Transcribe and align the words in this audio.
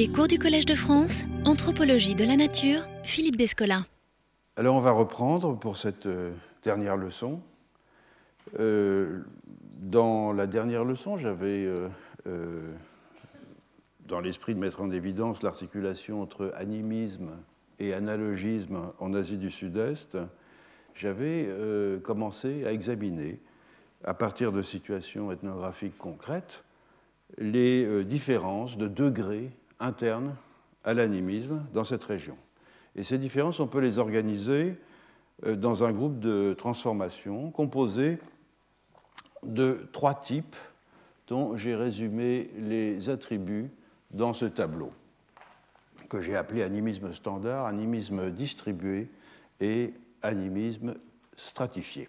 Les 0.00 0.08
cours 0.08 0.28
du 0.28 0.38
Collège 0.38 0.64
de 0.64 0.74
France, 0.74 1.24
Anthropologie 1.44 2.14
de 2.14 2.24
la 2.24 2.34
Nature, 2.34 2.80
Philippe 3.02 3.36
Descola. 3.36 3.84
Alors 4.56 4.74
on 4.74 4.80
va 4.80 4.92
reprendre 4.92 5.58
pour 5.58 5.76
cette 5.76 6.06
euh, 6.06 6.32
dernière 6.62 6.96
leçon. 6.96 7.42
Euh, 8.58 9.20
dans 9.76 10.32
la 10.32 10.46
dernière 10.46 10.84
leçon, 10.86 11.18
j'avais, 11.18 11.66
euh, 11.66 11.90
dans 14.06 14.20
l'esprit 14.20 14.54
de 14.54 14.58
mettre 14.58 14.80
en 14.80 14.90
évidence 14.90 15.42
l'articulation 15.42 16.22
entre 16.22 16.50
animisme 16.56 17.32
et 17.78 17.92
analogisme 17.92 18.92
en 19.00 19.12
Asie 19.12 19.36
du 19.36 19.50
Sud-Est, 19.50 20.16
j'avais 20.94 21.46
commencé 22.02 22.64
à 22.64 22.72
examiner, 22.72 23.38
à 24.02 24.14
partir 24.14 24.50
de 24.50 24.62
situations 24.62 25.30
ethnographiques 25.30 25.98
concrètes, 25.98 26.64
les 27.36 28.02
différences 28.06 28.78
de 28.78 28.88
degrés 28.88 29.50
internes 29.80 30.36
à 30.84 30.94
l'animisme 30.94 31.64
dans 31.74 31.84
cette 31.84 32.04
région. 32.04 32.36
Et 32.96 33.02
ces 33.02 33.18
différences, 33.18 33.60
on 33.60 33.66
peut 33.66 33.80
les 33.80 33.98
organiser 33.98 34.76
euh, 35.44 35.56
dans 35.56 35.84
un 35.84 35.92
groupe 35.92 36.18
de 36.18 36.54
transformation 36.56 37.50
composé 37.50 38.18
de 39.42 39.88
trois 39.92 40.14
types 40.14 40.56
dont 41.28 41.56
j'ai 41.56 41.74
résumé 41.74 42.50
les 42.58 43.08
attributs 43.08 43.70
dans 44.10 44.32
ce 44.32 44.44
tableau, 44.44 44.92
que 46.08 46.20
j'ai 46.20 46.34
appelé 46.34 46.62
animisme 46.62 47.14
standard, 47.14 47.66
animisme 47.66 48.30
distribué 48.30 49.08
et 49.60 49.94
animisme 50.22 50.96
stratifié. 51.36 52.08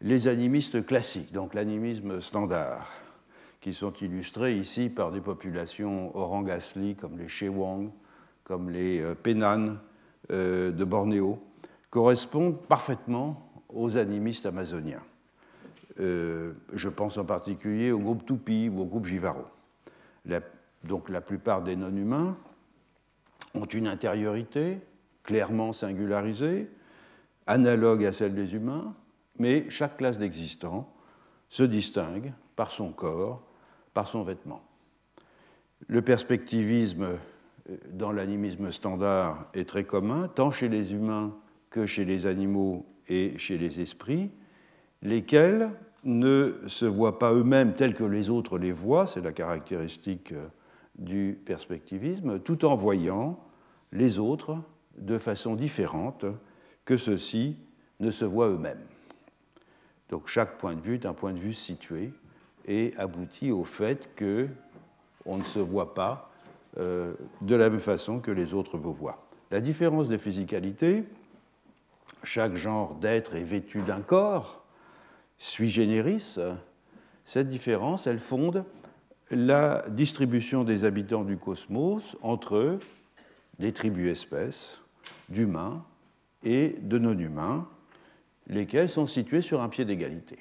Les 0.00 0.26
animistes 0.26 0.84
classiques, 0.84 1.32
donc 1.32 1.54
l'animisme 1.54 2.20
standard, 2.20 2.90
qui 3.64 3.72
sont 3.72 3.94
illustrés 3.94 4.58
ici 4.58 4.90
par 4.90 5.10
des 5.10 5.22
populations 5.22 6.14
orangasli 6.14 6.96
comme 6.96 7.16
les 7.16 7.28
Chewang, 7.28 7.90
comme 8.42 8.68
les 8.68 9.00
euh, 9.00 9.14
Penan 9.14 9.78
euh, 10.30 10.70
de 10.70 10.84
Bornéo, 10.84 11.42
correspondent 11.88 12.60
parfaitement 12.68 13.50
aux 13.70 13.96
animistes 13.96 14.44
amazoniens. 14.44 15.02
Euh, 15.98 16.52
je 16.74 16.90
pense 16.90 17.16
en 17.16 17.24
particulier 17.24 17.90
au 17.90 18.00
groupe 18.00 18.26
Tupi 18.26 18.68
ou 18.68 18.82
au 18.82 18.84
groupe 18.84 19.06
Jivaro. 19.06 19.46
donc 20.82 21.08
la 21.08 21.22
plupart 21.22 21.62
des 21.62 21.74
non-humains 21.74 22.36
ont 23.54 23.64
une 23.64 23.86
intériorité 23.86 24.78
clairement 25.22 25.72
singularisée, 25.72 26.68
analogue 27.46 28.04
à 28.04 28.12
celle 28.12 28.34
des 28.34 28.52
humains, 28.52 28.94
mais 29.38 29.70
chaque 29.70 29.96
classe 29.96 30.18
d'existants 30.18 30.92
se 31.48 31.62
distingue 31.62 32.34
par 32.56 32.70
son 32.70 32.92
corps, 32.92 33.42
par 33.94 34.08
son 34.08 34.22
vêtement. 34.22 34.62
Le 35.86 36.02
perspectivisme 36.02 37.18
euh, 37.70 37.76
dans 37.90 38.12
l'animisme 38.12 38.70
standard 38.70 39.46
est 39.54 39.68
très 39.68 39.84
commun, 39.84 40.28
tant 40.28 40.50
chez 40.50 40.68
les 40.68 40.92
humains 40.92 41.34
que 41.70 41.86
chez 41.86 42.04
les 42.04 42.26
animaux 42.26 42.84
et 43.08 43.38
chez 43.38 43.56
les 43.56 43.80
esprits, 43.80 44.30
lesquels 45.02 45.70
ne 46.04 46.60
se 46.66 46.84
voient 46.84 47.18
pas 47.18 47.32
eux-mêmes 47.32 47.74
tels 47.74 47.94
que 47.94 48.04
les 48.04 48.28
autres 48.28 48.58
les 48.58 48.72
voient, 48.72 49.06
c'est 49.06 49.22
la 49.22 49.32
caractéristique 49.32 50.32
euh, 50.32 50.46
du 50.98 51.40
perspectivisme, 51.44 52.40
tout 52.40 52.64
en 52.64 52.74
voyant 52.74 53.38
les 53.92 54.18
autres 54.18 54.58
de 54.98 55.18
façon 55.18 55.54
différente 55.54 56.24
que 56.84 56.96
ceux-ci 56.96 57.56
ne 58.00 58.10
se 58.10 58.24
voient 58.24 58.48
eux-mêmes. 58.48 58.84
Donc 60.10 60.28
chaque 60.28 60.58
point 60.58 60.74
de 60.74 60.80
vue 60.80 60.94
est 60.94 61.06
un 61.06 61.14
point 61.14 61.32
de 61.32 61.38
vue 61.38 61.54
situé 61.54 62.12
et 62.66 62.94
aboutit 62.96 63.50
au 63.50 63.64
fait 63.64 64.14
que 64.16 64.48
on 65.26 65.38
ne 65.38 65.44
se 65.44 65.58
voit 65.58 65.94
pas 65.94 66.30
euh, 66.78 67.14
de 67.40 67.54
la 67.54 67.70
même 67.70 67.80
façon 67.80 68.20
que 68.20 68.30
les 68.30 68.54
autres 68.54 68.76
vous 68.76 68.92
voient. 68.92 69.26
La 69.50 69.60
différence 69.60 70.08
des 70.08 70.18
physicalités, 70.18 71.04
chaque 72.22 72.56
genre 72.56 72.94
d'être 72.96 73.34
est 73.36 73.44
vêtu 73.44 73.82
d'un 73.82 74.00
corps, 74.00 74.64
sui 75.38 75.70
generis, 75.70 76.36
cette 77.24 77.48
différence, 77.48 78.06
elle 78.06 78.18
fonde 78.18 78.64
la 79.30 79.84
distribution 79.88 80.64
des 80.64 80.84
habitants 80.84 81.24
du 81.24 81.36
cosmos 81.36 82.16
entre 82.22 82.78
des 83.58 83.72
tribus 83.72 84.10
espèces, 84.10 84.80
d'humains 85.28 85.84
et 86.42 86.76
de 86.80 86.98
non-humains, 86.98 87.66
lesquels 88.46 88.90
sont 88.90 89.06
situés 89.06 89.40
sur 89.40 89.62
un 89.62 89.68
pied 89.68 89.84
d'égalité. 89.84 90.38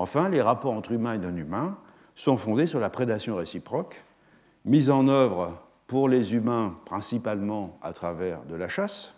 Enfin, 0.00 0.30
les 0.30 0.40
rapports 0.40 0.72
entre 0.72 0.92
humains 0.92 1.12
et 1.12 1.18
non-humains 1.18 1.76
sont 2.14 2.38
fondés 2.38 2.64
sur 2.64 2.80
la 2.80 2.88
prédation 2.88 3.36
réciproque, 3.36 4.02
mise 4.64 4.88
en 4.88 5.08
œuvre 5.08 5.60
pour 5.88 6.08
les 6.08 6.34
humains 6.34 6.74
principalement 6.86 7.78
à 7.82 7.92
travers 7.92 8.42
de 8.44 8.54
la 8.54 8.66
chasse, 8.66 9.12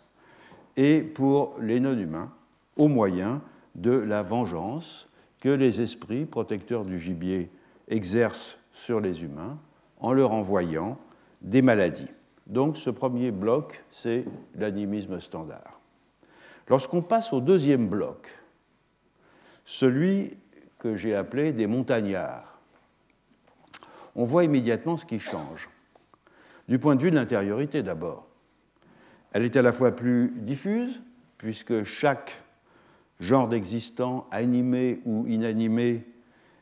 et 0.76 1.02
pour 1.02 1.54
les 1.60 1.78
non-humains 1.78 2.32
au 2.76 2.88
moyen 2.88 3.42
de 3.76 3.92
la 3.92 4.24
vengeance 4.24 5.08
que 5.38 5.50
les 5.50 5.80
esprits 5.80 6.24
protecteurs 6.24 6.84
du 6.84 6.98
gibier 6.98 7.48
exercent 7.86 8.58
sur 8.72 8.98
les 8.98 9.22
humains 9.22 9.58
en 10.00 10.12
leur 10.12 10.32
envoyant 10.32 10.98
des 11.42 11.62
maladies. 11.62 12.10
Donc 12.48 12.76
ce 12.76 12.90
premier 12.90 13.30
bloc, 13.30 13.84
c'est 13.92 14.24
l'animisme 14.56 15.20
standard. 15.20 15.78
Lorsqu'on 16.66 17.02
passe 17.02 17.32
au 17.32 17.40
deuxième 17.40 17.86
bloc, 17.86 18.36
celui 19.64 20.41
que 20.82 20.96
j'ai 20.96 21.14
appelé 21.14 21.52
des 21.52 21.68
montagnards. 21.68 22.58
On 24.16 24.24
voit 24.24 24.42
immédiatement 24.42 24.96
ce 24.96 25.06
qui 25.06 25.20
change. 25.20 25.70
Du 26.66 26.80
point 26.80 26.96
de 26.96 27.02
vue 27.02 27.12
de 27.12 27.16
l'intériorité 27.16 27.84
d'abord. 27.84 28.26
Elle 29.30 29.44
est 29.44 29.56
à 29.56 29.62
la 29.62 29.72
fois 29.72 29.94
plus 29.94 30.32
diffuse, 30.38 31.00
puisque 31.38 31.84
chaque 31.84 32.42
genre 33.20 33.46
d'existant, 33.46 34.26
animé 34.32 35.00
ou 35.04 35.24
inanimé, 35.28 36.04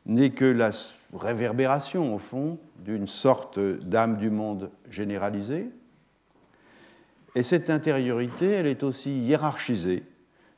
n'est 0.04 0.30
que 0.30 0.44
la 0.44 0.72
réverbération, 1.14 2.14
au 2.14 2.18
fond, 2.18 2.58
d'une 2.76 3.06
sorte 3.06 3.58
d'âme 3.58 4.18
du 4.18 4.28
monde 4.28 4.70
généralisée. 4.90 5.70
Et 7.34 7.42
cette 7.42 7.70
intériorité, 7.70 8.50
elle 8.50 8.66
est 8.66 8.82
aussi 8.82 9.18
hiérarchisée 9.18 10.02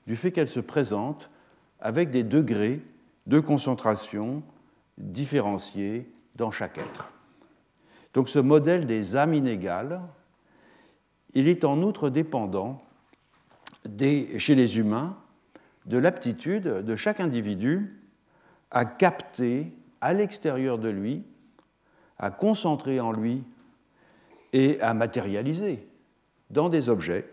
du 0.09 0.17
fait 0.17 0.33
qu'elle 0.33 0.49
se 0.49 0.59
présente 0.59 1.31
avec 1.79 2.11
des 2.11 2.25
degrés 2.25 2.81
de 3.27 3.41
concentration 3.41 4.43
différenciées 4.99 6.11
dans 6.37 6.51
chaque 6.51 6.79
être. 6.79 7.13
Donc 8.15 8.29
ce 8.29 8.39
modèle 8.39 8.87
des 8.87 9.17
âmes 9.17 9.35
inégales, 9.35 10.03
il 11.35 11.49
est 11.49 11.65
en 11.65 11.83
outre 11.83 12.11
dépendant 12.11 12.83
chez 13.99 14.55
les 14.55 14.79
humains 14.79 15.17
de 15.87 15.99
l'aptitude 15.99 16.65
de 16.65 16.97
chaque 16.97 17.21
individu 17.21 17.99
à 18.71 18.85
capter 18.85 19.73
à 20.01 20.15
l'extérieur 20.15 20.79
de 20.79 20.89
lui, 20.89 21.25
à 22.19 22.31
concentrer 22.31 23.01
en 23.01 23.13
lui 23.13 23.43
et 24.53 24.81
à 24.81 24.95
matérialiser 24.95 25.87
dans 26.51 26.69
des 26.69 26.89
objets 26.89 27.29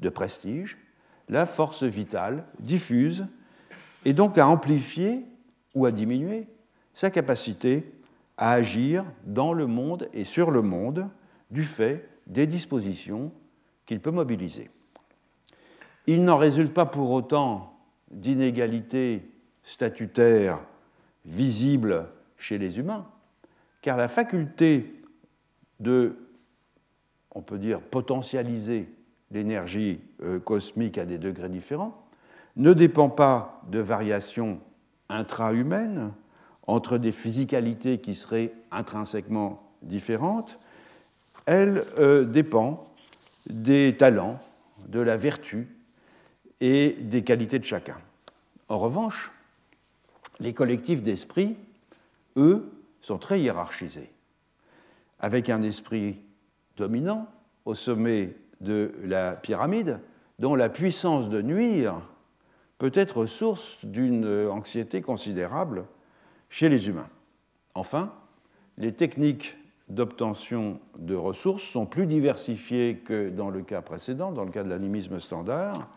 de 0.00 0.08
prestige 0.08 0.78
la 1.28 1.46
force 1.46 1.82
vitale 1.82 2.44
diffuse 2.60 3.26
et 4.04 4.12
donc 4.12 4.38
à 4.38 4.48
amplifier 4.48 5.24
ou 5.74 5.86
à 5.86 5.92
diminuer 5.92 6.46
sa 6.94 7.10
capacité 7.10 7.92
à 8.36 8.52
agir 8.52 9.04
dans 9.24 9.52
le 9.52 9.66
monde 9.66 10.08
et 10.12 10.24
sur 10.24 10.50
le 10.50 10.62
monde 10.62 11.08
du 11.50 11.64
fait 11.64 12.08
des 12.26 12.46
dispositions 12.46 13.32
qu'il 13.86 14.00
peut 14.00 14.10
mobiliser. 14.10 14.70
Il 16.06 16.24
n'en 16.24 16.36
résulte 16.36 16.72
pas 16.72 16.86
pour 16.86 17.10
autant 17.10 17.78
d'inégalités 18.10 19.22
statutaires 19.64 20.60
visibles 21.24 22.08
chez 22.36 22.58
les 22.58 22.78
humains, 22.78 23.06
car 23.80 23.96
la 23.96 24.08
faculté 24.08 25.02
de, 25.80 26.16
on 27.30 27.42
peut 27.42 27.58
dire, 27.58 27.80
potentialiser 27.80 28.88
l'énergie 29.30 30.00
euh, 30.22 30.40
cosmique 30.40 30.98
à 30.98 31.04
des 31.04 31.18
degrés 31.18 31.48
différents 31.48 32.01
ne 32.56 32.72
dépend 32.72 33.08
pas 33.08 33.62
de 33.68 33.78
variations 33.78 34.60
intra-humaines 35.08 36.12
entre 36.66 36.98
des 36.98 37.12
physicalités 37.12 37.98
qui 37.98 38.14
seraient 38.14 38.52
intrinsèquement 38.70 39.62
différentes, 39.82 40.58
elle 41.46 41.84
euh, 41.98 42.24
dépend 42.24 42.84
des 43.46 43.96
talents, 43.96 44.38
de 44.88 45.00
la 45.00 45.16
vertu 45.16 45.68
et 46.60 46.96
des 47.00 47.22
qualités 47.22 47.58
de 47.58 47.64
chacun. 47.64 47.98
En 48.68 48.78
revanche, 48.78 49.32
les 50.40 50.54
collectifs 50.54 51.02
d'esprit, 51.02 51.56
eux, 52.36 52.70
sont 53.00 53.18
très 53.18 53.40
hiérarchisés, 53.40 54.10
avec 55.18 55.50
un 55.50 55.62
esprit 55.62 56.20
dominant 56.76 57.28
au 57.64 57.74
sommet 57.74 58.36
de 58.60 58.92
la 59.04 59.32
pyramide, 59.32 60.00
dont 60.38 60.54
la 60.54 60.68
puissance 60.68 61.28
de 61.28 61.42
nuire 61.42 62.00
peut 62.82 62.90
être 62.94 63.26
source 63.26 63.84
d'une 63.84 64.26
anxiété 64.50 65.02
considérable 65.02 65.84
chez 66.50 66.68
les 66.68 66.88
humains. 66.88 67.08
Enfin, 67.76 68.12
les 68.76 68.92
techniques 68.92 69.56
d'obtention 69.88 70.80
de 70.98 71.14
ressources 71.14 71.62
sont 71.62 71.86
plus 71.86 72.06
diversifiées 72.06 72.96
que 72.96 73.30
dans 73.30 73.50
le 73.50 73.62
cas 73.62 73.82
précédent, 73.82 74.32
dans 74.32 74.42
le 74.42 74.50
cas 74.50 74.64
de 74.64 74.68
l'animisme 74.68 75.20
standard, 75.20 75.88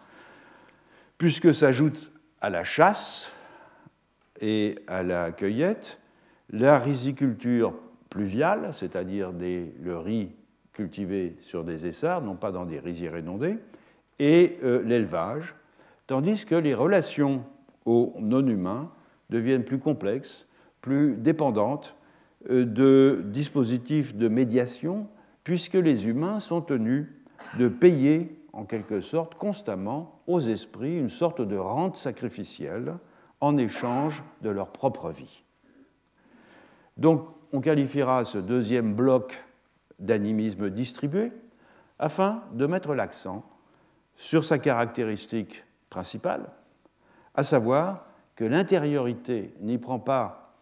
puisque 1.18 1.56
s'ajoute 1.56 2.12
à 2.40 2.52
la 2.52 2.64
chasse 2.64 3.32
et 4.40 4.78
à 4.86 5.02
la 5.02 5.32
cueillette 5.32 5.98
la 6.52 6.78
riziculture 6.78 7.74
pluviale, 8.12 8.76
c'est-à-dire 8.76 9.32
le 9.32 9.98
riz 9.98 10.30
cultivé 10.72 11.36
sur 11.42 11.64
des 11.64 11.88
essarts, 11.88 12.22
non 12.22 12.36
pas 12.36 12.52
dans 12.52 12.66
des 12.66 12.78
rizières 12.78 13.18
inondées, 13.18 13.58
et 14.20 14.60
euh, 14.62 14.84
l'élevage, 14.84 15.56
tandis 16.08 16.46
que 16.46 16.56
les 16.56 16.74
relations 16.74 17.44
aux 17.86 18.14
non-humains 18.20 18.92
deviennent 19.30 19.64
plus 19.64 19.80
complexes, 19.80 20.48
plus 20.82 21.16
dépendantes 21.18 21.96
euh, 22.50 22.66
de 22.66 23.24
dispositifs 23.26 24.16
de 24.16 24.28
médiation, 24.28 25.08
puisque 25.44 25.74
les 25.74 26.08
humains 26.08 26.40
sont 26.40 26.62
tenus 26.62 27.08
de 27.58 27.68
payer 27.68 28.40
en 28.54 28.66
quelque 28.66 29.02
sorte 29.02 29.36
constamment 29.36 30.22
aux 30.28 30.40
esprits 30.40 30.98
une 30.98 31.10
sorte 31.10 31.42
de 31.42 31.58
rente 31.58 31.96
sacrificielle 31.96 32.98
en 33.42 33.58
échange 33.58 34.24
de 34.42 34.50
leur 34.50 34.70
propre 34.70 35.12
vie. 35.12 35.44
Donc 36.98 37.28
on 37.52 37.62
qualifiera 37.62 38.26
ce 38.26 38.38
deuxième 38.38 38.96
bloc 38.96 39.44
d'animisme 40.00 40.70
distribué 40.70 41.32
afin 42.00 42.44
de 42.54 42.66
mettre 42.66 42.94
l'accent 42.94 43.44
sur 44.16 44.46
sa 44.46 44.58
caractéristique 44.58 45.65
principale, 45.96 46.50
à 47.36 47.46
savoir 47.46 48.06
que 48.36 48.44
l'intériorité 48.44 49.54
n'y 49.62 49.78
prend 49.78 49.98
pas, 49.98 50.58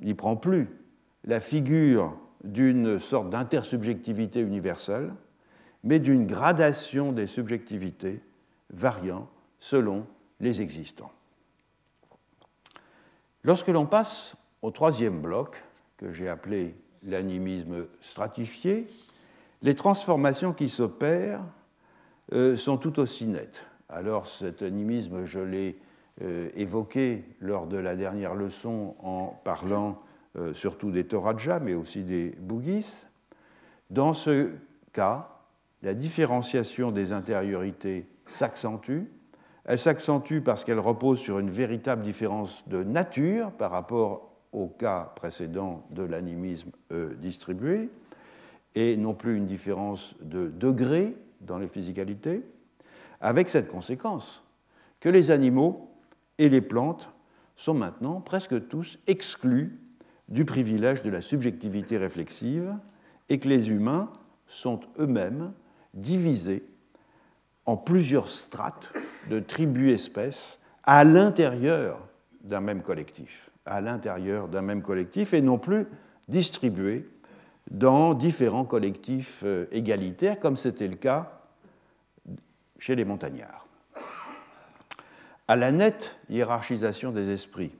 n'y 0.00 0.14
prend 0.14 0.34
plus 0.34 0.68
la 1.22 1.38
figure 1.38 2.18
d'une 2.42 2.98
sorte 2.98 3.30
d'intersubjectivité 3.30 4.40
universelle, 4.40 5.14
mais 5.84 6.00
d'une 6.00 6.26
gradation 6.26 7.12
des 7.12 7.28
subjectivités 7.28 8.20
variant 8.70 9.28
selon 9.60 10.06
les 10.40 10.60
existants. 10.60 11.12
Lorsque 13.44 13.68
l'on 13.68 13.86
passe 13.86 14.34
au 14.60 14.72
troisième 14.72 15.20
bloc, 15.20 15.62
que 15.98 16.12
j'ai 16.12 16.28
appelé 16.28 16.74
l'animisme 17.04 17.86
stratifié, 18.00 18.88
les 19.62 19.76
transformations 19.76 20.52
qui 20.52 20.68
s'opèrent 20.68 21.44
euh, 22.32 22.56
sont 22.56 22.76
tout 22.76 22.98
aussi 22.98 23.26
nettes. 23.28 23.62
Alors 23.92 24.26
cet 24.26 24.62
animisme, 24.62 25.26
je 25.26 25.38
l'ai 25.38 25.78
euh, 26.22 26.48
évoqué 26.54 27.24
lors 27.40 27.66
de 27.66 27.76
la 27.76 27.94
dernière 27.94 28.34
leçon 28.34 28.96
en 29.00 29.38
parlant 29.44 30.00
euh, 30.36 30.54
surtout 30.54 30.90
des 30.90 31.04
Toraja, 31.04 31.60
mais 31.60 31.74
aussi 31.74 32.02
des 32.02 32.30
Bugis. 32.40 33.06
Dans 33.90 34.14
ce 34.14 34.50
cas, 34.94 35.28
la 35.82 35.92
différenciation 35.92 36.90
des 36.90 37.12
intériorités 37.12 38.08
s'accentue. 38.26 39.02
Elle 39.66 39.78
s'accentue 39.78 40.40
parce 40.42 40.64
qu'elle 40.64 40.80
repose 40.80 41.18
sur 41.18 41.38
une 41.38 41.50
véritable 41.50 42.00
différence 42.00 42.66
de 42.68 42.82
nature 42.82 43.52
par 43.52 43.72
rapport 43.72 44.32
au 44.52 44.68
cas 44.68 45.12
précédent 45.16 45.84
de 45.90 46.02
l'animisme 46.02 46.70
euh, 46.92 47.14
distribué, 47.16 47.90
et 48.74 48.96
non 48.96 49.12
plus 49.12 49.36
une 49.36 49.46
différence 49.46 50.14
de 50.22 50.48
degré 50.48 51.14
dans 51.42 51.58
les 51.58 51.68
physicalités, 51.68 52.42
avec 53.22 53.48
cette 53.48 53.68
conséquence 53.68 54.42
que 55.00 55.08
les 55.08 55.30
animaux 55.30 55.88
et 56.38 56.48
les 56.48 56.60
plantes 56.60 57.08
sont 57.56 57.72
maintenant 57.72 58.20
presque 58.20 58.68
tous 58.68 58.98
exclus 59.06 59.80
du 60.28 60.44
privilège 60.44 61.02
de 61.02 61.10
la 61.10 61.22
subjectivité 61.22 61.96
réflexive 61.96 62.76
et 63.28 63.38
que 63.38 63.48
les 63.48 63.70
humains 63.70 64.10
sont 64.46 64.80
eux-mêmes 64.98 65.52
divisés 65.94 66.64
en 67.64 67.76
plusieurs 67.76 68.28
strates 68.28 68.92
de 69.30 69.38
tribus-espèces 69.38 70.58
à 70.82 71.04
l'intérieur 71.04 72.00
d'un 72.42 72.60
même 72.60 72.82
collectif, 72.82 73.50
à 73.66 73.80
l'intérieur 73.80 74.48
d'un 74.48 74.62
même 74.62 74.82
collectif 74.82 75.32
et 75.32 75.42
non 75.42 75.58
plus 75.58 75.86
distribués 76.28 77.08
dans 77.70 78.14
différents 78.14 78.64
collectifs 78.64 79.42
euh, 79.44 79.66
égalitaires 79.70 80.40
comme 80.40 80.56
c'était 80.56 80.88
le 80.88 80.96
cas 80.96 81.41
chez 82.82 82.96
les 82.96 83.04
montagnards. 83.04 83.68
À 85.46 85.54
la 85.54 85.70
nette 85.70 86.18
hiérarchisation 86.28 87.12
des 87.12 87.32
esprits 87.32 87.70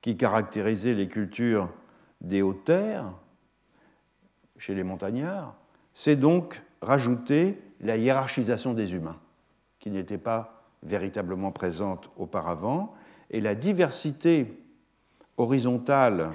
qui 0.00 0.16
caractérisait 0.16 0.94
les 0.94 1.06
cultures 1.06 1.72
des 2.20 2.42
hautes 2.42 2.64
terres 2.64 3.12
chez 4.58 4.74
les 4.74 4.82
montagnards, 4.82 5.54
c'est 5.92 6.16
donc 6.16 6.60
rajouter 6.82 7.62
la 7.80 7.96
hiérarchisation 7.96 8.74
des 8.74 8.92
humains, 8.92 9.20
qui 9.78 9.92
n'était 9.92 10.18
pas 10.18 10.64
véritablement 10.82 11.52
présente 11.52 12.10
auparavant, 12.16 12.92
et 13.30 13.40
la 13.40 13.54
diversité 13.54 14.60
horizontale 15.36 16.32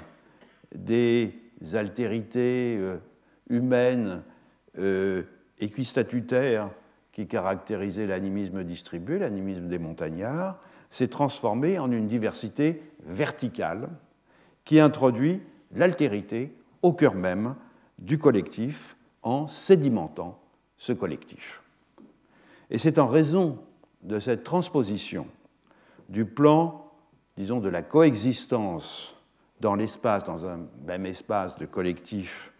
des 0.74 1.34
altérités 1.74 2.78
euh, 2.78 2.96
humaines 3.50 4.22
euh, 4.78 5.24
équistatutaires 5.58 6.70
qui 7.12 7.26
caractérisaient 7.26 8.06
l'animisme 8.06 8.64
distribué, 8.64 9.18
l'animisme 9.18 9.66
des 9.66 9.78
montagnards, 9.78 10.58
s'est 10.90 11.08
transformée 11.08 11.78
en 11.78 11.90
une 11.90 12.06
diversité 12.06 12.82
verticale 13.04 13.88
qui 14.64 14.80
introduit 14.80 15.40
l'altérité 15.72 16.54
au 16.82 16.92
cœur 16.92 17.14
même 17.14 17.54
du 17.98 18.18
collectif 18.18 18.96
en 19.22 19.46
sédimentant 19.46 20.40
ce 20.78 20.92
collectif. 20.92 21.62
Et 22.70 22.78
c'est 22.78 22.98
en 22.98 23.06
raison 23.06 23.58
de 24.02 24.18
cette 24.18 24.44
transposition 24.44 25.26
du 26.08 26.24
plan, 26.24 26.90
disons, 27.36 27.60
de 27.60 27.68
la 27.68 27.82
coexistence 27.82 29.16
dans 29.60 29.74
l'espace, 29.74 30.24
dans 30.24 30.46
un 30.46 30.60
même 30.86 31.06
espace 31.06 31.58
de 31.58 31.66
collectif 31.66 32.52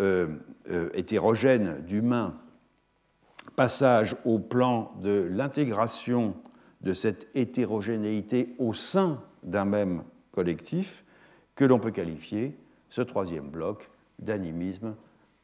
euh, 0.00 0.28
euh, 0.70 0.90
hétérogène 0.94 1.80
d'humains, 1.86 2.34
passage 3.56 4.16
au 4.24 4.38
plan 4.38 4.92
de 5.00 5.28
l'intégration 5.30 6.34
de 6.80 6.92
cette 6.92 7.28
hétérogénéité 7.34 8.54
au 8.58 8.74
sein 8.74 9.22
d'un 9.42 9.64
même 9.64 10.02
collectif 10.32 11.04
que 11.54 11.64
l'on 11.64 11.78
peut 11.78 11.90
qualifier, 11.90 12.56
ce 12.90 13.00
troisième 13.00 13.48
bloc, 13.48 13.90
d'animisme 14.18 14.94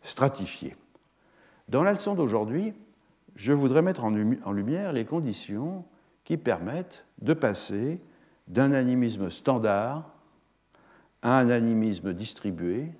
stratifié. 0.02 0.76
Dans 1.68 1.82
la 1.82 1.92
leçon 1.92 2.14
d'aujourd'hui, 2.14 2.74
je 3.36 3.52
voudrais 3.52 3.82
mettre 3.82 4.04
en 4.04 4.52
lumière 4.52 4.92
les 4.92 5.04
conditions 5.04 5.84
qui 6.24 6.36
permettent 6.36 7.04
de 7.22 7.32
passer 7.32 8.00
d'un 8.48 8.72
animisme 8.72 9.30
standard 9.30 10.12
à 11.22 11.38
un 11.38 11.48
animisme 11.48 12.12
distribué 12.12 12.90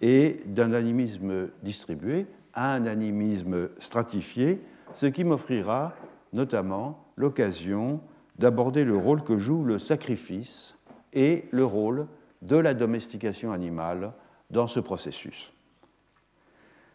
et 0.00 0.40
d'un 0.46 0.72
animisme 0.72 1.50
distribué 1.62 2.26
à 2.58 2.72
un 2.72 2.86
animisme 2.86 3.68
stratifié, 3.78 4.60
ce 4.92 5.06
qui 5.06 5.22
m'offrira 5.22 5.94
notamment 6.32 7.04
l'occasion 7.16 8.00
d'aborder 8.36 8.82
le 8.82 8.96
rôle 8.96 9.22
que 9.22 9.38
joue 9.38 9.62
le 9.62 9.78
sacrifice 9.78 10.74
et 11.12 11.44
le 11.52 11.64
rôle 11.64 12.08
de 12.42 12.56
la 12.56 12.74
domestication 12.74 13.52
animale 13.52 14.12
dans 14.50 14.66
ce 14.66 14.80
processus. 14.80 15.52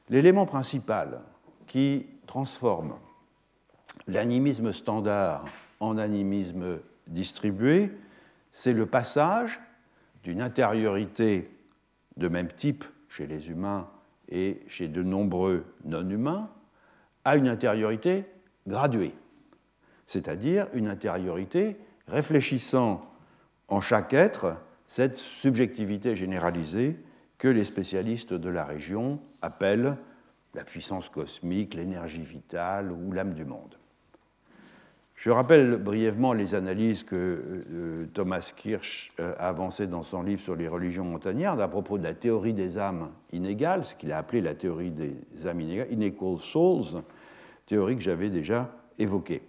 L'élément 0.10 0.46
principal 0.46 1.22
qui 1.65 2.08
transforme 2.27 2.96
l'animisme 4.08 4.74
standard 4.74 5.46
en 5.79 5.98
animisme 5.98 6.79
distribué, 7.08 7.89
c'est 8.51 8.74
le 8.74 8.86
passage 8.86 9.62
d'une 10.24 10.41
intériorité 10.41 11.50
de 12.17 12.27
même 12.27 12.51
type 12.51 12.84
chez 13.08 13.27
les 13.27 13.50
humains 13.50 13.88
et 14.34 14.60
chez 14.68 14.90
de 14.90 15.02
nombreux 15.02 15.63
non-humains 15.86 16.50
à 17.24 17.38
une 17.38 17.48
intériorité 17.48 18.25
graduée 18.68 19.13
c'est-à-dire 20.08 20.68
une 20.74 20.88
intériorité 20.88 21.78
réfléchissant 22.08 23.02
en 23.68 23.82
chaque 23.82 24.13
être 24.13 24.58
cette 24.88 25.18
subjectivité 25.18 26.16
généralisée 26.16 27.00
que 27.38 27.48
les 27.48 27.63
spécialistes 27.63 28.34
de 28.34 28.50
la 28.50 28.63
région 28.63 29.20
appellent 29.42 29.98
la 30.54 30.63
puissance 30.63 31.10
cosmique, 31.10 31.74
l'énergie 31.74 32.22
vitale 32.22 32.92
ou 32.92 33.12
l'âme 33.12 33.34
du 33.34 33.44
monde. 33.44 33.75
Je 35.24 35.30
rappelle 35.30 35.77
brièvement 35.77 36.34
les 36.34 36.53
analyses 36.53 37.06
que 37.06 37.15
euh, 37.15 38.08
Thomas 38.13 38.51
Kirsch 38.58 39.13
euh, 39.22 39.34
a 39.38 39.48
avancées 39.48 39.88
dans 39.88 40.03
son 40.03 40.22
livre 40.22 40.42
sur 40.42 40.53
les 40.53 40.68
religions 40.68 41.06
montagnardes 41.06 41.62
à 41.62 41.70
propos 41.70 41.98
de 41.98 42.03
la 42.03 42.13
théorie 42.13 42.51
des 42.51 42.77
âmes 42.77 43.10
inégales, 43.32 43.86
ce 43.86 43.96
qu'il 43.96 44.12
a 44.12 44.18
appelé 44.18 44.42
la 44.42 44.53
théorie 44.53 44.92
des 44.92 45.15
âmes 45.48 45.62
inégales, 45.62 45.88
Inequal 45.94 46.39
Souls, 46.39 47.03
théorie 47.65 47.96
que 47.96 48.01
j'avais 48.01 48.30
déjà 48.30 48.75
évoquée. 49.00 49.44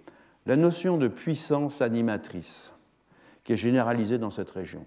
La 0.46 0.54
notion 0.54 0.96
de 0.96 1.08
puissance 1.08 1.82
animatrice, 1.82 2.72
qui 3.42 3.54
est 3.54 3.56
généralisée 3.56 4.18
dans 4.18 4.30
cette 4.30 4.52
région, 4.52 4.86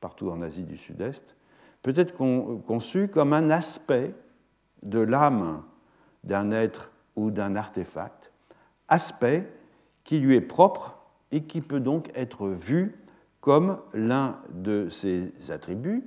partout 0.00 0.30
en 0.30 0.42
Asie 0.42 0.64
du 0.64 0.76
Sud-Est, 0.76 1.36
peut 1.80 1.94
être 1.94 2.12
conçu 2.12 3.06
comme 3.06 3.34
un 3.34 3.50
aspect 3.50 4.12
de 4.82 4.98
l'âme 4.98 5.62
d'un 6.24 6.50
être 6.50 6.90
ou 7.14 7.30
d'un 7.30 7.54
artefact, 7.54 8.32
aspect 8.88 9.48
qui 10.04 10.20
lui 10.20 10.36
est 10.36 10.40
propre 10.40 10.98
et 11.32 11.44
qui 11.44 11.60
peut 11.60 11.80
donc 11.80 12.10
être 12.14 12.48
vu 12.48 13.00
comme 13.40 13.78
l'un 13.92 14.38
de 14.52 14.88
ses 14.88 15.50
attributs, 15.50 16.04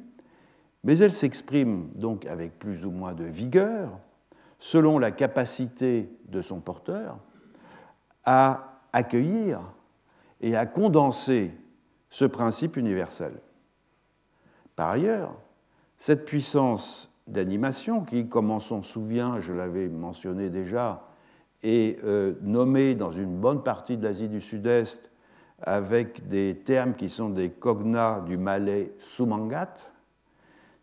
mais 0.83 0.97
elle 0.99 1.13
s'exprime 1.13 1.89
donc 1.95 2.25
avec 2.25 2.57
plus 2.57 2.85
ou 2.85 2.91
moins 2.91 3.13
de 3.13 3.25
vigueur, 3.25 3.99
selon 4.59 4.97
la 4.97 5.11
capacité 5.11 6.09
de 6.29 6.41
son 6.41 6.59
porteur 6.59 7.19
à 8.23 8.79
accueillir 8.93 9.61
et 10.41 10.55
à 10.55 10.65
condenser 10.65 11.51
ce 12.09 12.25
principe 12.25 12.77
universel. 12.77 13.33
Par 14.75 14.89
ailleurs, 14.91 15.33
cette 15.97 16.25
puissance 16.25 17.11
d'animation, 17.27 18.03
qui, 18.03 18.27
comme 18.27 18.51
on 18.51 18.59
s'en 18.59 18.83
souvient, 18.83 19.39
je 19.39 19.53
l'avais 19.53 19.87
mentionné 19.89 20.49
déjà, 20.49 21.06
est 21.63 22.03
euh, 22.03 22.33
nommée 22.41 22.95
dans 22.95 23.11
une 23.11 23.35
bonne 23.37 23.63
partie 23.63 23.97
de 23.97 24.03
l'Asie 24.03 24.29
du 24.29 24.41
Sud-Est 24.41 25.11
avec 25.61 26.27
des 26.27 26.57
termes 26.63 26.93
qui 26.93 27.09
sont 27.09 27.29
des 27.29 27.49
cognats 27.49 28.23
du 28.27 28.37
malais 28.37 28.93
sumangat, 28.99 29.73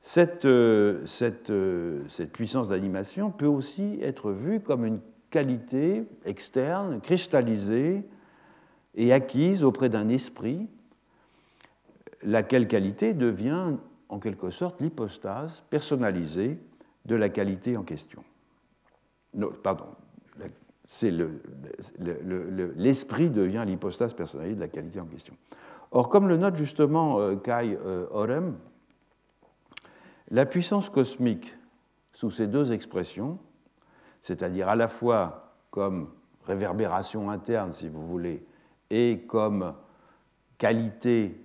cette, 0.00 0.44
euh, 0.44 1.04
cette, 1.06 1.50
euh, 1.50 2.02
cette 2.08 2.32
puissance 2.32 2.68
d'animation 2.68 3.30
peut 3.30 3.46
aussi 3.46 3.98
être 4.02 4.32
vue 4.32 4.60
comme 4.60 4.84
une 4.84 5.00
qualité 5.30 6.04
externe, 6.24 7.00
cristallisée 7.00 8.06
et 8.94 9.12
acquise 9.12 9.64
auprès 9.64 9.88
d'un 9.88 10.08
esprit, 10.08 10.68
laquelle 12.22 12.68
qualité 12.68 13.14
devient 13.14 13.76
en 14.08 14.18
quelque 14.18 14.50
sorte 14.50 14.80
l'hypostase 14.80 15.62
personnalisée 15.70 16.58
de 17.06 17.14
la 17.14 17.28
qualité 17.28 17.76
en 17.76 17.82
question. 17.82 18.22
Pardon, 19.62 19.86
c'est 20.84 21.10
l'esprit 22.76 23.24
le, 23.24 23.30
devient 23.30 23.64
l'hypostase 23.66 24.12
personnalisée 24.12 24.56
de 24.56 24.60
la 24.60 24.68
qualité 24.68 25.00
en 25.00 25.06
question. 25.06 25.34
Or, 25.90 26.08
comme 26.08 26.28
le 26.28 26.36
note 26.36 26.56
justement 26.56 27.20
euh, 27.20 27.36
Kai 27.36 27.76
euh, 27.80 28.06
Orem, 28.10 28.56
la 30.30 30.46
puissance 30.46 30.90
cosmique 30.90 31.54
sous 32.12 32.30
ces 32.30 32.46
deux 32.46 32.72
expressions, 32.72 33.38
c'est-à-dire 34.20 34.68
à 34.68 34.76
la 34.76 34.88
fois 34.88 35.56
comme 35.70 36.10
réverbération 36.46 37.30
interne, 37.30 37.72
si 37.72 37.88
vous 37.88 38.06
voulez, 38.06 38.44
et 38.90 39.24
comme 39.26 39.74
qualité 40.58 41.40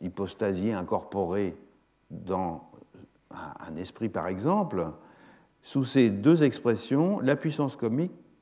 hypostasie 0.00 0.72
incorporée 0.72 1.56
dans 2.10 2.70
un 3.30 3.76
esprit, 3.76 4.08
par 4.08 4.26
exemple, 4.26 4.92
sous 5.62 5.84
ces 5.84 6.10
deux 6.10 6.42
expressions, 6.42 7.20
la 7.20 7.36
puissance 7.36 7.76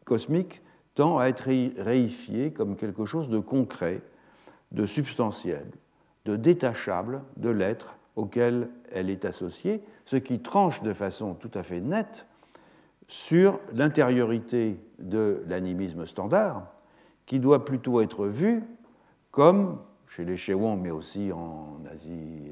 cosmique 0.09 0.63
tend 0.95 1.19
à 1.19 1.27
être 1.27 1.45
réifiée 1.45 2.51
comme 2.53 2.77
quelque 2.77 3.05
chose 3.05 3.29
de 3.29 3.39
concret, 3.39 4.01
de 4.73 4.87
substantiel, 4.87 5.67
de 6.25 6.35
détachable 6.35 7.23
de 7.37 7.51
l'être 7.51 7.97
auquel 8.17 8.71
elle 8.91 9.11
est 9.11 9.27
associée, 9.27 9.83
ce 10.07 10.17
qui 10.17 10.41
tranche 10.41 10.83
de 10.83 10.95
façon 10.95 11.35
tout 11.35 11.51
à 11.53 11.63
fait 11.63 11.81
nette 11.81 12.27
sur 13.07 13.61
l'intériorité 13.75 14.81
de 14.99 15.43
l'animisme 15.47 16.07
standard, 16.07 16.67
qui 17.27 17.39
doit 17.39 17.67
plutôt 17.67 18.01
être 18.01 18.27
vu 18.27 18.65
comme, 19.31 19.79
chez 20.07 20.25
les 20.25 20.39
Chewon, 20.39 20.77
mais 20.77 20.91
aussi 20.91 21.33
en 21.33 21.81
Asie, 21.91 22.51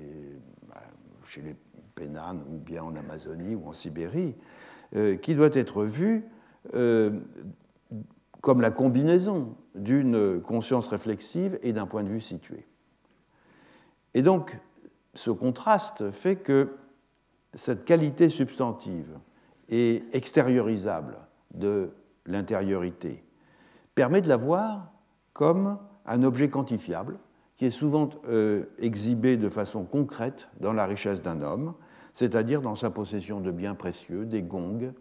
bah, 0.68 0.82
chez 1.24 1.40
les 1.40 1.56
Pénanes, 1.94 2.42
ou 2.50 2.58
bien 2.58 2.84
en 2.84 2.94
Amazonie 2.94 3.54
ou 3.54 3.66
en 3.66 3.72
Sibérie, 3.72 4.34
euh, 4.94 5.16
qui 5.16 5.34
doit 5.34 5.54
être 5.54 5.84
vu 5.84 6.24
euh, 6.74 7.10
comme 8.40 8.60
la 8.60 8.70
combinaison 8.70 9.56
d'une 9.74 10.40
conscience 10.40 10.88
réflexive 10.88 11.58
et 11.62 11.72
d'un 11.72 11.86
point 11.86 12.02
de 12.02 12.08
vue 12.08 12.20
situé. 12.20 12.66
Et 14.14 14.22
donc, 14.22 14.58
ce 15.14 15.30
contraste 15.30 16.10
fait 16.10 16.36
que 16.36 16.76
cette 17.54 17.84
qualité 17.84 18.28
substantive 18.28 19.18
et 19.68 20.04
extériorisable 20.12 21.18
de 21.54 21.90
l'intériorité 22.26 23.24
permet 23.94 24.20
de 24.20 24.28
la 24.28 24.36
voir 24.36 24.92
comme 25.32 25.78
un 26.06 26.22
objet 26.22 26.48
quantifiable 26.48 27.18
qui 27.56 27.64
est 27.64 27.70
souvent 27.70 28.10
euh, 28.28 28.64
exhibé 28.78 29.36
de 29.36 29.48
façon 29.48 29.84
concrète 29.84 30.48
dans 30.60 30.72
la 30.72 30.86
richesse 30.86 31.22
d'un 31.22 31.40
homme, 31.40 31.74
c'est-à-dire 32.14 32.60
dans 32.60 32.74
sa 32.74 32.90
possession 32.90 33.40
de 33.40 33.50
biens 33.50 33.74
précieux, 33.74 34.26
des 34.26 34.42
gongs, 34.42 34.92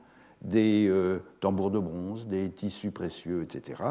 des 0.42 0.88
euh, 0.90 1.20
tambours 1.40 1.72
de 1.72 1.80
bronze, 1.80 2.28
des 2.28 2.50
tissus 2.52 2.92
précieux, 2.92 3.42
etc., 3.42 3.82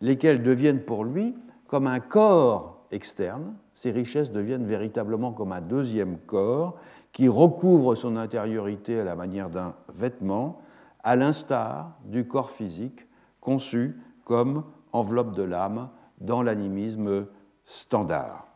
lesquels 0.00 0.42
deviennent 0.42 0.82
pour 0.82 1.04
lui 1.04 1.34
comme 1.66 1.86
un 1.86 2.00
corps 2.00 2.86
externe, 2.90 3.54
ces 3.74 3.90
richesses 3.90 4.32
deviennent 4.32 4.66
véritablement 4.66 5.32
comme 5.32 5.52
un 5.52 5.60
deuxième 5.60 6.18
corps 6.18 6.76
qui 7.12 7.28
recouvre 7.28 7.94
son 7.94 8.16
intériorité 8.16 9.00
à 9.00 9.04
la 9.04 9.16
manière 9.16 9.50
d'un 9.50 9.74
vêtement, 9.94 10.60
à 11.02 11.16
l'instar 11.16 11.96
du 12.04 12.26
corps 12.26 12.50
physique 12.50 13.06
conçu 13.40 13.96
comme 14.24 14.64
enveloppe 14.92 15.34
de 15.34 15.42
l'âme 15.42 15.90
dans 16.20 16.42
l'animisme 16.42 17.26
standard. 17.64 18.46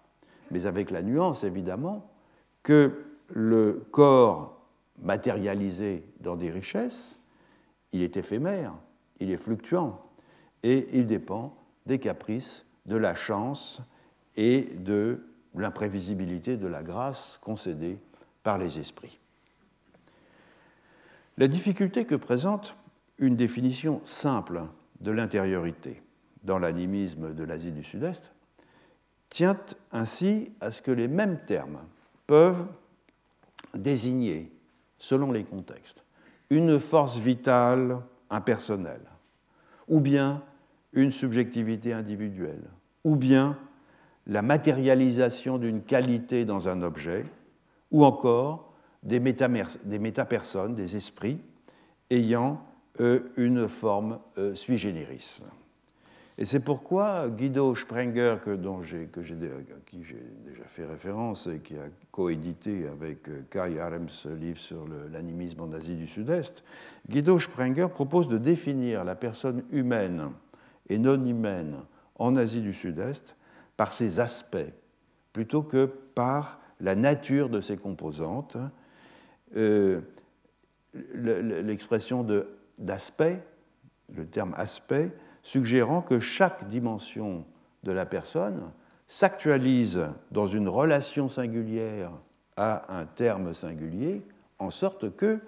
Mais 0.51 0.67
avec 0.67 0.91
la 0.91 1.03
nuance, 1.03 1.45
évidemment, 1.45 2.11
que 2.63 3.05
le 3.29 3.85
corps 3.91 4.61
matérialisé 5.01 6.05
dans 6.21 6.37
des 6.37 6.51
richesses, 6.51 7.19
il 7.93 8.03
est 8.03 8.17
éphémère, 8.17 8.75
il 9.21 9.31
est 9.31 9.37
fluctuant, 9.37 10.01
et 10.63 10.89
il 10.93 11.07
dépend 11.07 11.57
des 11.87 11.99
caprices, 11.99 12.65
de 12.87 12.97
la 12.97 13.15
chance 13.15 13.81
et 14.37 14.63
de 14.63 15.25
l'imprévisibilité 15.55 16.57
de 16.57 16.67
la 16.67 16.83
grâce 16.83 17.39
concédée 17.43 17.99
par 18.43 18.59
les 18.59 18.79
esprits. 18.79 19.19
La 21.39 21.49
difficulté 21.49 22.05
que 22.05 22.15
présente 22.15 22.77
une 23.19 23.37
définition 23.37 24.01
simple 24.05 24.63
de 25.01 25.11
l'intériorité 25.11 26.03
dans 26.45 26.59
l'animisme 26.59 27.35
de 27.35 27.45
l'Asie 27.45 27.73
du 27.73 27.85
Sud-Est 27.85 28.33
tient 29.29 29.59
ainsi 29.93 30.53
à 30.61 30.73
ce 30.73 30.83
que 30.83 30.91
les 30.91 31.09
mêmes 31.09 31.41
termes 31.47 31.81
peuvent 32.27 32.67
désigner, 33.75 34.53
selon 34.99 35.33
les 35.33 35.45
contextes, 35.45 36.02
une 36.53 36.79
force 36.79 37.17
vitale 37.17 37.99
impersonnelle, 38.29 39.09
ou 39.89 40.01
bien 40.01 40.43
une 40.93 41.11
subjectivité 41.11 41.95
individuelle, 41.95 42.69
ou 43.05 43.17
bien 43.17 43.57
la 44.27 44.43
matérialisation 44.43 45.57
d'une 45.57 45.81
qualité 45.81 46.45
dans 46.45 46.69
un 46.69 46.83
objet, 46.83 47.25
ou 47.91 48.05
encore 48.05 48.75
des, 49.03 49.19
métapersonnes, 49.19 50.75
des 50.75 50.95
esprits, 50.95 51.41
ayant 52.11 52.61
une 52.99 53.67
forme 53.67 54.19
euh, 54.37 54.55
sui 54.55 54.77
generis. 54.77 55.41
Et 56.43 56.45
c'est 56.45 56.59
pourquoi 56.59 57.29
Guido 57.29 57.73
Sprenger, 57.77 58.35
dont 58.59 58.81
que 58.81 59.21
à 59.21 59.81
qui 59.87 60.03
j'ai 60.03 60.27
déjà 60.45 60.65
fait 60.65 60.85
référence 60.85 61.47
et 61.47 61.61
qui 61.61 61.77
a 61.77 61.85
coédité 62.11 62.89
avec 62.89 63.29
euh, 63.29 63.43
Kai 63.49 63.79
Arems 63.79 64.09
ce 64.09 64.29
livre 64.29 64.59
sur 64.59 64.85
l'animisme 65.13 65.61
en 65.61 65.73
Asie 65.73 65.95
du 65.95 66.09
Sud-Est, 66.09 66.65
Guido 67.09 67.39
Sprenger 67.39 67.87
propose 67.89 68.27
de 68.27 68.39
définir 68.39 69.05
la 69.05 69.15
personne 69.15 69.63
humaine 69.71 70.33
et 70.89 70.99
non 70.99 71.25
humaine 71.25 71.77
en 72.19 72.35
Asie 72.35 72.61
du 72.61 72.73
Sud-Est 72.73 73.37
par 73.77 73.93
ses 73.93 74.19
aspects 74.19 74.73
plutôt 75.33 75.63
que 75.63 75.85
par 75.85 76.59
la 76.81 76.97
nature 76.97 77.51
de 77.51 77.61
ses 77.61 77.77
composantes. 77.77 78.57
L'expression 81.15 82.25
de 82.25 82.49
d'aspect, 82.79 83.41
le 84.13 84.27
terme 84.27 84.55
aspect, 84.57 85.13
suggérant 85.43 86.03
que 86.03 86.21
chaque 86.21 86.67
dimension 86.69 87.45
de 87.83 87.93
la 87.93 88.07
personne 88.07 88.71
s'actualise 89.09 90.07
dans 90.31 90.47
une 90.47 90.69
relation 90.69 91.29
singulière 91.29 92.13
à 92.57 92.99
un 92.99 93.07
terme 93.07 93.55
singulier, 93.55 94.23
en 94.59 94.71
sorte 94.71 95.15
que 95.17 95.41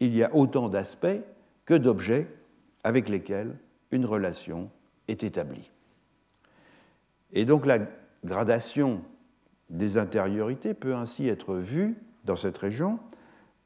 il 0.00 0.14
y 0.14 0.22
a 0.22 0.34
autant 0.34 0.68
d'aspects 0.68 1.20
que 1.64 1.74
d'objets 1.74 2.28
avec 2.82 3.08
lesquels 3.08 3.56
une 3.90 4.06
relation 4.06 4.70
est 5.08 5.22
établie. 5.22 5.70
Et 7.32 7.44
donc 7.44 7.66
la 7.66 7.78
gradation 8.24 9.02
des 9.70 9.98
intériorités 9.98 10.74
peut 10.74 10.94
ainsi 10.94 11.28
être 11.28 11.56
vue 11.56 11.96
dans 12.24 12.36
cette 12.36 12.58
région 12.58 12.98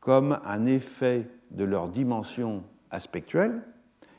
comme 0.00 0.40
un 0.44 0.66
effet 0.66 1.28
de 1.50 1.64
leur 1.64 1.88
dimension 1.88 2.62
aspectuelle 2.90 3.62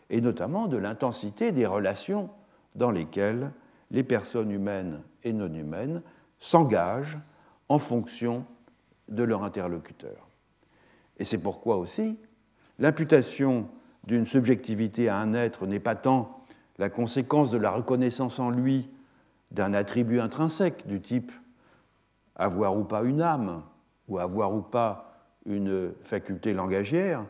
et 0.10 0.22
notamment 0.22 0.68
de 0.68 0.78
l'intensité 0.78 1.51
des 1.51 1.66
relations 1.66 2.30
dans 2.75 2.92
lesquelles 2.92 3.51
les 3.92 4.04
personnes 4.04 4.51
humaines 4.51 5.01
et 5.24 5.34
non 5.34 5.54
humaines 5.54 6.01
s'engagent 6.39 7.18
en 7.68 7.80
fonction 7.80 8.46
de 9.08 9.24
leur 9.24 9.44
interlocuteur. 9.44 10.28
Et 11.18 11.25
c'est 11.25 11.42
pourquoi 11.42 11.78
aussi 11.78 12.18
l'imputation 12.78 13.68
d'une 14.06 14.25
subjectivité 14.25 15.10
à 15.10 15.18
un 15.18 15.34
être 15.34 15.68
n'est 15.68 15.80
pas 15.80 15.96
tant 15.96 16.44
la 16.78 16.89
conséquence 16.89 17.51
de 17.51 17.58
la 17.58 17.72
reconnaissance 17.72 18.39
en 18.39 18.50
lui 18.50 18.89
d'un 19.51 19.74
attribut 19.74 20.20
intrinsèque 20.20 20.88
du 20.88 21.01
type 21.01 21.32
avoir 22.39 22.78
ou 22.78 22.86
pas 22.86 23.04
une 23.04 23.22
âme, 23.22 23.63
ou 24.08 24.18
avoir 24.18 24.54
ou 24.54 24.62
pas 24.62 25.13
une 25.46 25.94
faculté 26.04 26.54
langagière, 26.54 27.25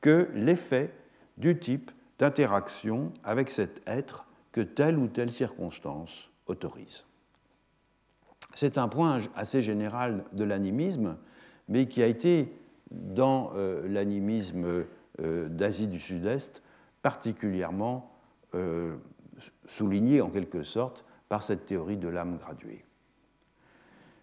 que 0.00 0.30
l'effet 0.34 0.92
du 1.36 1.58
type 1.58 1.90
d'interaction 2.18 3.12
avec 3.24 3.50
cet 3.50 3.82
être 3.86 4.26
que 4.52 4.60
telle 4.60 4.98
ou 4.98 5.08
telle 5.08 5.32
circonstance 5.32 6.30
autorise. 6.46 7.04
C'est 8.54 8.78
un 8.78 8.88
point 8.88 9.20
assez 9.34 9.60
général 9.60 10.24
de 10.32 10.44
l'animisme, 10.44 11.18
mais 11.68 11.86
qui 11.86 12.02
a 12.02 12.06
été, 12.06 12.52
dans 12.90 13.52
euh, 13.54 13.86
l'animisme 13.88 14.86
euh, 15.20 15.48
d'Asie 15.48 15.88
du 15.88 15.98
Sud-Est, 15.98 16.62
particulièrement 17.02 18.16
euh, 18.54 18.96
souligné 19.66 20.20
en 20.22 20.30
quelque 20.30 20.62
sorte 20.62 21.04
par 21.28 21.42
cette 21.42 21.66
théorie 21.66 21.98
de 21.98 22.08
l'âme 22.08 22.38
graduée. 22.38 22.84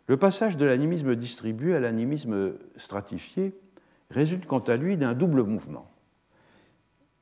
Le 0.07 0.17
passage 0.17 0.57
de 0.57 0.65
l'animisme 0.65 1.15
distribué 1.15 1.75
à 1.75 1.79
l'animisme 1.79 2.55
stratifié 2.75 3.53
résulte 4.09 4.45
quant 4.45 4.59
à 4.59 4.75
lui 4.75 4.97
d'un 4.97 5.13
double 5.13 5.43
mouvement. 5.43 5.92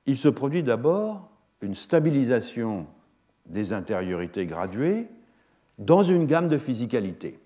Il 0.06 0.18
se 0.18 0.30
produit 0.30 0.64
d'abord 0.64 1.30
une 1.62 1.76
stabilisation 1.76 2.88
des 3.46 3.74
intériorités 3.74 4.46
graduées 4.46 5.08
dans 5.78 6.04
une 6.04 6.26
gamme 6.26 6.48
de 6.48 6.58
physicalité 6.58 7.40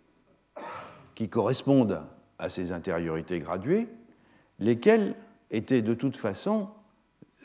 qui 1.16 1.30
correspondent 1.30 2.02
à 2.38 2.50
ces 2.50 2.72
intériorités 2.72 3.40
graduées, 3.40 3.88
lesquelles 4.60 5.16
étaient 5.52 5.82
de 5.82 5.94
toute 5.94 6.18
façon 6.18 6.70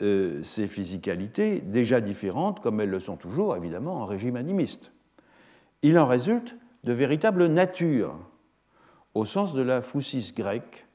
euh, 0.01 0.43
ces 0.43 0.67
physicalités 0.67 1.61
déjà 1.61 2.01
différentes, 2.01 2.59
comme 2.59 2.81
elles 2.81 2.89
le 2.89 2.99
sont 2.99 3.17
toujours 3.17 3.55
évidemment 3.55 4.01
en 4.01 4.05
régime 4.05 4.35
animiste. 4.35 4.91
Il 5.81 5.97
en 5.97 6.05
résulte 6.05 6.55
de 6.83 6.93
véritables 6.93 7.47
natures, 7.47 8.17
au 9.13 9.25
sens 9.25 9.53
de 9.53 9.61
la 9.61 9.81
phoussis 9.81 10.33
grecque, 10.35 10.85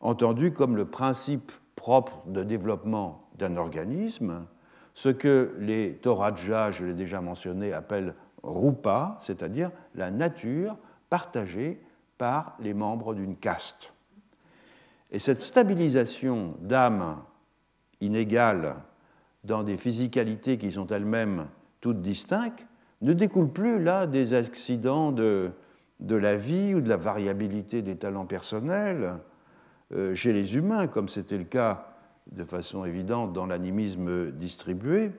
entendue 0.00 0.52
comme 0.52 0.76
le 0.76 0.86
principe 0.86 1.52
propre 1.78 2.22
de 2.26 2.42
développement 2.42 3.30
d'un 3.38 3.56
organisme, 3.56 4.46
ce 4.94 5.08
que 5.08 5.54
les 5.60 5.94
Toraja, 5.94 6.72
je 6.72 6.84
l'ai 6.84 6.92
déjà 6.92 7.20
mentionné, 7.20 7.72
appellent 7.72 8.14
rupa, 8.42 9.16
c'est-à-dire 9.22 9.70
la 9.94 10.10
nature 10.10 10.76
partagée 11.08 11.80
par 12.18 12.56
les 12.58 12.74
membres 12.74 13.14
d'une 13.14 13.36
caste. 13.36 13.92
Et 15.12 15.20
cette 15.20 15.38
stabilisation 15.38 16.56
d'âme 16.60 17.22
inégale 18.00 18.74
dans 19.44 19.62
des 19.62 19.76
physicalités 19.76 20.58
qui 20.58 20.72
sont 20.72 20.88
elles-mêmes 20.88 21.46
toutes 21.80 22.02
distinctes 22.02 22.66
ne 23.02 23.12
découle 23.12 23.52
plus 23.52 23.80
là 23.80 24.08
des 24.08 24.34
accidents 24.34 25.12
de, 25.12 25.52
de 26.00 26.16
la 26.16 26.36
vie 26.36 26.74
ou 26.74 26.80
de 26.80 26.88
la 26.88 26.96
variabilité 26.96 27.82
des 27.82 27.96
talents 27.96 28.26
personnels 28.26 29.20
chez 30.14 30.32
les 30.32 30.56
humains, 30.56 30.86
comme 30.86 31.08
c'était 31.08 31.38
le 31.38 31.44
cas 31.44 31.96
de 32.32 32.44
façon 32.44 32.84
évidente 32.84 33.32
dans 33.32 33.46
l'animisme 33.46 34.30
distribué, 34.32 35.10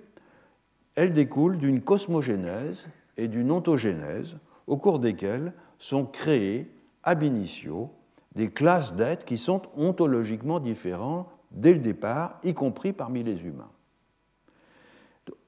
elle 0.96 1.14
découle 1.14 1.58
d'une 1.58 1.82
cosmogénèse 1.82 2.88
et 3.18 3.28
d'une 3.28 3.52
ontogénèse 3.52 4.38
au 4.68 4.78
cours 4.78 5.00
desquelles 5.00 5.54
sont 5.80 6.06
créées 6.06 6.70
ab 7.04 7.24
initio 7.24 7.92
des 8.36 8.52
classes 8.52 8.96
d'êtres 8.96 9.26
qui 9.26 9.38
sont 9.38 9.62
ontologiquement 9.76 10.60
différents 10.60 11.28
dès 11.52 11.74
le 11.74 11.80
départ, 11.80 12.40
y 12.44 12.54
compris 12.54 12.94
parmi 12.94 13.24
les 13.24 13.46
humains. 13.46 13.72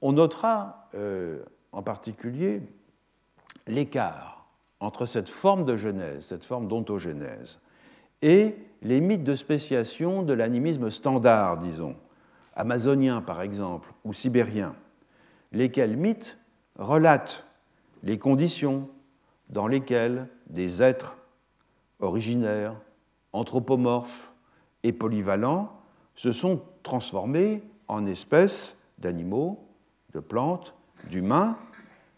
On 0.02 0.14
notera 0.14 0.90
euh, 0.96 1.44
en 1.72 1.84
particulier 1.84 2.62
l'écart 3.68 4.48
entre 4.80 5.06
cette 5.06 5.30
forme 5.30 5.64
de 5.64 5.78
genèse, 5.78 6.26
cette 6.26 6.44
forme 6.44 6.68
d'ontogénèse, 6.68 7.60
et 8.24 8.56
les 8.82 9.02
mythes 9.02 9.24
de 9.24 9.36
spéciation 9.36 10.24
de 10.24 10.34
l'animisme 10.34 10.90
standard, 10.90 11.58
disons, 11.58 11.96
amazonien 12.56 13.22
par 13.22 13.42
exemple, 13.42 13.94
ou 14.04 14.14
sibérien, 14.14 14.76
lesquels 15.52 15.98
mythes 15.98 16.38
relatent 16.78 17.46
les 18.04 18.18
conditions 18.18 18.90
dans 19.50 19.68
lesquelles 19.68 20.28
des 20.48 20.82
êtres 20.82 21.18
originaires, 22.00 22.76
anthropomorphes 23.34 24.32
et 24.84 24.94
polyvalents 24.94 25.72
se 26.16 26.32
sont 26.32 26.62
transformés 26.84 27.64
en 27.88 28.06
espèces 28.06 28.76
d'animaux, 28.98 29.68
de 30.14 30.20
plantes, 30.20 30.74
d'humains, 31.10 31.58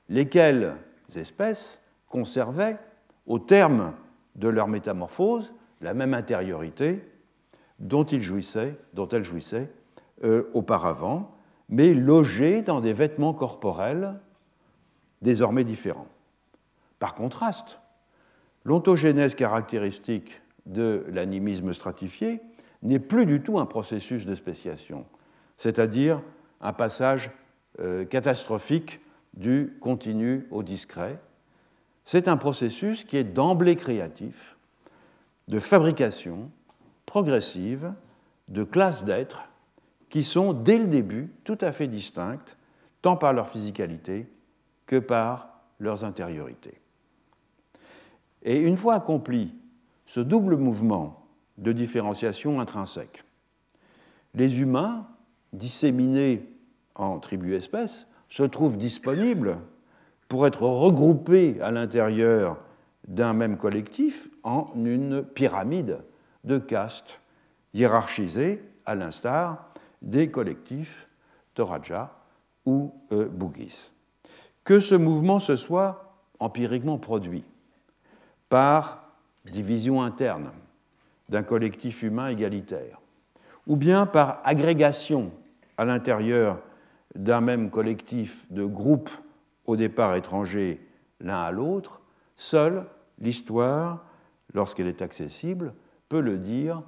lesquelles 0.09 0.75
espèces 1.15 1.81
conservaient, 2.07 2.77
au 3.25 3.39
terme 3.39 3.93
de 4.35 4.47
leur 4.47 4.67
métamorphose, 4.67 5.53
la 5.83 5.93
même 5.93 6.13
intériorité 6.13 7.03
dont, 7.79 8.05
ils 8.05 8.21
jouissaient, 8.21 8.75
dont 8.93 9.07
elles 9.09 9.25
jouissaient 9.25 9.69
euh, 10.23 10.49
auparavant, 10.53 11.35
mais 11.69 11.93
logées 11.93 12.61
dans 12.61 12.81
des 12.81 12.93
vêtements 12.93 13.33
corporels 13.33 14.19
désormais 15.21 15.63
différents. 15.63 16.07
Par 16.99 17.15
contraste, 17.15 17.79
l'ontogénèse 18.63 19.35
caractéristique 19.35 20.41
de 20.65 21.05
l'animisme 21.09 21.73
stratifié 21.73 22.41
n'est 22.81 22.99
plus 22.99 23.25
du 23.25 23.41
tout 23.41 23.59
un 23.59 23.65
processus 23.65 24.25
de 24.25 24.35
spéciation, 24.35 25.05
c'est-à-dire 25.57 26.21
un 26.61 26.73
passage 26.73 27.31
euh, 27.79 28.05
catastrophique 28.05 29.01
du 29.33 29.77
continu 29.81 30.47
au 30.51 30.63
discret. 30.63 31.19
C'est 32.05 32.27
un 32.27 32.37
processus 32.37 33.03
qui 33.03 33.17
est 33.17 33.23
d'emblée 33.23 33.75
créatif, 33.75 34.52
de 35.47 35.59
fabrication 35.59 36.51
progressive 37.05 37.93
de 38.47 38.63
classes 38.63 39.05
d'êtres 39.05 39.49
qui 40.09 40.23
sont 40.23 40.53
dès 40.53 40.77
le 40.77 40.87
début 40.87 41.33
tout 41.43 41.57
à 41.61 41.71
fait 41.71 41.87
distinctes, 41.87 42.57
tant 43.01 43.17
par 43.17 43.33
leur 43.33 43.49
physicalité 43.49 44.31
que 44.85 44.97
par 44.97 45.61
leurs 45.79 46.03
intériorités. 46.03 46.79
Et 48.43 48.61
une 48.61 48.77
fois 48.77 48.95
accompli 48.95 49.55
ce 50.05 50.19
double 50.19 50.57
mouvement 50.57 51.25
de 51.57 51.71
différenciation 51.71 52.59
intrinsèque, 52.59 53.23
les 54.35 54.61
humains, 54.61 55.07
disséminés 55.51 56.49
en 56.95 57.19
tribus-espèces, 57.19 58.07
se 58.29 58.43
trouvent 58.43 58.77
disponibles 58.77 59.57
pour 60.27 60.47
être 60.47 60.63
regroupés 60.63 61.61
à 61.61 61.71
l'intérieur 61.71 62.57
d'un 63.07 63.33
même 63.33 63.57
collectif 63.57 64.29
en 64.43 64.71
une 64.75 65.23
pyramide 65.23 65.99
de 66.43 66.57
castes 66.57 67.19
hiérarchisées 67.73 68.63
à 68.85 68.95
l'instar 68.95 69.73
des 70.01 70.29
collectifs 70.29 71.07
Toraja 71.53 72.15
ou 72.65 72.93
euh. 73.11 73.29
Que 74.63 74.79
ce 74.79 74.95
mouvement 74.95 75.39
se 75.39 75.55
soit 75.55 76.15
empiriquement 76.39 76.97
produit 76.97 77.43
par 78.49 79.03
division 79.45 80.01
interne 80.01 80.51
d'un 81.29 81.43
collectif 81.43 82.03
humain 82.03 82.27
égalitaire, 82.27 83.01
ou 83.67 83.75
bien 83.75 84.05
par 84.05 84.41
agrégation 84.43 85.31
à 85.77 85.85
l'intérieur 85.85 86.61
d'un 87.15 87.41
même 87.41 87.69
collectif 87.69 88.45
de 88.51 88.65
groupes 88.65 89.09
au 89.65 89.75
départ 89.75 90.15
étrangers 90.15 90.85
l'un 91.19 91.41
à 91.41 91.51
l'autre, 91.51 92.01
seule 92.35 92.85
l'histoire, 93.19 94.05
lorsqu'elle 94.53 94.87
est 94.87 95.01
accessible, 95.01 95.73
peut 96.09 96.21
le 96.21 96.37
dire 96.37 96.81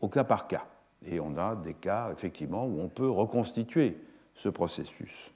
au 0.00 0.08
cas 0.08 0.24
par 0.24 0.48
cas. 0.48 0.66
Et 1.06 1.20
on 1.20 1.36
a 1.36 1.56
des 1.56 1.74
cas, 1.74 2.10
effectivement, 2.12 2.66
où 2.66 2.80
on 2.80 2.88
peut 2.88 3.08
reconstituer 3.08 3.98
ce 4.34 4.48
processus. 4.48 5.32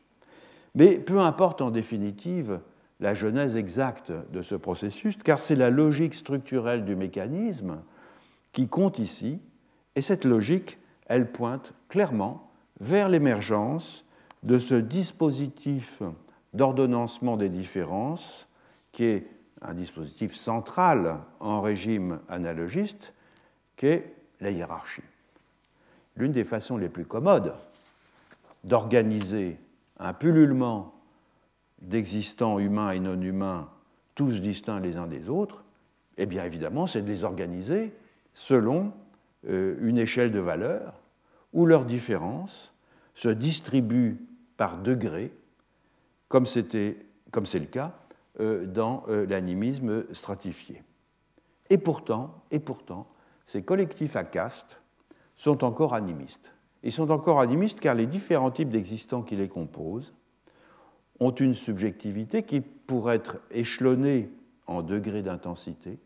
Mais 0.75 0.99
peu 0.99 1.21
importe 1.21 1.63
en 1.63 1.71
définitive 1.71 2.61
la 3.01 3.15
genèse 3.15 3.57
exacte 3.57 4.13
de 4.33 4.43
ce 4.43 4.55
processus, 4.55 5.17
car 5.17 5.39
c'est 5.39 5.57
la 5.57 5.71
logique 5.71 6.15
structurelle 6.15 6.85
du 6.85 6.97
mécanisme 6.97 7.83
qui 8.53 8.69
compte 8.69 8.99
ici, 8.99 9.41
et 9.97 10.03
cette 10.03 10.25
logique, 10.25 10.79
elle 11.07 11.31
pointe 11.31 11.73
clairement 11.89 12.51
vers 12.81 13.09
l'émergence 13.09 14.05
de 14.43 14.59
ce 14.59 14.75
dispositif 14.75 16.03
d'ordonnancement 16.55 17.37
des 17.37 17.49
différences, 17.49 18.49
qui 18.93 19.05
est 19.05 19.27
un 19.63 19.75
dispositif 19.75 20.35
central 20.35 21.21
en 21.41 21.61
régime 21.61 22.21
analogiste, 22.29 23.13
qui 23.77 23.87
est 23.87 24.15
la 24.41 24.51
hiérarchie. 24.51 25.03
L'une 26.17 26.33
des 26.33 26.45
façons 26.45 26.77
les 26.77 26.89
plus 26.89 27.05
commodes 27.05 27.55
d'organiser 28.65 29.59
un 29.99 30.13
pullulement 30.13 30.95
d'existants 31.81 32.59
humains 32.59 32.91
et 32.91 33.01
non 33.01 33.21
humains, 33.21 33.69
tous 34.15 34.41
distincts 34.41 34.81
les 34.81 34.97
uns 34.97 35.07
des 35.07 35.29
autres, 35.29 35.63
Eh 36.19 36.27
bien 36.27 36.45
évidemment, 36.45 36.87
c'est 36.87 37.03
de 37.03 37.09
les 37.09 37.25
organiser 37.25 37.93
selon 38.33 38.93
euh, 39.49 39.77
une 39.81 39.99
échelle 39.99 40.33
de 40.33 40.39
valeurs 40.39 40.95
où 41.53 41.67
leurs 41.67 41.85
différences 41.85 42.73
se 43.15 43.29
distribuent 43.29 44.19
par 44.57 44.79
degrés, 44.79 45.33
comme 46.29 46.47
c'est 46.47 46.73
le 46.73 47.67
cas 47.67 47.95
dans 48.39 49.05
euh, 49.09 49.27
l'animisme 49.27 50.05
stratifié. 50.13 50.83
Et 51.71 51.79
pourtant, 51.79 52.43
et 52.51 52.61
pourtant, 52.61 53.07
ces 53.47 53.63
collectifs 53.63 54.17
à 54.17 54.25
caste 54.25 54.81
sont 55.37 55.65
encore 55.65 55.95
animistes. 55.95 56.53
Ils 56.83 56.93
sont 56.93 57.11
encore 57.11 57.41
animistes 57.41 57.81
car 57.81 57.95
les 57.95 58.07
différents 58.07 58.51
types 58.51 58.69
d'existants 58.69 59.23
qui 59.23 59.37
les 59.37 59.49
composent 59.49 60.15
ont 61.19 61.33
une 61.33 61.55
subjectivité 61.55 62.43
qui, 62.43 62.61
pour 62.61 63.11
être 63.11 63.41
échelonnée 63.51 64.31
en 64.67 64.83
degrés 64.83 65.23
d'intensité, 65.23 65.99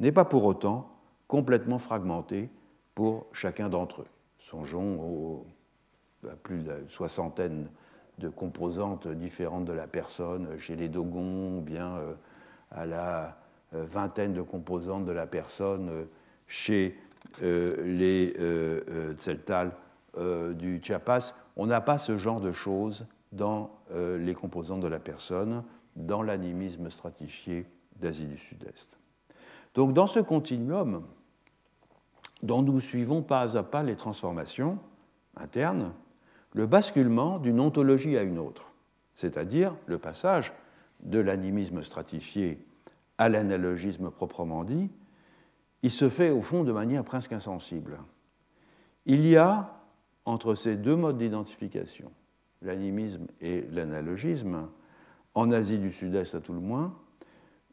n'est 0.00 0.12
pas 0.12 0.24
pour 0.24 0.44
autant 0.44 0.90
complètement 1.28 1.78
fragmentée 1.78 2.50
pour 2.94 3.26
chacun 3.32 3.68
d'entre 3.68 4.02
eux. 4.02 4.08
Songeons 4.38 5.00
aux, 5.00 5.46
à 6.28 6.36
plus 6.36 6.62
de 6.62 6.84
soixantaine 6.88 7.68
de 8.18 8.28
composantes 8.28 9.08
différentes 9.08 9.64
de 9.64 9.72
la 9.72 9.86
personne 9.86 10.58
chez 10.58 10.76
les 10.76 10.88
Dogons, 10.88 11.60
bien 11.60 11.96
euh, 11.96 12.14
à 12.70 12.86
la 12.86 13.36
euh, 13.74 13.84
vingtaine 13.84 14.32
de 14.32 14.42
composantes 14.42 15.04
de 15.04 15.12
la 15.12 15.26
personne 15.26 15.88
euh, 15.88 16.04
chez 16.46 16.98
les 17.40 18.34
Tseltal 19.16 19.72
du 20.18 20.80
Chiapas. 20.82 21.34
On 21.56 21.66
n'a 21.66 21.80
pas 21.80 21.96
ce 21.96 22.18
genre 22.18 22.40
de 22.40 22.52
choses 22.52 23.06
dans 23.30 23.70
les 23.94 24.34
composantes 24.34 24.80
de 24.80 24.88
la 24.88 24.98
personne, 24.98 25.62
dans 25.96 26.22
l'animisme 26.22 26.90
stratifié 26.90 27.64
d'Asie 27.96 28.26
du 28.26 28.36
Sud-Est. 28.36 28.98
Donc 29.74 29.94
dans 29.94 30.08
ce 30.08 30.20
continuum, 30.20 31.04
dont 32.42 32.60
nous 32.60 32.80
suivons 32.80 33.22
pas 33.22 33.56
à 33.56 33.62
pas 33.62 33.82
les 33.82 33.96
transformations 33.96 34.78
internes, 35.36 35.92
le 36.52 36.66
basculement 36.66 37.38
d'une 37.38 37.60
ontologie 37.60 38.16
à 38.16 38.22
une 38.22 38.38
autre, 38.38 38.72
c'est-à-dire 39.14 39.74
le 39.86 39.98
passage 39.98 40.52
de 41.00 41.18
l'animisme 41.18 41.82
stratifié 41.82 42.64
à 43.18 43.28
l'analogisme 43.28 44.10
proprement 44.10 44.64
dit, 44.64 44.90
il 45.82 45.90
se 45.90 46.08
fait 46.08 46.30
au 46.30 46.42
fond 46.42 46.64
de 46.64 46.72
manière 46.72 47.04
presque 47.04 47.32
insensible. 47.32 47.98
Il 49.06 49.26
y 49.26 49.36
a 49.36 49.80
entre 50.24 50.54
ces 50.54 50.76
deux 50.76 50.96
modes 50.96 51.18
d'identification, 51.18 52.12
l'animisme 52.62 53.26
et 53.40 53.62
l'analogisme, 53.72 54.68
en 55.34 55.50
Asie 55.50 55.78
du 55.78 55.92
Sud-Est 55.92 56.34
à 56.34 56.40
tout 56.40 56.52
le 56.52 56.60
moins, 56.60 56.94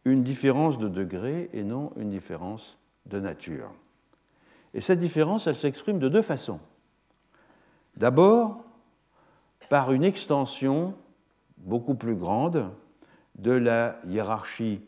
une 0.05 0.23
différence 0.23 0.79
de 0.79 0.87
degré 0.87 1.49
et 1.53 1.63
non 1.63 1.91
une 1.97 2.09
différence 2.09 2.77
de 3.05 3.19
nature. 3.19 3.71
Et 4.73 4.81
cette 4.81 4.99
différence, 4.99 5.45
elle 5.47 5.57
s'exprime 5.57 5.99
de 5.99 6.09
deux 6.09 6.21
façons. 6.21 6.59
D'abord, 7.97 8.63
par 9.69 9.91
une 9.91 10.03
extension 10.03 10.95
beaucoup 11.57 11.95
plus 11.95 12.15
grande 12.15 12.69
de 13.35 13.51
la 13.51 13.99
hiérarchie 14.05 14.81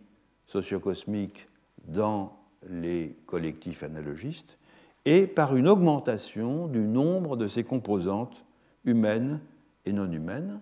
sociocosmique 0.48 1.48
dans 1.86 2.38
les 2.67 3.15
collectifs 3.26 3.84
analogistes 3.84 4.58
et 5.06 5.28
par 5.28 5.56
une 5.56 5.67
augmentation 5.67 6.67
du 6.67 6.80
nombre 6.80 7.38
de 7.38 7.48
ces 7.48 7.63
composantes 7.63 8.44
humaines 8.86 9.39
et 9.86 9.94
non 9.94 10.12
humaines. 10.12 10.60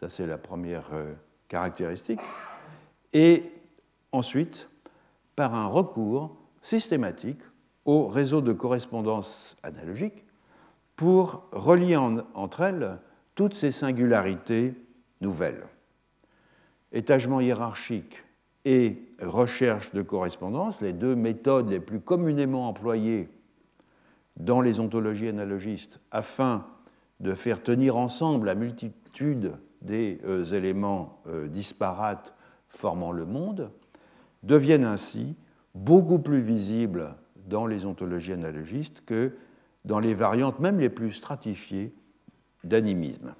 Ça, 0.00 0.08
c'est 0.08 0.26
la 0.26 0.38
première 0.38 0.90
euh, 0.92 1.14
caractéristique. 1.48 2.20
Et 3.12 3.44
ensuite, 4.12 4.68
par 5.36 5.54
un 5.54 5.66
recours 5.66 6.36
systématique 6.62 7.40
au 7.84 8.08
réseau 8.08 8.40
de 8.40 8.52
correspondance 8.52 9.56
analogique 9.62 10.24
pour 10.96 11.48
relier 11.52 11.96
entre 11.96 12.60
elles 12.62 12.98
toutes 13.34 13.54
ces 13.54 13.72
singularités 13.72 14.74
nouvelles. 15.20 15.64
Étagement 16.92 17.40
hiérarchique 17.40 18.22
et 18.64 19.02
recherche 19.20 19.92
de 19.92 20.02
correspondance, 20.02 20.80
les 20.80 20.92
deux 20.92 21.16
méthodes 21.16 21.70
les 21.70 21.80
plus 21.80 22.00
communément 22.00 22.68
employées 22.68 23.28
dans 24.36 24.60
les 24.60 24.80
ontologies 24.80 25.28
analogistes 25.28 26.00
afin 26.10 26.66
de 27.20 27.34
faire 27.34 27.62
tenir 27.62 27.96
ensemble 27.96 28.46
la 28.46 28.54
multitude 28.54 29.52
des 29.82 30.20
euh, 30.24 30.44
éléments 30.44 31.20
euh, 31.26 31.46
disparates 31.46 32.34
formant 32.68 33.12
le 33.12 33.24
monde, 33.24 33.70
deviennent 34.42 34.84
ainsi 34.84 35.36
beaucoup 35.74 36.18
plus 36.18 36.40
visibles 36.40 37.14
dans 37.46 37.66
les 37.66 37.84
ontologies 37.84 38.32
analogistes 38.32 39.04
que 39.04 39.32
dans 39.84 39.98
les 39.98 40.14
variantes 40.14 40.60
même 40.60 40.80
les 40.80 40.88
plus 40.88 41.12
stratifiées 41.12 41.94
d'animisme. 42.64 43.34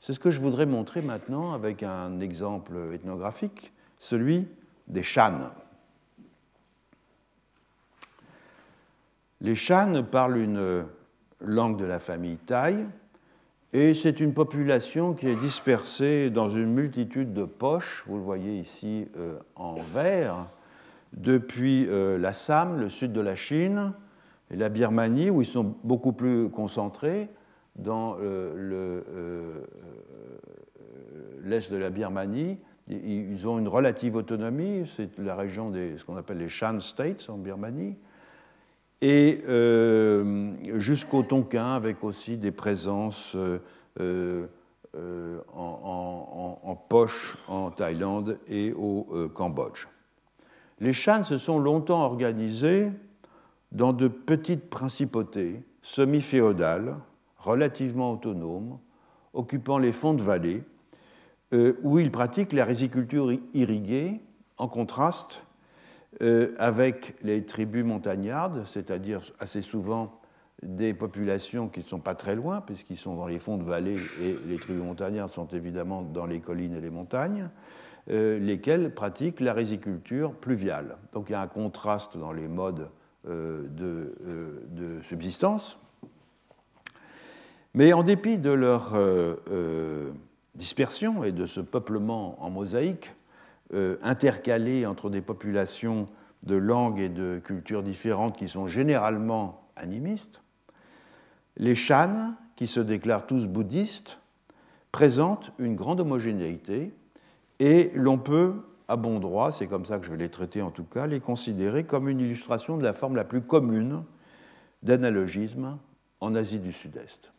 C'est 0.00 0.14
ce 0.14 0.18
que 0.18 0.30
je 0.30 0.40
voudrais 0.40 0.66
montrer 0.66 1.02
maintenant 1.02 1.52
avec 1.52 1.82
un 1.82 2.20
exemple 2.20 2.74
ethnographique, 2.92 3.72
celui 3.98 4.48
des 4.88 5.02
Shan. 5.02 5.50
Les 9.42 9.54
Shan 9.54 10.04
parlent 10.10 10.38
une 10.38 10.86
langue 11.40 11.78
de 11.78 11.84
la 11.84 12.00
famille 12.00 12.36
Thaï, 12.36 12.86
et 13.72 13.94
c'est 13.94 14.20
une 14.20 14.34
population 14.34 15.14
qui 15.14 15.28
est 15.28 15.36
dispersée 15.36 16.30
dans 16.30 16.48
une 16.48 16.72
multitude 16.72 17.32
de 17.32 17.44
poches, 17.44 18.02
vous 18.06 18.16
le 18.16 18.22
voyez 18.22 18.58
ici 18.58 19.06
euh, 19.16 19.38
en 19.54 19.74
vert, 19.74 20.46
depuis 21.12 21.86
euh, 21.88 22.18
l'Assam, 22.18 22.80
le 22.80 22.88
sud 22.88 23.12
de 23.12 23.20
la 23.20 23.36
Chine, 23.36 23.92
la 24.50 24.68
Birmanie, 24.68 25.30
où 25.30 25.42
ils 25.42 25.46
sont 25.46 25.76
beaucoup 25.84 26.12
plus 26.12 26.50
concentrés, 26.50 27.28
dans 27.76 28.16
euh, 28.20 29.62
l'est 31.42 31.70
de 31.70 31.76
la 31.76 31.90
Birmanie. 31.90 32.58
Ils 32.88 33.46
ont 33.46 33.58
une 33.58 33.68
relative 33.68 34.16
autonomie, 34.16 34.90
c'est 34.96 35.16
la 35.18 35.36
région 35.36 35.70
des 35.70 35.96
ce 35.96 36.04
qu'on 36.04 36.16
appelle 36.16 36.38
les 36.38 36.48
Shan 36.48 36.80
States 36.80 37.28
en 37.30 37.38
Birmanie, 37.38 37.96
et 39.00 39.42
euh, 39.48 40.52
jusqu'au 40.78 41.22
Tonkin, 41.22 41.74
avec 41.76 42.02
aussi 42.02 42.36
des 42.36 42.50
présences 42.50 43.36
euh, 44.00 44.48
en, 45.54 46.58
en, 46.64 46.74
poche 46.74 47.36
en 47.46 47.70
Thaïlande 47.70 48.38
et 48.48 48.72
au 48.72 49.06
Cambodge. 49.32 49.86
Les 50.80 50.92
Shan 50.92 51.22
se 51.22 51.38
sont 51.38 51.60
longtemps 51.60 52.02
organisés 52.02 52.90
dans 53.72 53.92
de 53.92 54.08
petites 54.08 54.68
principautés 54.68 55.62
semi-féodales, 55.82 56.96
relativement 57.38 58.12
autonomes, 58.12 58.78
occupant 59.32 59.78
les 59.78 59.92
fonds 59.92 60.14
de 60.14 60.22
vallée, 60.22 60.62
euh, 61.52 61.74
où 61.82 61.98
ils 61.98 62.10
pratiquent 62.10 62.52
la 62.52 62.64
riziculture 62.64 63.32
irriguée, 63.54 64.20
en 64.56 64.68
contraste 64.68 65.42
euh, 66.22 66.54
avec 66.58 67.14
les 67.22 67.44
tribus 67.44 67.84
montagnardes, 67.84 68.64
c'est-à-dire 68.66 69.22
assez 69.38 69.62
souvent 69.62 70.20
des 70.62 70.92
populations 70.92 71.68
qui 71.68 71.80
ne 71.80 71.84
sont 71.86 72.00
pas 72.00 72.14
très 72.14 72.34
loin, 72.34 72.60
puisqu'ils 72.60 72.98
sont 72.98 73.16
dans 73.16 73.26
les 73.26 73.38
fonds 73.38 73.56
de 73.56 73.64
vallée 73.64 73.96
et 74.20 74.36
les 74.46 74.56
tribus 74.56 74.82
montagnardes 74.82 75.30
sont 75.30 75.46
évidemment 75.46 76.02
dans 76.02 76.26
les 76.26 76.40
collines 76.40 76.74
et 76.74 76.80
les 76.80 76.90
montagnes, 76.90 77.48
euh, 78.10 78.38
lesquelles 78.38 78.94
pratiquent 78.94 79.40
la 79.40 79.54
riziculture 79.54 80.34
pluviale. 80.34 80.98
Donc 81.12 81.30
il 81.30 81.32
y 81.32 81.36
a 81.36 81.40
un 81.40 81.46
contraste 81.46 82.16
dans 82.18 82.32
les 82.32 82.48
modes 82.48 82.90
euh, 83.28 83.66
euh, 83.80 84.64
de, 84.70 85.02
subsistance. 85.02 85.78
Mais 87.74 87.92
en 87.92 88.02
dépit 88.02 88.38
de 88.38 88.50
leur 88.50 88.92
euh, 88.94 90.10
dispersion 90.54 91.22
et 91.22 91.32
de 91.32 91.44
ce 91.44 91.60
peuplement 91.60 92.42
en 92.42 92.48
mosaïque, 92.48 93.12
intercalé 94.02 94.84
entre 94.84 95.10
des 95.10 95.20
populations 95.20 96.08
de 96.42 96.56
langues 96.56 96.98
et 96.98 97.08
de 97.08 97.38
cultures 97.44 97.84
différentes 97.84 98.36
qui 98.36 98.48
sont 98.48 98.66
généralement 98.66 99.68
animistes, 99.76 100.42
les 101.56 101.76
Shan, 101.76 102.34
qui 102.56 102.66
se 102.66 102.80
déclarent 102.80 103.28
tous 103.28 103.46
bouddhistes, 103.46 104.18
présentent 104.90 105.52
une 105.58 105.76
grande 105.76 106.00
homogénéité 106.00 106.92
et 107.60 107.92
l'on 107.94 108.18
peut 108.18 108.54
à 108.90 108.96
bon 108.96 109.20
droit, 109.20 109.52
c'est 109.52 109.68
comme 109.68 109.86
ça 109.86 110.00
que 110.00 110.04
je 110.04 110.10
vais 110.10 110.16
les 110.16 110.30
traiter 110.30 110.62
en 110.62 110.72
tout 110.72 110.82
cas, 110.82 111.06
les 111.06 111.20
considérer 111.20 111.84
comme 111.84 112.08
une 112.08 112.18
illustration 112.18 112.76
de 112.76 112.82
la 112.82 112.92
forme 112.92 113.14
la 113.14 113.24
plus 113.24 113.40
commune 113.40 114.02
d'analogisme 114.82 115.78
en 116.18 116.34
Asie 116.34 116.58
du 116.58 116.72
Sud-Est. 116.72 117.32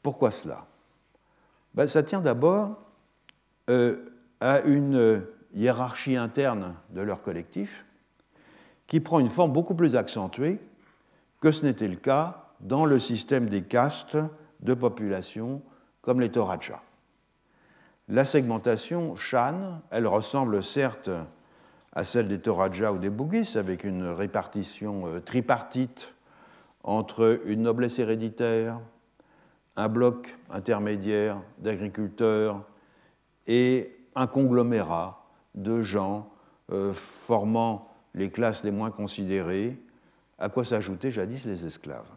Pourquoi 0.00 0.30
cela? 0.30 0.66
Ben, 1.74 1.88
Ça 1.88 2.04
tient 2.04 2.20
d'abord 2.20 2.78
euh, 3.68 4.04
à 4.38 4.60
une 4.60 5.26
hiérarchie 5.54 6.14
interne 6.14 6.76
de 6.90 7.00
leur 7.00 7.20
collectif 7.20 7.84
qui 8.86 9.00
prend 9.00 9.18
une 9.18 9.28
forme 9.28 9.52
beaucoup 9.52 9.74
plus 9.74 9.96
accentuée 9.96 10.60
que 11.40 11.50
ce 11.50 11.66
n'était 11.66 11.88
le 11.88 11.96
cas 11.96 12.52
dans 12.60 12.84
le 12.84 13.00
système 13.00 13.48
des 13.48 13.62
castes 13.62 14.18
de 14.60 14.74
population 14.74 15.62
comme 16.00 16.20
les 16.20 16.30
Toraja. 16.30 16.80
La 18.08 18.26
segmentation 18.26 19.16
Shan, 19.16 19.80
elle 19.90 20.06
ressemble 20.06 20.62
certes 20.62 21.08
à 21.94 22.04
celle 22.04 22.28
des 22.28 22.38
Toraja 22.38 22.92
ou 22.92 22.98
des 22.98 23.08
Bugis, 23.08 23.56
avec 23.56 23.82
une 23.82 24.04
répartition 24.04 25.06
euh, 25.06 25.20
tripartite 25.20 26.12
entre 26.82 27.40
une 27.46 27.62
noblesse 27.62 27.98
héréditaire, 27.98 28.78
un 29.76 29.88
bloc 29.88 30.36
intermédiaire 30.50 31.40
d'agriculteurs 31.56 32.62
et 33.46 33.96
un 34.14 34.26
conglomérat 34.26 35.24
de 35.54 35.80
gens 35.80 36.28
euh, 36.72 36.92
formant 36.92 37.90
les 38.12 38.30
classes 38.30 38.64
les 38.64 38.70
moins 38.70 38.90
considérées, 38.90 39.80
à 40.38 40.50
quoi 40.50 40.66
s'ajoutaient 40.66 41.10
jadis 41.10 41.46
les 41.46 41.64
esclaves. 41.64 42.10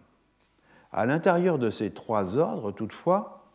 À 0.91 1.05
l'intérieur 1.05 1.57
de 1.57 1.69
ces 1.69 1.91
trois 1.91 2.35
ordres, 2.35 2.73
toutefois, 2.73 3.45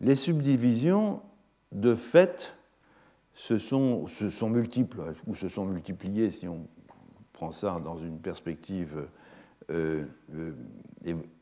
les 0.00 0.16
subdivisions 0.16 1.22
de 1.72 1.94
fait 1.94 2.56
se 3.34 3.58
sont, 3.58 4.06
multiples, 4.50 5.14
ou 5.26 5.34
se 5.34 5.48
sont 5.48 5.64
multipliées 5.64 6.30
si 6.30 6.46
on 6.46 6.66
prend 7.32 7.52
ça 7.52 7.80
dans 7.80 7.96
une 7.96 8.18
perspective 8.18 9.08
euh, 9.70 10.04
euh, 10.34 10.52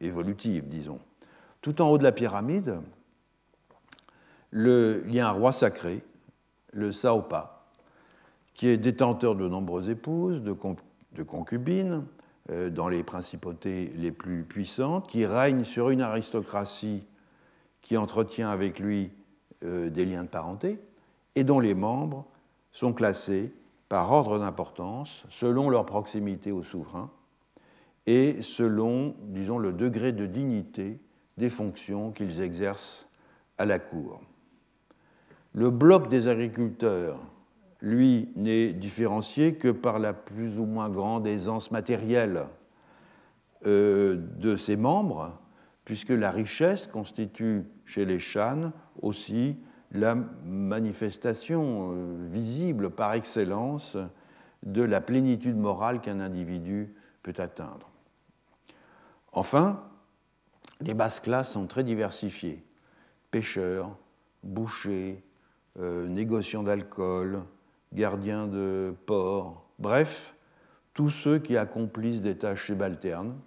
évolutive, 0.01 0.69
disons. 0.69 1.01
Tout 1.61 1.83
en 1.83 1.89
haut 1.91 1.99
de 1.99 2.05
la 2.05 2.13
pyramide, 2.13 2.81
le, 4.51 5.03
il 5.09 5.15
y 5.15 5.21
a 5.21 5.29
un 5.29 5.33
roi 5.33 5.51
sacré, 5.51 6.05
le 6.73 6.93
Saopa, 6.93 7.67
qui 8.55 8.69
est 8.69 8.77
détenteur 8.77 9.35
de 9.35 9.49
nombreuses 9.49 9.89
épouses, 9.89 10.43
de, 10.43 10.57
de 11.13 11.23
concubines, 11.23 12.05
euh, 12.51 12.71
dans 12.71 12.89
les 12.89 13.03
principautés 13.03 13.93
les 13.97 14.13
plus 14.13 14.45
puissantes, 14.45 15.09
qui 15.09 15.27
règne 15.27 15.65
sur 15.65 15.91
une 15.91 16.01
aristocratie 16.01 17.07
qui 17.83 17.97
entretient 17.97 18.51
avec 18.51 18.79
lui 18.79 19.11
euh, 19.65 19.91
des 19.91 20.05
liens 20.05 20.25
de 20.25 20.29
parenté, 20.29 20.79
et 21.35 21.45
dont 21.45 21.61
les 21.61 21.75
membres 21.75 22.25
sont 22.73 22.93
classés 22.93 23.53
par 23.89 24.13
ordre 24.13 24.39
d'importance, 24.39 25.25
selon 25.31 25.71
leur 25.71 25.87
proximité 25.87 26.53
au 26.53 26.63
souverain, 26.63 27.11
et 28.07 28.41
selon, 28.41 29.15
disons, 29.21 29.59
le 29.59 29.73
degré 29.73 30.13
de 30.13 30.27
dignité 30.27 31.01
des 31.37 31.51
fonctions 31.51 32.11
qu'ils 32.11 32.41
exercent 32.41 33.09
à 33.59 33.67
la 33.67 33.79
cour. 33.79 34.21
Le 35.53 35.71
bloc 35.71 36.09
des 36.09 36.29
agriculteurs, 36.29 37.19
lui, 37.81 38.31
n'est 38.37 38.73
différencié 38.73 39.55
que 39.57 39.69
par 39.69 39.99
la 39.99 40.13
plus 40.13 40.59
ou 40.59 40.67
moins 40.67 40.91
grande 40.91 41.27
aisance 41.27 41.71
matérielle 41.71 42.47
euh, 43.67 44.17
de 44.39 44.57
ses 44.57 44.77
membres, 44.77 45.33
puisque 45.85 46.11
la 46.11 46.31
richesse 46.31 46.87
constitue 46.87 47.65
chez 47.87 48.05
les 48.05 48.21
Shan 48.21 48.73
aussi 49.03 49.57
la 49.93 50.15
manifestation 50.45 51.93
euh, 51.93 52.27
visible 52.29 52.91
par 52.91 53.15
excellence 53.15 53.97
de 54.63 54.83
la 54.83 55.01
plénitude 55.01 55.57
morale 55.57 56.01
qu'un 56.01 56.21
individu 56.21 56.95
peut 57.23 57.35
atteindre. 57.39 57.89
Enfin, 59.33 59.83
les 60.81 60.95
basses 60.95 61.21
classes 61.21 61.53
sont 61.53 61.67
très 61.67 61.85
diversifiées. 61.85 62.65
Pêcheurs, 63.31 63.97
bouchers, 64.43 65.23
euh, 65.79 66.07
négociants 66.09 66.63
d'alcool, 66.63 67.43
gardiens 67.93 68.47
de 68.47 68.95
ports, 69.07 69.69
bref, 69.79 70.35
tous 70.93 71.11
ceux 71.11 71.39
qui 71.39 71.57
accomplissent 71.57 72.23
des 72.23 72.37
tâches 72.37 72.67
subalternes 72.67 73.39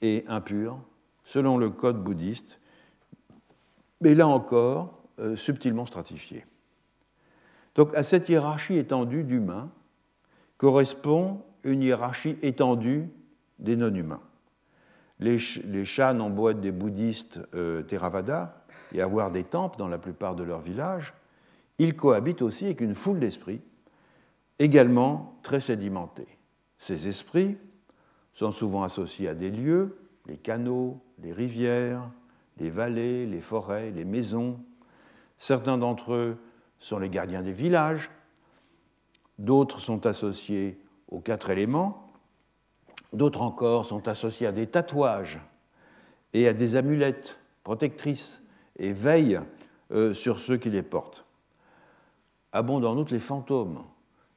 et 0.00 0.24
impures, 0.26 0.78
selon 1.24 1.56
le 1.56 1.70
code 1.70 2.02
bouddhiste, 2.02 2.58
mais 4.02 4.14
là 4.14 4.26
encore, 4.26 5.02
euh, 5.20 5.36
subtilement 5.36 5.86
stratifiés. 5.86 6.44
Donc 7.74 7.94
à 7.94 8.02
cette 8.02 8.28
hiérarchie 8.28 8.76
étendue 8.76 9.24
d'humains 9.24 9.70
correspond 10.58 11.42
une 11.64 11.82
hiérarchie 11.82 12.36
étendue 12.42 13.08
des 13.58 13.76
non-humains. 13.76 14.20
Les, 15.20 15.38
les 15.64 15.84
chans 15.84 16.18
en 16.18 16.30
boîte 16.30 16.60
des 16.60 16.72
bouddhistes 16.72 17.38
euh, 17.54 17.82
Theravada 17.82 18.64
et 18.92 19.00
avoir 19.00 19.30
des 19.30 19.44
temples 19.44 19.78
dans 19.78 19.88
la 19.88 19.98
plupart 19.98 20.34
de 20.34 20.42
leurs 20.42 20.60
villages, 20.60 21.14
ils 21.78 21.94
cohabitent 21.94 22.42
aussi 22.42 22.66
avec 22.66 22.80
une 22.80 22.96
foule 22.96 23.20
d'esprits 23.20 23.60
également 24.58 25.38
très 25.42 25.60
sédimentés. 25.60 26.38
Ces 26.78 27.06
esprits 27.06 27.56
sont 28.32 28.50
souvent 28.50 28.82
associés 28.82 29.28
à 29.28 29.34
des 29.34 29.50
lieux, 29.50 29.98
les 30.26 30.36
canaux, 30.36 31.00
les 31.18 31.32
rivières, 31.32 32.10
les 32.58 32.70
vallées, 32.70 33.26
les 33.26 33.40
forêts, 33.40 33.90
les 33.90 34.04
maisons. 34.04 34.60
Certains 35.38 35.78
d'entre 35.78 36.14
eux 36.14 36.36
sont 36.78 36.98
les 36.98 37.08
gardiens 37.08 37.42
des 37.42 37.52
villages, 37.52 38.10
d'autres 39.38 39.80
sont 39.80 40.06
associés 40.06 40.78
aux 41.08 41.20
quatre 41.20 41.50
éléments, 41.50 42.12
d'autres 43.12 43.42
encore 43.42 43.84
sont 43.84 44.08
associés 44.08 44.46
à 44.46 44.52
des 44.52 44.66
tatouages 44.66 45.40
et 46.32 46.48
à 46.48 46.52
des 46.52 46.76
amulettes 46.76 47.38
protectrices 47.62 48.42
et 48.78 48.92
veillent 48.92 49.40
euh, 49.92 50.14
sur 50.14 50.40
ceux 50.40 50.56
qui 50.56 50.70
les 50.70 50.82
portent. 50.82 51.24
Abondent 52.52 52.86
en 52.86 52.96
outre 52.96 53.12
les 53.12 53.20
fantômes, 53.20 53.82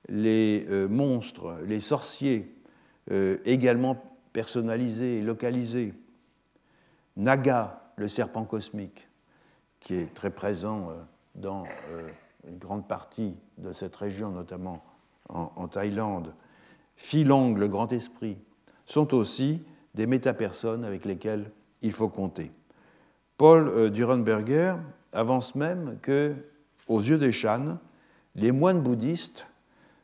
les 0.08 0.66
euh, 0.70 0.88
monstres, 0.88 1.58
les 1.66 1.82
sorciers, 1.82 2.56
euh, 3.12 3.38
également 3.46 4.02
personnalisés 4.34 5.20
et 5.20 5.22
localisés. 5.22 5.94
Naga, 7.18 7.85
le 7.98 8.08
serpent 8.08 8.44
cosmique, 8.44 9.08
qui 9.80 9.96
est 9.96 10.14
très 10.14 10.32
présent 10.32 10.90
euh, 10.90 10.94
dans 11.36 11.64
une 12.48 12.58
grande 12.58 12.88
partie 12.88 13.36
de 13.58 13.74
cette 13.74 13.96
région, 13.96 14.30
notamment 14.30 14.84
en, 15.30 15.68
Thaïlande. 15.68 16.34
Philong, 16.96 17.56
le 17.56 17.68
grand 17.68 17.92
esprit, 17.92 18.38
sont 18.86 19.14
aussi 19.14 19.62
des 19.96 20.06
métapersones 20.06 20.86
avec 20.86 21.04
lesquelles 21.04 21.52
il 21.82 21.92
faut 21.92 22.10
compter. 22.10 22.52
Paul 23.38 23.90
Durenberger 23.92 24.76
avance 25.12 25.56
même 25.56 25.98
que, 26.02 26.36
aux 26.88 27.02
yeux 27.02 27.18
des 27.18 27.32
Shan, 27.32 27.80
les 28.36 28.52
moines 28.52 28.82
bouddhistes 28.82 29.48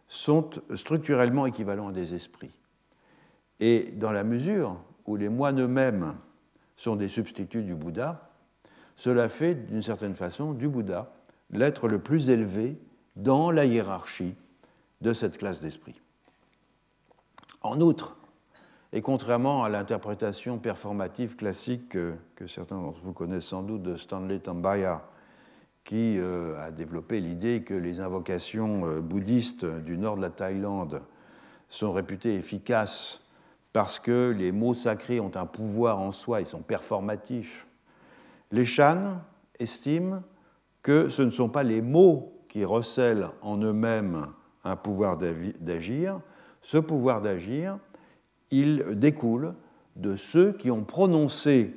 sont 0.07 0.49
structurellement 0.75 1.45
équivalents 1.45 1.89
à 1.89 1.91
des 1.91 2.13
esprits. 2.13 2.53
Et 3.59 3.91
dans 3.91 4.11
la 4.11 4.23
mesure 4.23 4.77
où 5.05 5.15
les 5.15 5.29
moines 5.29 5.61
eux-mêmes 5.61 6.15
sont 6.81 6.95
des 6.95 7.09
substituts 7.09 7.61
du 7.61 7.75
Bouddha, 7.75 8.31
cela 8.95 9.29
fait 9.29 9.53
d'une 9.53 9.83
certaine 9.83 10.15
façon 10.15 10.53
du 10.53 10.67
Bouddha 10.67 11.13
l'être 11.51 11.87
le 11.87 11.99
plus 11.99 12.31
élevé 12.31 12.75
dans 13.15 13.51
la 13.51 13.65
hiérarchie 13.65 14.35
de 15.01 15.13
cette 15.13 15.37
classe 15.37 15.61
d'esprit. 15.61 16.01
En 17.61 17.79
outre, 17.81 18.17
et 18.93 19.01
contrairement 19.01 19.63
à 19.63 19.69
l'interprétation 19.69 20.57
performative 20.57 21.35
classique 21.35 21.89
que, 21.89 22.15
que 22.35 22.47
certains 22.47 22.81
d'entre 22.81 22.99
vous 22.99 23.13
connaissent 23.13 23.45
sans 23.45 23.61
doute 23.61 23.83
de 23.83 23.95
Stanley 23.95 24.39
Tambaya 24.39 25.07
qui 25.83 26.17
euh, 26.17 26.59
a 26.59 26.71
développé 26.71 27.19
l'idée 27.19 27.61
que 27.61 27.75
les 27.75 27.99
invocations 27.99 28.87
euh, 28.87 29.01
bouddhistes 29.01 29.65
du 29.65 29.99
nord 29.99 30.17
de 30.17 30.21
la 30.21 30.31
Thaïlande 30.31 31.03
sont 31.69 31.91
réputées 31.91 32.35
efficaces 32.35 33.21
parce 33.73 33.99
que 33.99 34.33
les 34.37 34.51
mots 34.51 34.73
sacrés 34.73 35.19
ont 35.19 35.31
un 35.35 35.45
pouvoir 35.45 35.99
en 35.99 36.11
soi, 36.11 36.41
ils 36.41 36.47
sont 36.47 36.61
performatifs. 36.61 37.67
Les 38.51 38.65
Shan 38.65 39.21
estiment 39.59 40.23
que 40.81 41.09
ce 41.09 41.21
ne 41.21 41.31
sont 41.31 41.49
pas 41.49 41.63
les 41.63 41.81
mots 41.81 42.43
qui 42.49 42.65
recèlent 42.65 43.29
en 43.41 43.57
eux-mêmes 43.57 44.27
un 44.63 44.75
pouvoir 44.75 45.17
d'agir, 45.17 46.19
ce 46.61 46.77
pouvoir 46.77 47.21
d'agir, 47.21 47.79
il 48.51 48.83
découle 48.93 49.55
de 49.95 50.15
ceux 50.15 50.51
qui 50.53 50.69
ont 50.69 50.83
prononcé 50.83 51.73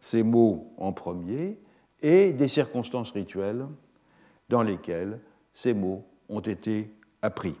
ces 0.00 0.22
mots 0.22 0.72
en 0.76 0.92
premier 0.92 1.58
et 2.02 2.32
des 2.32 2.48
circonstances 2.48 3.10
rituelles 3.12 3.66
dans 4.48 4.62
lesquelles 4.62 5.20
ces 5.54 5.74
mots 5.74 6.04
ont 6.28 6.40
été 6.40 6.92
appris. 7.22 7.54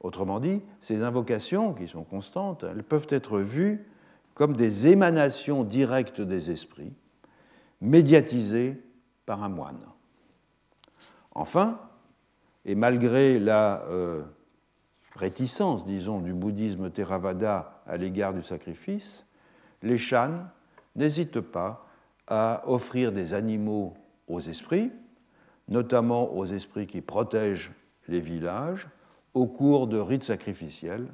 Autrement 0.00 0.38
dit, 0.38 0.62
ces 0.80 1.02
invocations, 1.02 1.74
qui 1.74 1.88
sont 1.88 2.04
constantes, 2.04 2.64
elles 2.64 2.84
peuvent 2.84 3.08
être 3.10 3.40
vues 3.40 3.84
comme 4.34 4.54
des 4.54 4.86
émanations 4.86 5.64
directes 5.64 6.20
des 6.20 6.50
esprits, 6.50 6.92
médiatisées 7.80 8.80
par 9.26 9.42
un 9.42 9.48
moine. 9.48 9.84
Enfin, 11.32 11.80
et 12.64 12.76
malgré 12.76 13.40
la 13.40 13.82
euh, 13.86 14.22
réticence, 15.16 15.84
disons, 15.84 16.20
du 16.20 16.32
bouddhisme 16.32 16.90
Theravada 16.90 17.82
à 17.86 17.96
l'égard 17.96 18.32
du 18.32 18.42
sacrifice, 18.42 19.26
les 19.82 19.98
Shan 19.98 20.44
n'hésitent 20.94 21.40
pas 21.40 21.86
à 22.28 22.62
offrir 22.66 23.10
des 23.10 23.34
animaux 23.34 23.94
aux 24.28 24.40
esprits, 24.40 24.92
notamment 25.68 26.34
aux 26.36 26.46
esprits 26.46 26.86
qui 26.86 27.00
protègent 27.00 27.72
les 28.06 28.20
villages, 28.20 28.88
au 29.34 29.46
cours 29.46 29.86
de 29.86 29.98
rites 29.98 30.24
sacrificiels 30.24 31.08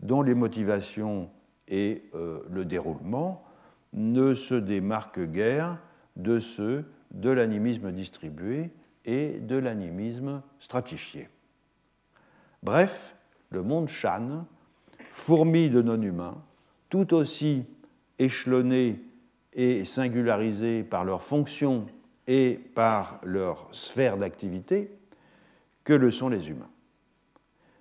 dont 0.00 0.22
les 0.22 0.34
motivations 0.34 1.30
et 1.68 2.04
euh, 2.14 2.40
le 2.50 2.64
déroulement 2.64 3.44
ne 3.92 4.34
se 4.34 4.54
démarquent 4.54 5.30
guère 5.30 5.78
de 6.16 6.40
ceux 6.40 6.84
de 7.10 7.30
l'animisme 7.30 7.92
distribué 7.92 8.70
et 9.04 9.40
de 9.40 9.56
l'animisme 9.56 10.42
stratifié. 10.58 11.28
Bref, 12.62 13.14
le 13.50 13.62
monde 13.62 13.88
Shan, 13.88 14.46
fourmi 15.12 15.70
de 15.70 15.82
non-humains, 15.82 16.42
tout 16.88 17.14
aussi 17.14 17.64
échelonnés 18.18 19.02
et 19.52 19.84
singularisés 19.84 20.84
par 20.84 21.04
leurs 21.04 21.22
fonctions 21.22 21.86
et 22.26 22.60
par 22.74 23.20
leur 23.24 23.74
sphère 23.74 24.18
d'activité 24.18 24.92
que 25.84 25.92
le 25.92 26.10
sont 26.10 26.28
les 26.28 26.50
humains. 26.50 26.70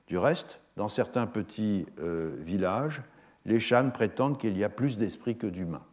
Du 0.09 0.17
reste, 0.17 0.59
dans 0.75 0.89
certains 0.89 1.27
petits 1.27 1.85
euh, 1.99 2.35
villages, 2.39 3.03
les 3.45 3.59
Shan 3.59 3.91
prétendent 3.93 4.39
qu'il 4.39 4.57
y 4.57 4.63
a 4.63 4.69
plus 4.69 4.97
d'esprits 4.97 5.37
que 5.37 5.45
d'humains. 5.45 5.85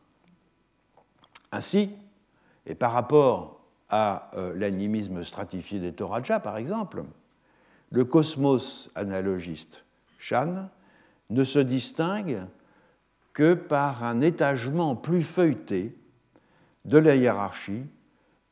Ainsi, 1.52 1.90
et 2.64 2.74
par 2.74 2.92
rapport 2.92 3.60
à 3.90 4.30
euh, 4.34 4.54
l'animisme 4.56 5.22
stratifié 5.22 5.78
des 5.78 5.92
Toraja, 5.92 6.40
par 6.40 6.56
exemple, 6.56 7.04
le 7.90 8.04
cosmos 8.04 8.90
analogiste 8.94 9.84
Shan 10.18 10.70
ne 11.28 11.44
se 11.44 11.58
distingue 11.58 12.46
que 13.34 13.52
par 13.52 14.02
un 14.02 14.22
étagement 14.22 14.96
plus 14.96 15.22
feuilleté 15.22 15.94
de 16.86 16.96
la 16.96 17.16
hiérarchie 17.16 17.84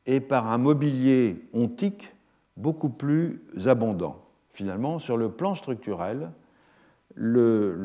et 0.05 0.19
par 0.19 0.47
un 0.47 0.59
mobilier 0.59 1.49
ontique 1.53 2.13
beaucoup 2.55 2.89
plus 2.89 3.41
abondant. 3.65 4.24
Finalement, 4.55 4.99
sur 4.99 5.17
le 5.17 5.29
plan 5.29 5.53
structurel, 5.53 6.31
le, 7.15 7.75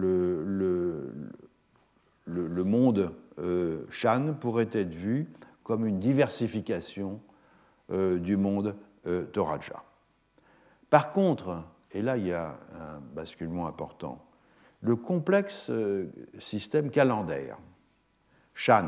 monde 2.65 3.13
euh, 3.41 3.85
Shan 3.91 4.37
pourrait 4.41 4.69
être 4.71 4.95
vu 4.95 5.29
comme 5.65 5.85
une 5.85 5.99
diversification 5.99 7.21
euh, 7.91 8.21
du 8.21 8.37
monde 8.37 8.77
euh. 9.09 9.27
Par 10.91 11.11
contre, 11.11 11.65
et 11.91 12.03
là 12.03 12.17
il 12.17 12.29
y 12.29 12.33
a 12.33 12.57
un 12.79 13.01
basculement 13.17 13.67
important, 13.67 14.25
le 14.81 14.95
complexe 14.95 15.71
euh, 15.71 16.07
système 16.39 16.91
calendaire, 16.91 17.59
Shan, 18.55 18.87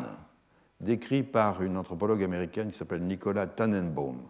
décrit 0.79 1.25
par 1.25 1.65
une 1.65 1.77
anthropologue 1.77 2.23
américaine 2.23 2.71
qui 2.71 2.79
s'appelle 2.79 3.03
Nicola 3.03 3.49
Tannenbaum, 3.49 4.21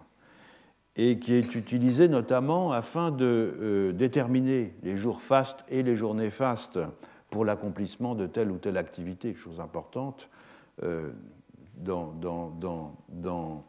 et 0.96 1.18
qui 1.18 1.34
est 1.34 1.54
utilisé 1.54 2.08
notamment 2.08 2.72
afin 2.72 3.10
de 3.10 3.54
euh, 3.60 3.92
déterminer 3.92 4.74
les 4.82 4.96
jours 4.96 5.22
fastes 5.22 5.64
et 5.68 5.82
les 5.82 5.96
journées 5.96 6.30
fastes 6.30 6.78
pour 7.30 7.44
l'accomplissement 7.44 8.14
de 8.14 8.26
telle 8.26 8.50
ou 8.50 8.58
telle 8.58 8.76
activité, 8.76 9.34
chose 9.34 9.60
importante. 9.60 10.28
Euh, 10.82 11.10
dans, 11.76 12.12
dans, 12.12 13.64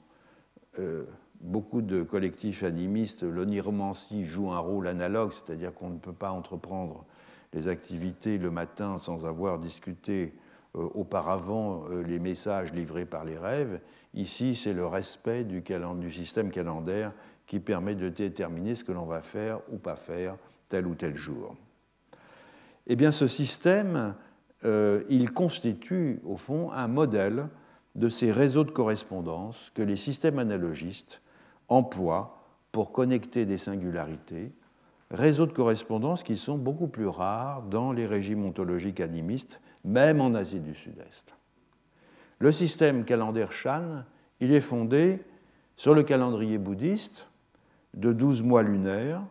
beaucoup 1.41 1.81
de 1.81 2.03
collectifs 2.03 2.63
animistes, 2.63 3.23
l'oniromancie 3.23 4.25
joue 4.25 4.51
un 4.51 4.59
rôle 4.59 4.87
analogue, 4.87 5.31
c'est-à-dire 5.31 5.73
qu'on 5.73 5.89
ne 5.89 5.97
peut 5.97 6.13
pas 6.13 6.31
entreprendre 6.31 7.05
les 7.53 7.67
activités 7.67 8.37
le 8.37 8.51
matin 8.51 8.97
sans 8.97 9.25
avoir 9.25 9.59
discuté 9.59 10.33
euh, 10.75 10.89
auparavant 10.95 11.83
euh, 11.89 12.01
les 12.01 12.17
messages 12.19 12.73
livrés 12.73 13.05
par 13.05 13.25
les 13.25 13.37
rêves. 13.37 13.79
Ici, 14.13 14.55
c'est 14.55 14.73
le 14.73 14.85
respect 14.85 15.43
du, 15.43 15.63
système 16.11 16.51
calendaire 16.51 17.13
qui 17.47 17.59
permet 17.59 17.95
de 17.95 18.09
déterminer 18.09 18.75
ce 18.75 18.83
que 18.83 18.91
l'on 18.91 19.05
va 19.05 19.21
faire 19.21 19.59
ou 19.71 19.77
pas 19.77 19.95
faire 19.95 20.35
tel 20.69 20.87
ou 20.87 20.95
tel 20.95 21.15
jour. 21.15 21.55
Eh 22.87 22.95
bien, 22.95 23.11
ce 23.11 23.27
système, 23.27 24.15
euh, 24.65 25.03
il 25.09 25.31
constitue 25.31 26.19
au 26.25 26.37
fond 26.37 26.71
un 26.71 26.87
modèle 26.87 27.47
de 27.95 28.09
ces 28.09 28.31
réseaux 28.31 28.63
de 28.63 28.71
correspondance 28.71 29.71
que 29.73 29.81
les 29.81 29.97
systèmes 29.97 30.39
analogistes 30.39 31.21
emploient 31.67 32.43
pour 32.71 32.91
connecter 32.91 33.45
des 33.45 33.57
singularités 33.57 34.51
réseaux 35.11 35.45
de 35.45 35.53
correspondance 35.53 36.23
qui 36.23 36.37
sont 36.37 36.57
beaucoup 36.57 36.87
plus 36.87 37.07
rares 37.07 37.61
dans 37.63 37.91
les 37.91 38.07
régimes 38.07 38.45
ontologiques 38.45 38.99
animistes, 38.99 39.61
même 39.85 40.21
en 40.21 40.33
Asie 40.33 40.59
du 40.59 40.73
Sud-Est. 40.73 41.33
Le 42.43 42.51
système 42.51 43.05
calendaire 43.05 43.53
Shan, 43.53 44.03
il 44.41 44.51
est 44.53 44.59
fondé 44.59 45.21
sur 45.77 45.93
le 45.93 46.03
calendrier 46.03 46.57
bouddhiste 46.57 47.25
de 47.93 48.11
12 48.11 48.43
mois 48.43 48.63
lunaires, 48.63 49.23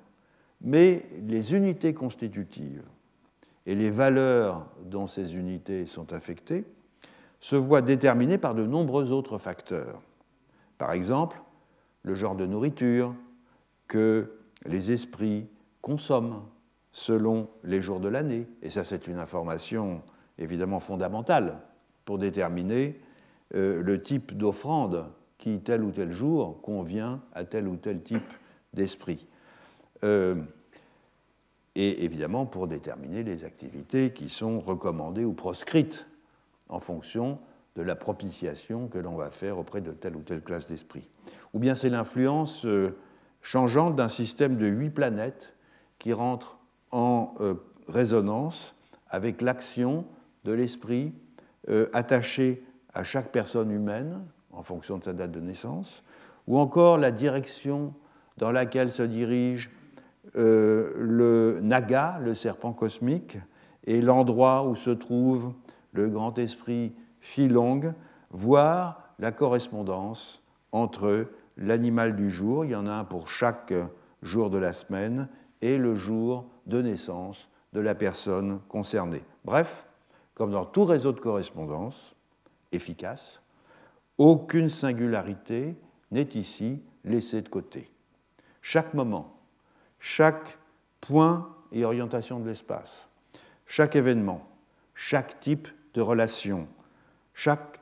mais 0.62 1.04
les 1.26 1.54
unités 1.54 1.92
constitutives 1.92 2.86
et 3.66 3.74
les 3.74 3.90
valeurs 3.90 4.66
dont 4.86 5.06
ces 5.06 5.36
unités 5.36 5.84
sont 5.84 6.14
affectées 6.14 6.64
se 7.38 7.54
voient 7.54 7.82
déterminées 7.82 8.38
par 8.38 8.54
de 8.54 8.64
nombreux 8.64 9.12
autres 9.12 9.36
facteurs. 9.36 10.00
Par 10.78 10.92
exemple, 10.92 11.38
le 12.04 12.14
genre 12.14 12.34
de 12.34 12.46
nourriture 12.46 13.14
que 13.88 14.38
les 14.64 14.90
esprits 14.90 15.50
consomme 15.82 16.40
selon 16.92 17.50
les 17.62 17.82
jours 17.82 18.00
de 18.00 18.08
l'année. 18.08 18.48
Et 18.62 18.70
ça, 18.70 18.84
c'est 18.84 19.06
une 19.06 19.18
information 19.18 20.00
évidemment 20.38 20.80
fondamentale 20.80 21.58
pour 22.04 22.18
déterminer 22.18 23.00
euh, 23.54 23.82
le 23.82 24.02
type 24.02 24.36
d'offrande 24.36 25.06
qui, 25.38 25.60
tel 25.60 25.82
ou 25.82 25.90
tel 25.90 26.12
jour, 26.12 26.60
convient 26.62 27.22
à 27.34 27.44
tel 27.44 27.68
ou 27.68 27.76
tel 27.76 28.02
type 28.02 28.22
d'esprit. 28.72 29.26
Euh, 30.04 30.36
et 31.74 32.04
évidemment 32.04 32.46
pour 32.46 32.66
déterminer 32.66 33.22
les 33.22 33.44
activités 33.44 34.12
qui 34.12 34.28
sont 34.28 34.60
recommandées 34.60 35.24
ou 35.24 35.32
proscrites 35.32 36.06
en 36.68 36.80
fonction 36.80 37.38
de 37.76 37.82
la 37.82 37.96
propitiation 37.96 38.88
que 38.88 38.98
l'on 38.98 39.16
va 39.16 39.30
faire 39.30 39.58
auprès 39.58 39.80
de 39.80 39.92
telle 39.92 40.16
ou 40.16 40.22
telle 40.22 40.42
classe 40.42 40.66
d'esprit. 40.66 41.08
Ou 41.54 41.58
bien 41.58 41.74
c'est 41.74 41.88
l'influence 41.88 42.66
euh, 42.66 42.96
changeante 43.40 43.96
d'un 43.96 44.08
système 44.08 44.56
de 44.56 44.66
huit 44.66 44.90
planètes 44.90 45.54
qui 45.98 46.12
rentre 46.12 46.58
en 46.90 47.34
résonance 47.88 48.74
avec 49.08 49.40
l'action 49.40 50.04
de 50.44 50.52
l'esprit 50.52 51.12
euh, 51.68 51.88
attaché 51.92 52.64
à 52.94 53.04
chaque 53.04 53.30
personne 53.32 53.70
humaine 53.70 54.24
en 54.52 54.62
fonction 54.62 54.98
de 54.98 55.04
sa 55.04 55.12
date 55.12 55.32
de 55.32 55.40
naissance, 55.40 56.02
ou 56.46 56.58
encore 56.58 56.98
la 56.98 57.10
direction 57.10 57.94
dans 58.36 58.52
laquelle 58.52 58.90
se 58.90 59.02
dirige 59.02 59.70
euh, 60.36 60.92
le 60.96 61.60
naga, 61.62 62.18
le 62.20 62.34
serpent 62.34 62.72
cosmique, 62.72 63.38
et 63.84 64.00
l'endroit 64.00 64.66
où 64.66 64.74
se 64.74 64.90
trouve 64.90 65.52
le 65.92 66.08
grand 66.08 66.38
esprit 66.38 66.94
Filong, 67.20 67.94
voire 68.30 69.14
la 69.18 69.32
correspondance 69.32 70.42
entre 70.72 71.28
l'animal 71.56 72.16
du 72.16 72.30
jour, 72.30 72.64
il 72.64 72.72
y 72.72 72.74
en 72.74 72.86
a 72.86 72.92
un 72.92 73.04
pour 73.04 73.28
chaque 73.28 73.74
jour 74.22 74.50
de 74.50 74.58
la 74.58 74.72
semaine, 74.72 75.28
et 75.60 75.78
le 75.78 75.94
jour 75.94 76.46
de 76.66 76.82
naissance 76.82 77.48
de 77.72 77.80
la 77.80 77.94
personne 77.94 78.60
concernée. 78.68 79.22
Bref, 79.44 79.86
comme 80.34 80.50
dans 80.50 80.64
tout 80.64 80.84
réseau 80.84 81.12
de 81.12 81.20
correspondance 81.20 82.14
efficace, 82.72 83.40
aucune 84.18 84.70
singularité 84.70 85.76
n'est 86.10 86.28
ici 86.34 86.82
laissée 87.04 87.42
de 87.42 87.48
côté. 87.48 87.90
Chaque 88.60 88.94
moment, 88.94 89.36
chaque 89.98 90.58
point 91.00 91.54
et 91.72 91.84
orientation 91.84 92.38
de 92.40 92.48
l'espace, 92.48 93.08
chaque 93.66 93.96
événement, 93.96 94.46
chaque 94.94 95.40
type 95.40 95.68
de 95.94 96.00
relation, 96.00 96.68
chaque 97.34 97.80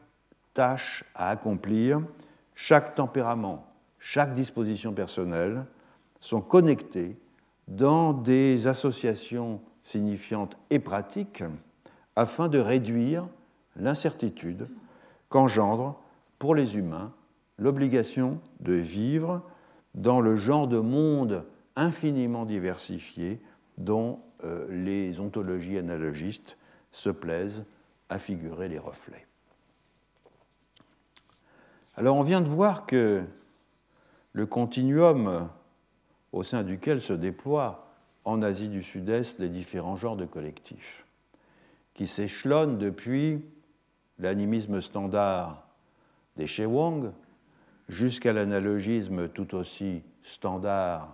tâche 0.54 1.04
à 1.14 1.30
accomplir, 1.30 2.00
chaque 2.54 2.94
tempérament, 2.94 3.66
chaque 3.98 4.34
disposition 4.34 4.92
personnelle 4.92 5.66
sont 6.20 6.40
connectés 6.40 7.16
dans 7.68 8.12
des 8.12 8.66
associations 8.66 9.60
signifiantes 9.82 10.56
et 10.70 10.78
pratiques 10.78 11.42
afin 12.20 12.48
de 12.48 12.58
réduire 12.58 13.26
l'incertitude 13.76 14.68
qu'engendre 15.30 15.98
pour 16.38 16.54
les 16.54 16.76
humains 16.76 17.14
l'obligation 17.56 18.42
de 18.60 18.74
vivre 18.74 19.40
dans 19.94 20.20
le 20.20 20.36
genre 20.36 20.68
de 20.68 20.80
monde 20.80 21.46
infiniment 21.76 22.44
diversifié 22.44 23.40
dont 23.78 24.20
euh, 24.44 24.66
les 24.68 25.18
ontologies 25.18 25.78
analogistes 25.78 26.58
se 26.92 27.08
plaisent 27.08 27.64
à 28.10 28.18
figurer 28.18 28.68
les 28.68 28.78
reflets. 28.78 29.26
Alors 31.96 32.16
on 32.16 32.22
vient 32.22 32.42
de 32.42 32.48
voir 32.50 32.84
que 32.84 33.24
le 34.34 34.44
continuum 34.44 35.48
au 36.32 36.42
sein 36.42 36.64
duquel 36.64 37.00
se 37.00 37.14
déploient 37.14 37.94
en 38.26 38.42
Asie 38.42 38.68
du 38.68 38.82
Sud-Est 38.82 39.38
les 39.38 39.48
différents 39.48 39.96
genres 39.96 40.16
de 40.16 40.26
collectifs, 40.26 41.06
qui 42.00 42.06
s'échelonnent 42.06 42.78
depuis 42.78 43.44
l'animisme 44.18 44.80
standard 44.80 45.68
des 46.34 46.46
Shewang 46.46 47.12
jusqu'à 47.90 48.32
l'analogisme 48.32 49.28
tout 49.28 49.54
aussi 49.54 50.02
standard 50.22 51.12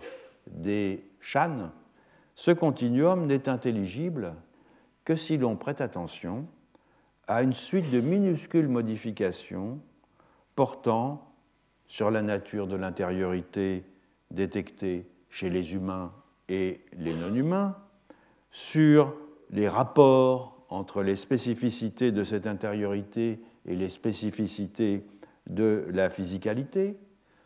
des 0.49 1.03
Shan, 1.19 1.71
ce 2.35 2.51
continuum 2.51 3.25
n'est 3.25 3.49
intelligible 3.49 4.33
que 5.03 5.17
si 5.17 5.37
l'on 5.37 5.57
prête 5.57 5.81
attention 5.81 6.47
à 7.27 7.43
une 7.43 7.51
suite 7.51 7.91
de 7.91 7.99
minuscules 7.99 8.69
modifications 8.69 9.81
portant 10.55 11.33
sur 11.85 12.11
la 12.11 12.21
nature 12.21 12.65
de 12.65 12.77
l'intériorité 12.77 13.83
détectés 14.31 15.05
chez 15.29 15.49
les 15.49 15.73
humains 15.73 16.13
et 16.47 16.79
les 16.93 17.13
non-humains, 17.13 17.75
sur 18.51 19.13
les 19.49 19.67
rapports 19.67 20.56
entre 20.69 21.01
les 21.01 21.15
spécificités 21.15 22.11
de 22.11 22.23
cette 22.23 22.47
intériorité 22.47 23.39
et 23.65 23.75
les 23.75 23.89
spécificités 23.89 25.05
de 25.47 25.85
la 25.91 26.09
physicalité, 26.09 26.97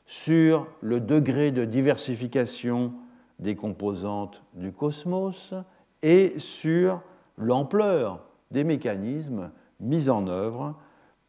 sur 0.05 0.67
le 0.81 0.99
degré 0.99 1.51
de 1.51 1.65
diversification 1.65 2.93
des 3.39 3.55
composantes 3.55 4.43
du 4.53 4.71
cosmos 4.71 5.53
et 6.01 6.37
sur 6.39 7.01
l'ampleur 7.37 8.25
des 8.51 8.63
mécanismes 8.63 9.51
mis 9.79 10.09
en 10.09 10.27
œuvre 10.27 10.75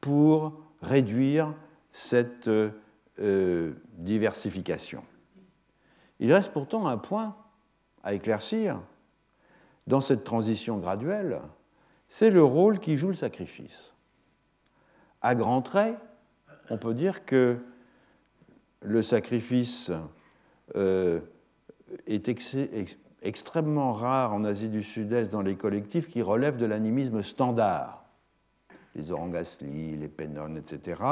pour 0.01 0.53
réduire 0.82 1.55
cette 1.93 2.49
euh, 2.49 3.72
diversification. 3.99 5.05
Il 6.18 6.32
reste 6.32 6.53
pourtant 6.53 6.86
un 6.86 6.99
point 6.99 7.36
à 8.03 8.14
éclaircir 8.14 8.80
dans 9.86 10.01
cette 10.01 10.24
transition 10.24 10.78
graduelle, 10.78 11.40
c'est 12.13 12.29
le 12.29 12.45
rôle 12.45 12.79
qui 12.79 12.99
joue 12.99 13.09
le 13.09 13.15
sacrifice. 13.15 13.95
À 15.23 15.35
grands 15.35 15.63
traits, 15.63 15.97
on 16.69 16.77
peut 16.77 16.93
dire 16.93 17.25
que 17.25 17.57
le 18.83 19.01
sacrifice 19.01 19.91
euh, 20.77 21.21
est 22.07 22.29
extrêmement 23.23 23.93
rare 23.93 24.35
en 24.35 24.45
Asie 24.45 24.69
du 24.69 24.83
Sud-Est 24.83 25.33
dans 25.33 25.41
les 25.41 25.57
collectifs 25.57 26.07
qui 26.07 26.21
relèvent 26.21 26.59
de 26.59 26.67
l'animisme 26.67 27.23
standard, 27.23 28.05
les 28.95 29.11
orangasli, 29.11 29.97
les 29.97 30.09
pennones, 30.09 30.59
etc. 30.59 31.03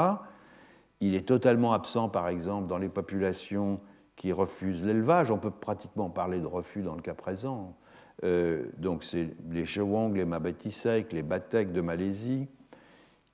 Il 0.99 1.15
est 1.15 1.27
totalement 1.27 1.73
absent, 1.73 2.09
par 2.09 2.27
exemple, 2.27 2.67
dans 2.67 2.77
les 2.77 2.89
populations 2.89 3.81
qui 4.15 4.31
refusent 4.31 4.85
l'élevage. 4.85 5.31
On 5.31 5.39
peut 5.39 5.49
pratiquement 5.49 6.11
parler 6.11 6.41
de 6.41 6.47
refus 6.47 6.83
dans 6.83 6.93
le 6.93 7.01
cas 7.01 7.15
présent. 7.15 7.75
Euh, 8.23 8.65
donc 8.77 9.03
c'est 9.03 9.29
les 9.49 9.65
Chewang, 9.65 10.15
les 10.15 10.25
Mabatisek, 10.25 11.13
les 11.13 11.23
Batek 11.23 11.71
de 11.71 11.81
Malaisie. 11.81 12.47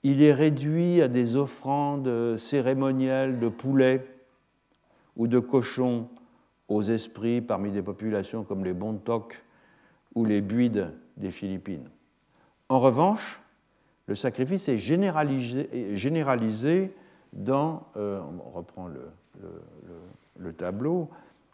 Il 0.04 0.22
est 0.22 0.34
réduit 0.34 1.02
à 1.02 1.08
des 1.08 1.36
offrandes 1.36 2.38
cérémonielles 2.38 3.40
de 3.40 3.50
poulets 3.50 4.06
ou 5.16 5.28
de 5.28 5.40
cochons 5.40 6.08
aux 6.68 6.84
esprits 6.84 7.42
parmi 7.42 7.72
des 7.72 7.82
populations 7.82 8.44
comme 8.44 8.64
les 8.64 8.74
Bontok 8.74 9.42
ou 10.16 10.26
les 10.26 10.42
Buides 10.42 10.94
des 11.18 11.32
Philippines. 11.32 11.90
En 12.70 12.80
revanche, 12.80 13.42
le 14.08 14.16
sacrifice 14.16 14.70
est 14.70 14.78
généralisé, 14.78 16.94
dans, 17.34 17.84
euh, 17.98 18.22
le 20.38 20.54
tableau, 20.54 21.10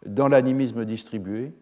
dans 0.06 0.28
l'animisme 0.28 0.84
distribué 0.84 1.52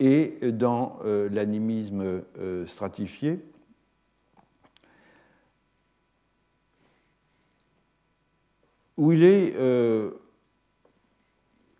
et 0.00 0.38
dans 0.52 0.98
euh, 1.04 1.28
l'animisme 1.30 2.22
euh, 2.38 2.66
stratifié. 2.66 3.40
où 8.96 9.12
il 9.12 9.22
est 9.22 9.54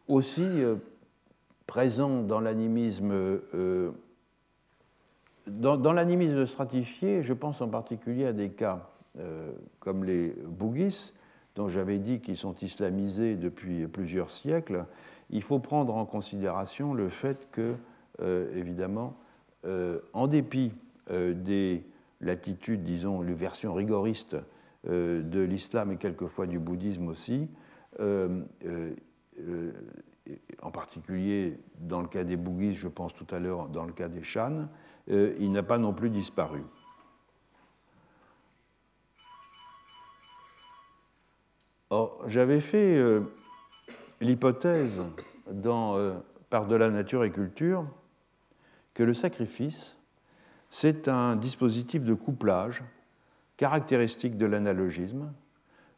aussi 0.07 0.47
présent 1.67 2.23
dans 2.23 2.39
l'animisme 2.39 3.41
dans, 5.49 5.93
l'animisme 5.93 6.47
stratifié, 6.47 7.25
je 7.25 7.33
pense 7.33 7.61
en 7.61 7.67
particulier 7.67 8.25
à 8.25 8.33
des 8.33 8.51
cas 8.51 8.89
comme 9.81 10.05
les 10.05 10.29
Bougis, 10.29 11.13
dont 11.59 11.69
j'avais 11.69 11.99
dit 11.99 12.21
qu'ils 12.21 12.37
sont 12.37 12.55
islamisés 12.55 13.35
depuis 13.35 13.89
plusieurs 13.89 14.31
siècles, 14.31 14.87
il 15.31 15.43
faut 15.43 15.59
prendre 15.59 15.95
en 15.97 16.07
considération 16.07 16.95
le 16.95 17.09
fait 17.09 17.49
que, 17.51 17.63
euh, 17.73 17.75
évidemment, 18.21 19.17
euh, 19.65 20.01
en 20.13 20.27
dépit 20.27 20.73
euh, 21.11 21.35
des 21.35 21.85
latitudes, 22.21 22.83
disons, 22.83 23.23
les 23.23 23.35
versions 23.35 23.75
rigoristes 23.75 24.37
de 24.85 25.41
l'islam 25.41 25.91
et 25.91 25.97
quelquefois 25.97 26.47
du 26.47 26.61
bouddhisme 26.61 27.09
aussi, 27.09 27.49
en 28.01 28.45
particulier 30.71 31.59
dans 31.81 32.01
le 32.01 32.07
cas 32.07 32.25
des 32.25 32.37
bouddhistes, 32.37 32.79
je 32.79 32.89
pense 32.89 33.13
tout 33.15 33.27
à 33.31 33.41
l'heure 33.41 33.69
dans 33.69 33.85
le 33.85 33.93
cas 33.93 34.09
des 34.09 34.23
Shan, 34.23 34.69
il 35.09 35.51
n'a 35.51 35.65
pas 35.65 35.79
non 35.79 35.93
plus 35.93 36.11
disparu. 36.11 36.63
j'avais 42.27 42.61
fait 42.61 42.97
euh, 42.97 43.21
l'hypothèse 44.21 45.03
dans 45.51 45.97
euh, 45.97 46.15
Par 46.51 46.67
de 46.67 46.77
la 46.77 46.91
nature 46.91 47.25
et 47.25 47.31
culture 47.31 47.87
que 48.99 49.05
le 49.05 49.15
sacrifice, 49.15 49.97
c'est 50.71 51.07
un 51.07 51.37
dispositif 51.37 52.05
de 52.05 52.15
couplage 52.15 52.83
caractéristique 53.57 54.37
de 54.37 54.45
l'analogisme, 54.45 55.33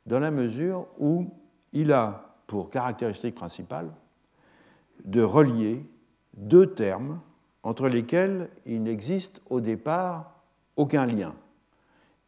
dans 0.05 0.19
la 0.19 0.31
mesure 0.31 0.87
où 0.99 1.31
il 1.73 1.95
a 1.95 2.37
pour 2.47 2.69
caractéristique 2.69 3.35
principale 3.35 3.91
de 5.07 5.23
relier 5.23 5.83
deux 6.35 6.75
termes 6.75 7.23
entre 7.63 7.89
lesquels 7.89 8.51
il 8.67 8.83
n'existe 8.83 9.41
au 9.49 9.63
départ 9.63 10.35
aucun 10.77 11.07
lien. 11.07 11.35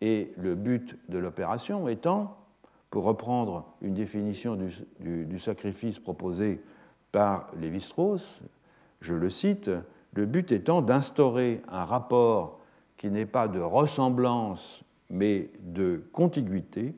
Et 0.01 0.33
le 0.39 0.55
but 0.55 0.99
de 1.11 1.19
l'opération 1.19 1.87
étant 1.87 2.39
pour 2.89 3.05
reprendre 3.05 3.75
une 3.83 3.93
définition 3.93 4.57
du, 4.57 5.39
sacrifice 5.39 5.99
proposée 5.99 6.63
par 7.11 7.51
Lévi-Strauss, 7.61 8.41
je 9.03 9.13
le 9.13 9.29
cite, 9.29 9.71
le 10.13 10.27
but 10.27 10.53
étant 10.53 10.83
d'instaurer 10.83 11.63
un 11.69 11.85
rapport 11.85 12.61
qui 12.97 13.11
n'est 13.11 13.27
pas 13.27 13.49
de 13.49 13.61
ressemblance 13.61 14.83
mais 15.11 15.51
de 15.61 16.05
contiguïté 16.13 16.95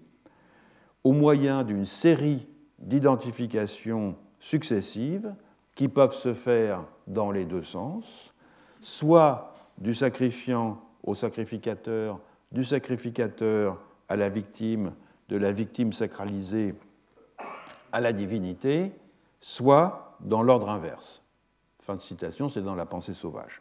au 1.03 1.13
moyen 1.13 1.65
d'une 1.65 1.87
série 1.87 2.47
d'identifications 2.79 4.17
successives 4.41 5.35
qui 5.75 5.89
peuvent 5.89 6.15
se 6.15 6.35
faire 6.35 6.85
dans 7.07 7.31
les 7.31 7.45
deux 7.45 7.63
sens, 7.63 8.33
soit 8.81 9.55
du 9.79 9.95
sacrifiant 9.95 10.81
au 11.03 11.15
sacrificateur, 11.15 12.21
du 12.53 12.65
sacrificateur 12.65 13.79
à 14.09 14.17
la 14.17 14.29
victime, 14.29 14.93
de 15.29 15.37
la 15.37 15.51
victime 15.51 15.93
sacralisée 15.93 16.75
à 17.91 18.01
la 18.01 18.13
divinité, 18.13 18.93
soit 19.41 20.17
dans 20.21 20.43
l'ordre 20.43 20.71
inverse. 20.71 21.24
Fin 21.85 21.97
de 21.97 22.01
citation, 22.01 22.49
c'est 22.49 22.63
dans 22.63 22.75
la 22.75 22.87
pensée 22.87 23.13
sauvage. 23.13 23.61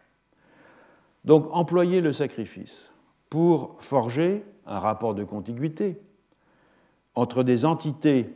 Donc 1.26 1.46
employer 1.52 2.00
le 2.00 2.14
sacrifice 2.14 2.90
pour 3.30 3.76
forger 3.82 4.46
un 4.66 4.80
rapport 4.80 5.14
de 5.14 5.26
contiguïté 5.26 6.00
entre 7.16 7.44
des 7.44 7.66
entités 7.66 8.34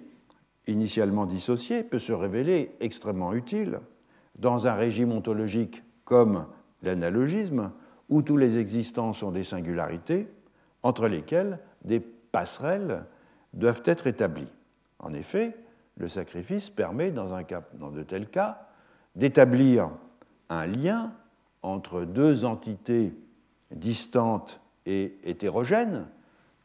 initialement 0.68 1.26
dissociées 1.26 1.86
peut 1.86 2.00
se 2.00 2.12
révéler 2.12 2.76
extrêmement 2.82 3.32
utile 3.34 3.80
dans 4.36 4.68
un 4.68 4.74
régime 4.74 5.14
ontologique 5.14 5.82
comme 6.04 6.48
l'analogisme, 6.84 7.72
où 8.10 8.22
tous 8.22 8.36
les 8.36 8.58
existants 8.58 9.14
sont 9.14 9.32
des 9.32 9.46
singularités, 9.46 10.28
entre 10.84 11.08
lesquelles 11.08 11.60
des 11.86 12.02
passerelles 12.02 13.06
doivent 13.54 13.84
être 13.86 14.06
établis. 14.06 14.52
En 15.00 15.14
effet, 15.14 15.56
le 15.96 16.10
sacrifice 16.10 16.70
permet, 16.70 17.12
dans, 17.12 17.34
un 17.34 17.46
cas, 17.46 17.64
dans 17.76 17.90
de 17.90 18.04
tels 18.04 18.30
cas, 18.30 18.67
d'établir 19.18 19.90
un 20.48 20.68
lien 20.68 21.12
entre 21.64 22.06
deux 22.06 22.46
entités 22.46 23.14
distantes 23.72 24.62
et 24.86 25.18
hétérogènes, 25.24 26.08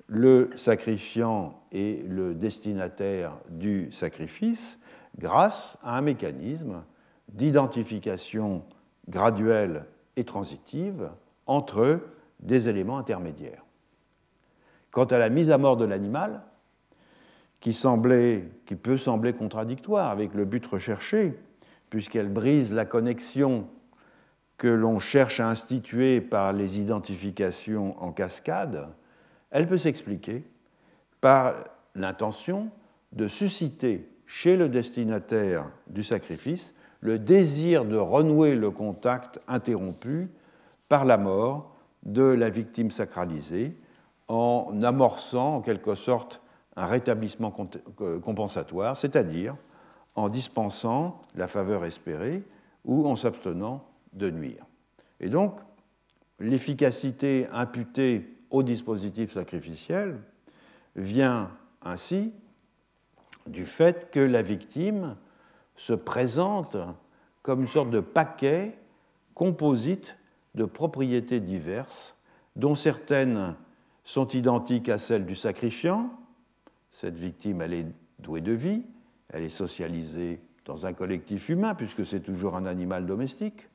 le 0.07 0.51
sacrifiant 0.55 1.63
et 1.73 2.03
le 2.03 2.35
destinataire 2.35 3.39
du 3.49 3.91
sacrifice, 3.91 4.79
grâce 5.19 5.79
à 5.83 5.97
un 5.97 6.03
mécanisme 6.03 6.85
d'identification 7.31 8.63
graduelle 9.09 9.87
et 10.17 10.25
transitive 10.25 11.11
entre 11.47 12.01
des 12.41 12.69
éléments 12.69 12.99
intermédiaires. 12.99 13.65
Quant 14.91 15.07
à 15.07 15.17
la 15.17 15.31
mise 15.31 15.51
à 15.51 15.57
mort 15.57 15.79
de 15.79 15.87
l'animal, 15.87 16.43
qui, 17.61 17.73
semblait, 17.73 18.51
qui 18.67 18.77
peut 18.77 18.99
sembler 18.99 19.33
contradictoire 19.33 20.11
avec 20.11 20.35
le 20.35 20.45
but 20.45 20.67
recherché, 20.67 21.35
puisqu'elle 21.93 22.31
brise 22.31 22.73
la 22.73 22.87
connexion 22.87 23.69
que 24.57 24.67
l'on 24.67 24.99
cherche 24.99 25.41
à 25.41 25.49
instituer 25.51 26.23
par 26.23 26.55
les 26.55 26.81
identifications 26.81 28.03
en 28.03 28.13
cascade, 28.13 28.89
elle 29.51 29.69
peut 29.69 29.77
s'expliquer 29.77 30.43
par 31.21 31.53
l'intention 31.95 32.71
de 33.13 33.29
susciter 33.29 34.09
chez 34.25 34.57
le 34.57 34.71
destinataire 34.71 35.71
du 35.87 36.03
sacrifice 36.03 36.73
le 37.03 37.19
désir 37.19 37.85
de 37.85 37.99
renouer 37.99 38.55
le 38.55 38.71
contact 38.71 39.39
interrompu 39.47 40.31
par 40.89 41.05
la 41.05 41.19
mort 41.19 41.77
de 42.05 42.23
la 42.23 42.49
victime 42.49 42.91
sacralisée 42.91 43.77
en 44.29 44.81
amorçant 44.83 45.57
en 45.57 45.61
quelque 45.61 45.95
sorte 45.95 46.41
un 46.75 46.87
rétablissement 46.87 47.55
compensatoire, 48.23 48.97
c'est-à-dire 48.97 49.57
en 50.15 50.29
dispensant 50.29 51.23
la 51.35 51.49
faveur 51.49 51.85
espérée 51.85 52.45
ou 52.85 53.07
en 53.07 53.17
s'abstenant 53.17 53.85
de 54.13 54.31
nuire. 54.31 54.65
Et 55.21 55.29
donc, 55.29 55.61
l'efficacité 56.39 57.47
imputée 57.53 58.29
au 58.51 58.63
dispositif 58.63 59.33
sacrificiel 59.33 60.21
vient 60.97 61.51
ainsi 61.83 62.33
du 63.47 63.65
fait 63.65 64.11
que 64.11 64.21
la 64.21 64.43
victime 64.43 65.17
se 65.77 65.95
présente 65.95 66.77
comme 67.43 67.63
une 67.63 67.69
sorte 67.69 67.91
de 67.91 68.01
paquet 68.01 68.79
composite 69.35 70.17
de 70.55 70.65
propriétés 70.65 71.41
diverses, 71.41 72.15
dont 72.57 72.75
certaines 72.75 73.57
sont 74.05 74.29
identiques 74.29 74.89
à 74.89 74.99
celles 74.99 75.25
du 75.25 75.35
sacrifiant. 75.35 76.11
Cette 76.93 77.17
victime, 77.17 77.63
elle 77.63 77.73
est 77.73 77.87
douée 78.19 78.43
de 78.43 78.53
vie, 78.53 78.85
elle 79.33 79.43
est 79.43 79.49
socialisée 79.49 80.41
dans 80.65 80.87
un 80.87 80.93
collectif 80.93 81.49
humain, 81.49 81.75
puisque 81.75 82.07
c'est 82.07 82.21
toujours 82.21 82.55
un 82.57 82.67
animal 82.67 83.07
domestique. 83.07 83.69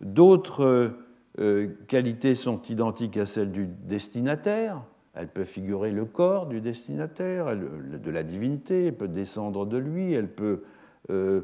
D'autres 0.00 0.94
euh, 1.38 1.68
qualités 1.88 2.34
sont 2.34 2.60
identiques 2.68 3.16
à 3.16 3.26
celles 3.26 3.50
du 3.50 3.66
destinataire. 3.66 4.82
Elle 5.14 5.28
peut 5.28 5.44
figurer 5.44 5.90
le 5.90 6.04
corps 6.04 6.46
du 6.46 6.60
destinataire, 6.60 7.56
de 7.56 8.10
la 8.10 8.22
divinité, 8.22 8.86
elle 8.86 8.96
peut 8.96 9.08
descendre 9.08 9.66
de 9.66 9.76
lui, 9.76 10.12
elle 10.12 10.32
peut 10.32 10.62
euh, 11.10 11.42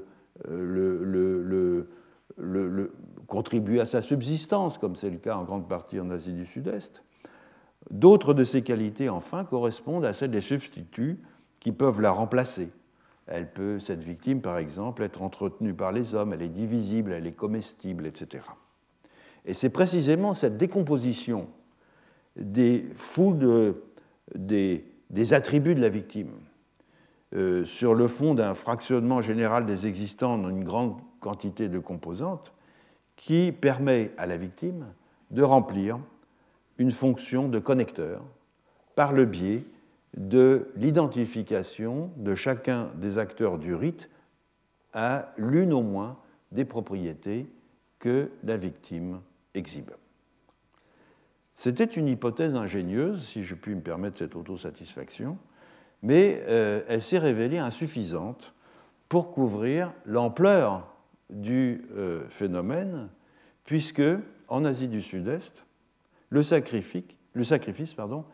euh, 0.49 1.99
contribuer 3.27 3.81
à 3.81 3.87
sa 3.87 4.03
subsistance, 4.03 4.79
comme 4.79 4.95
c'est 4.95 5.11
le 5.11 5.19
cas 5.19 5.37
en 5.37 5.45
grande 5.45 5.69
partie 5.69 5.99
en 5.99 6.11
Asie 6.11 6.33
du 6.33 6.47
Sud-Est. 6.47 7.03
D'autres 7.91 8.35
de 8.35 8.45
ces 8.45 8.63
qualités, 8.63 9.09
enfin, 9.09 9.45
correspondent 9.45 10.05
à 10.05 10.13
celles 10.13 10.31
des 10.31 10.41
substituts 10.41 11.19
qui 11.59 11.73
peuvent 11.73 12.01
la 12.01 12.11
remplacer. 12.11 12.71
Elle 13.27 13.51
peut, 13.51 13.81
cette 13.81 14.05
victime, 14.05 14.41
par 14.41 14.59
exemple, 14.59 15.03
être 15.03 15.23
entretenue 15.23 15.75
par 15.75 15.93
les 15.93 16.15
hommes, 16.15 16.33
elle 16.33 16.43
est 16.43 16.49
divisible, 16.49 17.13
elle 17.13 17.27
est 17.27 17.33
comestible, 17.33 18.07
etc. 18.07 18.45
Et 19.45 19.55
c'est 19.55 19.71
précisément 19.71 20.35
cette 20.35 20.57
décomposition 20.57 21.49
des 22.37 22.85
foules 22.95 23.75
des, 24.35 24.85
attributs 25.33 25.75
de 25.75 25.81
la 25.81 25.89
victime 25.89 26.31
euh, 27.35 27.65
sur 27.65 27.95
le 27.95 28.09
fond 28.09 28.35
d'un 28.35 28.55
fractionnement 28.55 29.21
général 29.21 29.67
des 29.67 29.87
existants 29.87 30.35
en 30.35 30.49
une 30.49 30.65
grande 30.65 30.97
quantité 31.21 31.69
de 31.69 31.79
composantes 31.79 32.53
qui 33.17 33.51
permet 33.53 34.13
à 34.19 34.27
la 34.27 34.37
victime 34.37 34.87
de 35.31 35.43
remplir 35.43 35.99
une 36.79 36.91
fonction 36.91 37.49
de 37.49 37.59
connecteur 37.59 38.23
par 38.95 39.13
le 39.13 39.25
biais 39.25 39.65
de 40.17 40.71
l'identification 40.77 42.11
de 42.17 42.35
chacun 42.35 42.91
des 42.97 43.19
acteurs 43.19 43.59
du 43.59 43.75
rite 43.75 44.09
à 44.93 45.33
l'une 45.37 45.73
au 45.73 45.83
moins 45.83 46.19
des 46.53 46.65
propriétés 46.65 47.47
que 47.99 48.31
la 48.43 48.57
victime 48.57 49.21
exhibe. 49.55 49.91
C'était 51.55 51.85
une 51.85 52.09
hypothèse 52.09 52.55
ingénieuse, 52.55 53.27
si 53.27 53.45
je 53.45 53.55
puis 53.55 53.75
me 53.75 53.81
permettre 53.81 54.19
cette 54.19 54.37
autosatisfaction, 54.37 55.39
mais 56.03 56.43
euh, 56.47 56.83
elle 56.89 57.03
s'est 57.03 57.19
révélée 57.19 57.59
insuffisante 57.59 58.55
pour 59.09 59.31
couvrir 59.31 59.93
l'ampleur 60.05 60.95
du 61.31 61.87
euh, 61.97 62.27
phénomène, 62.29 63.09
puisque 63.65 64.03
en 64.49 64.65
Asie 64.65 64.89
du 64.89 65.03
Sud-Est, 65.03 65.65
le, 66.31 66.41
le, 67.35 67.45
sacrifice 67.45 67.95
pardon, 67.95 68.25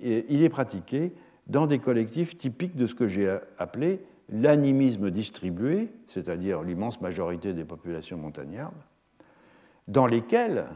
il 0.00 0.42
est 0.42 0.48
pratiqué 0.48 1.12
dans 1.48 1.66
des 1.66 1.78
collectifs 1.78 2.36
typiques 2.36 2.76
de 2.76 2.86
ce 2.86 2.94
que 2.94 3.08
j'ai 3.08 3.38
appelé 3.58 4.04
l'animisme 4.30 5.10
distribué, 5.10 5.90
c'est-à-dire 6.06 6.62
l'immense 6.62 7.00
majorité 7.00 7.54
des 7.54 7.64
populations 7.64 8.18
montagnardes, 8.18 8.74
dans 9.86 10.06
lesquels 10.06 10.66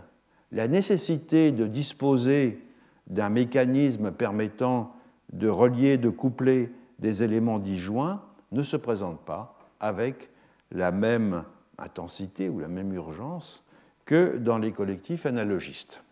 la 0.53 0.68
nécessité 0.68 1.53
de 1.53 1.66
disposer 1.66 2.62
d'un 3.07 3.29
mécanisme 3.29 4.11
permettant 4.11 4.95
de 5.33 5.49
relier, 5.49 5.99
de 5.99 6.09
coupler 6.09 6.73
des 6.99 7.23
éléments 7.23 7.59
disjoints 7.59 8.23
ne 8.53 8.62
se 8.62 8.77
présente 8.77 9.20
pas 9.25 9.59
avec 9.81 10.31
la 10.70 10.93
même 10.93 11.45
intensité 11.79 12.49
ou 12.49 12.59
la 12.61 12.68
même 12.68 12.93
urgence 12.93 13.64
que 14.05 14.37
dans 14.39 14.59
les 14.59 14.73
collectifs 14.73 15.27
analogistes. 15.27 16.03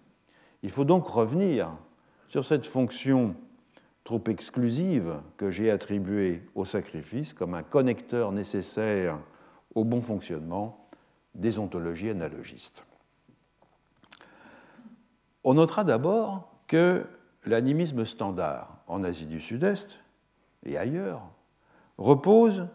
Il 0.62 0.70
faut 0.70 0.84
donc 0.84 1.06
revenir 1.06 1.70
sur 2.28 2.44
cette 2.44 2.66
fonction 2.66 3.34
trop 4.04 4.22
exclusive 4.28 5.20
que 5.36 5.50
j'ai 5.50 5.70
attribuée 5.70 6.42
au 6.54 6.64
sacrifice 6.64 7.34
comme 7.34 7.54
un 7.54 7.62
connecteur 7.62 8.32
nécessaire 8.32 9.18
au 9.74 9.84
bon 9.84 10.02
fonctionnement 10.02 10.88
des 11.34 11.58
ontologies 11.58 12.10
analogistes. 12.10 12.84
On 15.44 15.54
notera 15.54 15.84
d'abord 15.84 16.52
que 16.66 17.06
l'animisme 17.46 18.04
standard 18.04 18.78
en 18.86 19.04
Asie 19.04 19.26
du 19.26 19.40
Sud-Est 19.40 19.98
et 20.64 20.76
ailleurs 20.76 21.22
repose 21.98 22.68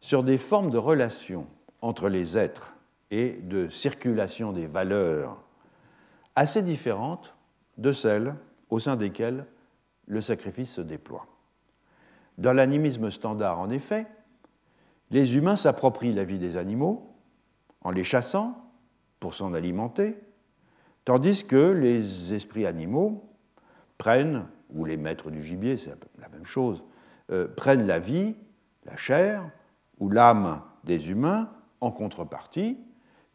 sur 0.00 0.22
des 0.22 0.38
formes 0.38 0.70
de 0.70 0.78
relations 0.78 1.46
entre 1.80 2.08
les 2.08 2.38
êtres 2.38 2.74
et 3.10 3.34
de 3.42 3.68
circulation 3.68 4.52
des 4.52 4.66
valeurs 4.66 5.42
assez 6.34 6.62
différentes 6.62 7.34
de 7.78 7.92
celles 7.92 8.34
au 8.70 8.78
sein 8.78 8.96
desquelles 8.96 9.46
le 10.06 10.20
sacrifice 10.20 10.72
se 10.72 10.80
déploie. 10.80 11.26
Dans 12.38 12.52
l'animisme 12.52 13.10
standard, 13.10 13.58
en 13.58 13.70
effet, 13.70 14.06
les 15.10 15.36
humains 15.36 15.56
s'approprient 15.56 16.12
la 16.12 16.24
vie 16.24 16.38
des 16.38 16.56
animaux 16.56 17.14
en 17.82 17.90
les 17.90 18.04
chassant 18.04 18.70
pour 19.20 19.34
s'en 19.34 19.54
alimenter, 19.54 20.18
tandis 21.04 21.44
que 21.44 21.70
les 21.70 22.34
esprits 22.34 22.66
animaux 22.66 23.24
prennent, 23.98 24.46
ou 24.70 24.84
les 24.84 24.96
maîtres 24.96 25.30
du 25.30 25.42
gibier, 25.42 25.76
c'est 25.76 25.94
la 26.18 26.28
même 26.28 26.44
chose, 26.44 26.82
euh, 27.30 27.46
prennent 27.46 27.86
la 27.86 28.00
vie, 28.00 28.34
la 28.84 28.96
chair 28.96 29.48
ou 29.98 30.10
l'âme 30.10 30.62
des 30.84 31.10
humains 31.10 31.50
en 31.80 31.90
contrepartie, 31.90 32.78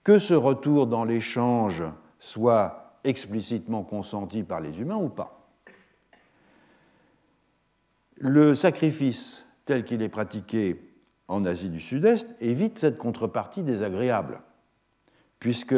que 0.03 0.19
ce 0.19 0.33
retour 0.33 0.87
dans 0.87 1.05
l'échange 1.05 1.83
soit 2.19 2.97
explicitement 3.03 3.83
consenti 3.83 4.43
par 4.43 4.59
les 4.59 4.81
humains 4.81 4.97
ou 4.97 5.09
pas. 5.09 5.40
Le 8.23 8.53
sacrifice 8.53 9.45
tel 9.65 9.83
qu'il 9.83 10.03
est 10.03 10.09
pratiqué 10.09 10.79
en 11.27 11.43
Asie 11.43 11.69
du 11.69 11.79
Sud-Est 11.79 12.29
évite 12.39 12.77
cette 12.77 12.99
contrepartie 12.99 13.63
désagréable, 13.63 14.41
puisque 15.39 15.75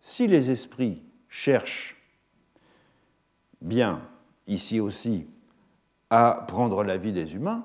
si 0.00 0.26
les 0.26 0.50
esprits 0.50 1.00
cherchent 1.28 1.96
bien, 3.62 4.02
ici 4.48 4.80
aussi, 4.80 5.28
à 6.10 6.44
prendre 6.48 6.82
la 6.82 6.96
vie 6.96 7.12
des 7.12 7.36
humains, 7.36 7.64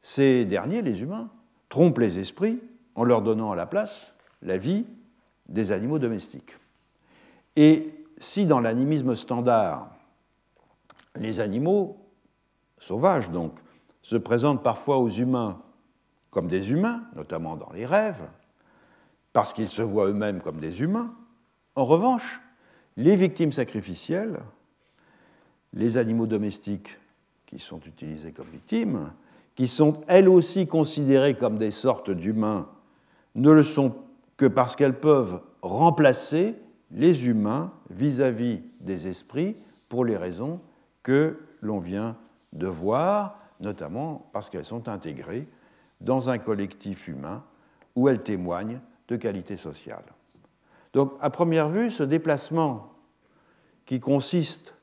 ces 0.00 0.44
derniers, 0.44 0.80
les 0.80 1.02
humains, 1.02 1.28
trompent 1.68 1.98
les 1.98 2.20
esprits 2.20 2.60
en 2.94 3.02
leur 3.02 3.20
donnant 3.20 3.50
à 3.50 3.56
la 3.56 3.66
place 3.66 4.12
la 4.42 4.58
vie 4.58 4.86
des 5.48 5.72
animaux 5.72 5.98
domestiques. 5.98 6.52
Et 7.56 7.88
si 8.16 8.46
dans 8.46 8.60
l'animisme 8.60 9.16
standard, 9.16 9.92
les 11.16 11.40
animaux, 11.40 12.05
sauvages 12.78 13.30
donc, 13.30 13.52
se 14.02 14.16
présentent 14.16 14.62
parfois 14.62 14.98
aux 14.98 15.10
humains 15.10 15.60
comme 16.30 16.48
des 16.48 16.70
humains, 16.70 17.02
notamment 17.14 17.56
dans 17.56 17.72
les 17.72 17.86
rêves, 17.86 18.28
parce 19.32 19.52
qu'ils 19.52 19.68
se 19.68 19.82
voient 19.82 20.08
eux-mêmes 20.08 20.40
comme 20.40 20.60
des 20.60 20.82
humains, 20.82 21.14
en 21.74 21.84
revanche, 21.84 22.40
les 22.96 23.16
victimes 23.16 23.52
sacrificielles, 23.52 24.40
les 25.72 25.98
animaux 25.98 26.26
domestiques 26.26 26.98
qui 27.46 27.58
sont 27.58 27.80
utilisés 27.80 28.32
comme 28.32 28.48
victimes, 28.52 29.12
qui 29.54 29.68
sont 29.68 30.02
elles 30.08 30.28
aussi 30.28 30.66
considérées 30.66 31.34
comme 31.34 31.56
des 31.56 31.70
sortes 31.70 32.10
d'humains, 32.10 32.68
ne 33.34 33.50
le 33.50 33.62
sont 33.62 33.94
que 34.36 34.46
parce 34.46 34.76
qu'elles 34.76 35.00
peuvent 35.00 35.40
remplacer 35.62 36.54
les 36.90 37.26
humains 37.26 37.72
vis-à-vis 37.90 38.60
des 38.80 39.08
esprits 39.08 39.56
pour 39.88 40.04
les 40.04 40.16
raisons 40.16 40.60
que 41.02 41.38
l'on 41.60 41.78
vient 41.78 42.16
de 42.56 42.66
voir, 42.66 43.38
notamment 43.60 44.28
parce 44.32 44.50
qu'elles 44.50 44.64
sont 44.64 44.88
intégrées 44.88 45.48
dans 46.00 46.30
un 46.30 46.38
collectif 46.38 47.08
humain 47.08 47.44
où 47.94 48.08
elles 48.08 48.22
témoignent 48.22 48.80
de 49.08 49.16
qualité 49.16 49.56
sociale. 49.56 50.04
Donc, 50.92 51.12
à 51.20 51.30
première 51.30 51.68
vue, 51.68 51.90
ce 51.90 52.02
déplacement 52.02 52.92
qui 53.84 54.00
consiste 54.00 54.74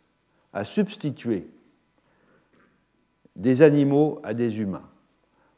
à 0.54 0.64
substituer 0.64 1.50
des 3.36 3.62
animaux 3.62 4.20
à 4.24 4.34
des 4.34 4.60
humains 4.62 4.90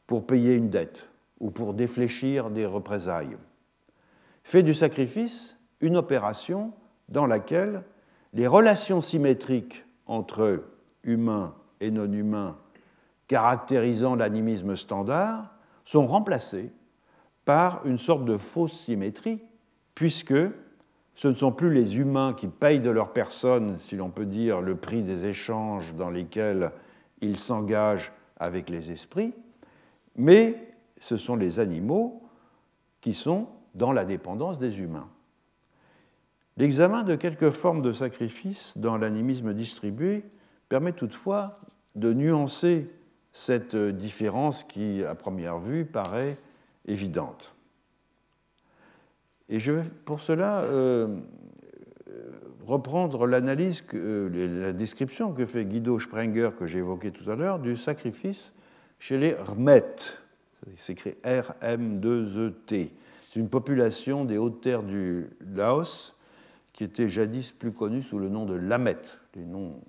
pour 0.06 0.26
payer 0.26 0.54
une 0.54 0.70
dette 0.70 1.08
ou 1.40 1.50
pour 1.50 1.74
défléchir 1.74 2.50
des 2.50 2.64
représailles 2.64 3.36
fait 4.44 4.62
du 4.62 4.74
sacrifice 4.74 5.56
une 5.80 5.96
opération 5.96 6.72
dans 7.08 7.26
laquelle 7.26 7.84
les 8.32 8.46
relations 8.46 9.00
symétriques 9.00 9.84
entre 10.06 10.64
humains 11.02 11.54
et 11.80 11.90
non 11.90 12.10
humains 12.12 12.56
caractérisant 13.28 14.14
l'animisme 14.14 14.76
standard 14.76 15.54
sont 15.84 16.06
remplacées 16.06 16.70
par 17.44 17.86
une 17.86 17.98
sorte 17.98 18.24
de 18.24 18.36
fausse 18.36 18.78
symétrie, 18.78 19.40
puisque 19.94 20.34
ce 21.14 21.28
ne 21.28 21.34
sont 21.34 21.52
plus 21.52 21.72
les 21.72 21.98
humains 21.98 22.34
qui 22.34 22.48
payent 22.48 22.80
de 22.80 22.90
leur 22.90 23.12
personne, 23.12 23.78
si 23.78 23.96
l'on 23.96 24.10
peut 24.10 24.26
dire, 24.26 24.60
le 24.60 24.76
prix 24.76 25.02
des 25.02 25.26
échanges 25.26 25.94
dans 25.94 26.10
lesquels 26.10 26.72
ils 27.20 27.38
s'engagent 27.38 28.12
avec 28.38 28.68
les 28.68 28.90
esprits, 28.90 29.34
mais 30.16 30.74
ce 31.00 31.16
sont 31.16 31.36
les 31.36 31.58
animaux 31.58 32.22
qui 33.00 33.14
sont 33.14 33.48
dans 33.74 33.92
la 33.92 34.04
dépendance 34.04 34.58
des 34.58 34.80
humains. 34.80 35.08
L'examen 36.56 37.02
de 37.02 37.16
quelques 37.16 37.50
formes 37.50 37.82
de 37.82 37.92
sacrifice 37.92 38.76
dans 38.78 38.96
l'animisme 38.96 39.52
distribué 39.52 40.24
permet 40.68 40.92
toutefois 40.92 41.60
de 41.96 42.12
nuancer 42.12 42.88
cette 43.32 43.76
différence 43.76 44.64
qui, 44.64 45.02
à 45.02 45.14
première 45.14 45.58
vue, 45.58 45.84
paraît 45.84 46.38
évidente. 46.86 47.54
Et 49.48 49.60
je 49.60 49.72
vais 49.72 49.82
pour 50.04 50.20
cela 50.20 50.60
euh, 50.62 51.18
reprendre 52.66 53.26
l'analyse, 53.26 53.84
euh, 53.94 54.62
la 54.62 54.72
description 54.72 55.32
que 55.32 55.46
fait 55.46 55.64
Guido 55.64 55.98
Sprenger, 55.98 56.50
que 56.56 56.66
j'ai 56.66 56.78
évoqué 56.78 57.10
tout 57.10 57.30
à 57.30 57.36
l'heure, 57.36 57.58
du 57.58 57.76
sacrifice 57.76 58.52
chez 58.98 59.18
les 59.18 59.34
Rmettes. 59.34 60.20
C'est 60.76 60.94
écrit 60.94 61.14
R-M-2-E-T. 61.24 62.92
C'est 63.30 63.40
une 63.40 63.48
population 63.48 64.24
des 64.24 64.38
hautes 64.38 64.62
terres 64.62 64.82
du 64.82 65.28
Laos 65.54 66.14
qui 66.72 66.84
était 66.84 67.08
jadis 67.08 67.52
plus 67.52 67.72
connue 67.72 68.02
sous 68.02 68.18
le 68.18 68.28
nom 68.28 68.46
de 68.46 68.54
Lamet. 68.54 68.96
Les 69.34 69.44
noms 69.44 69.80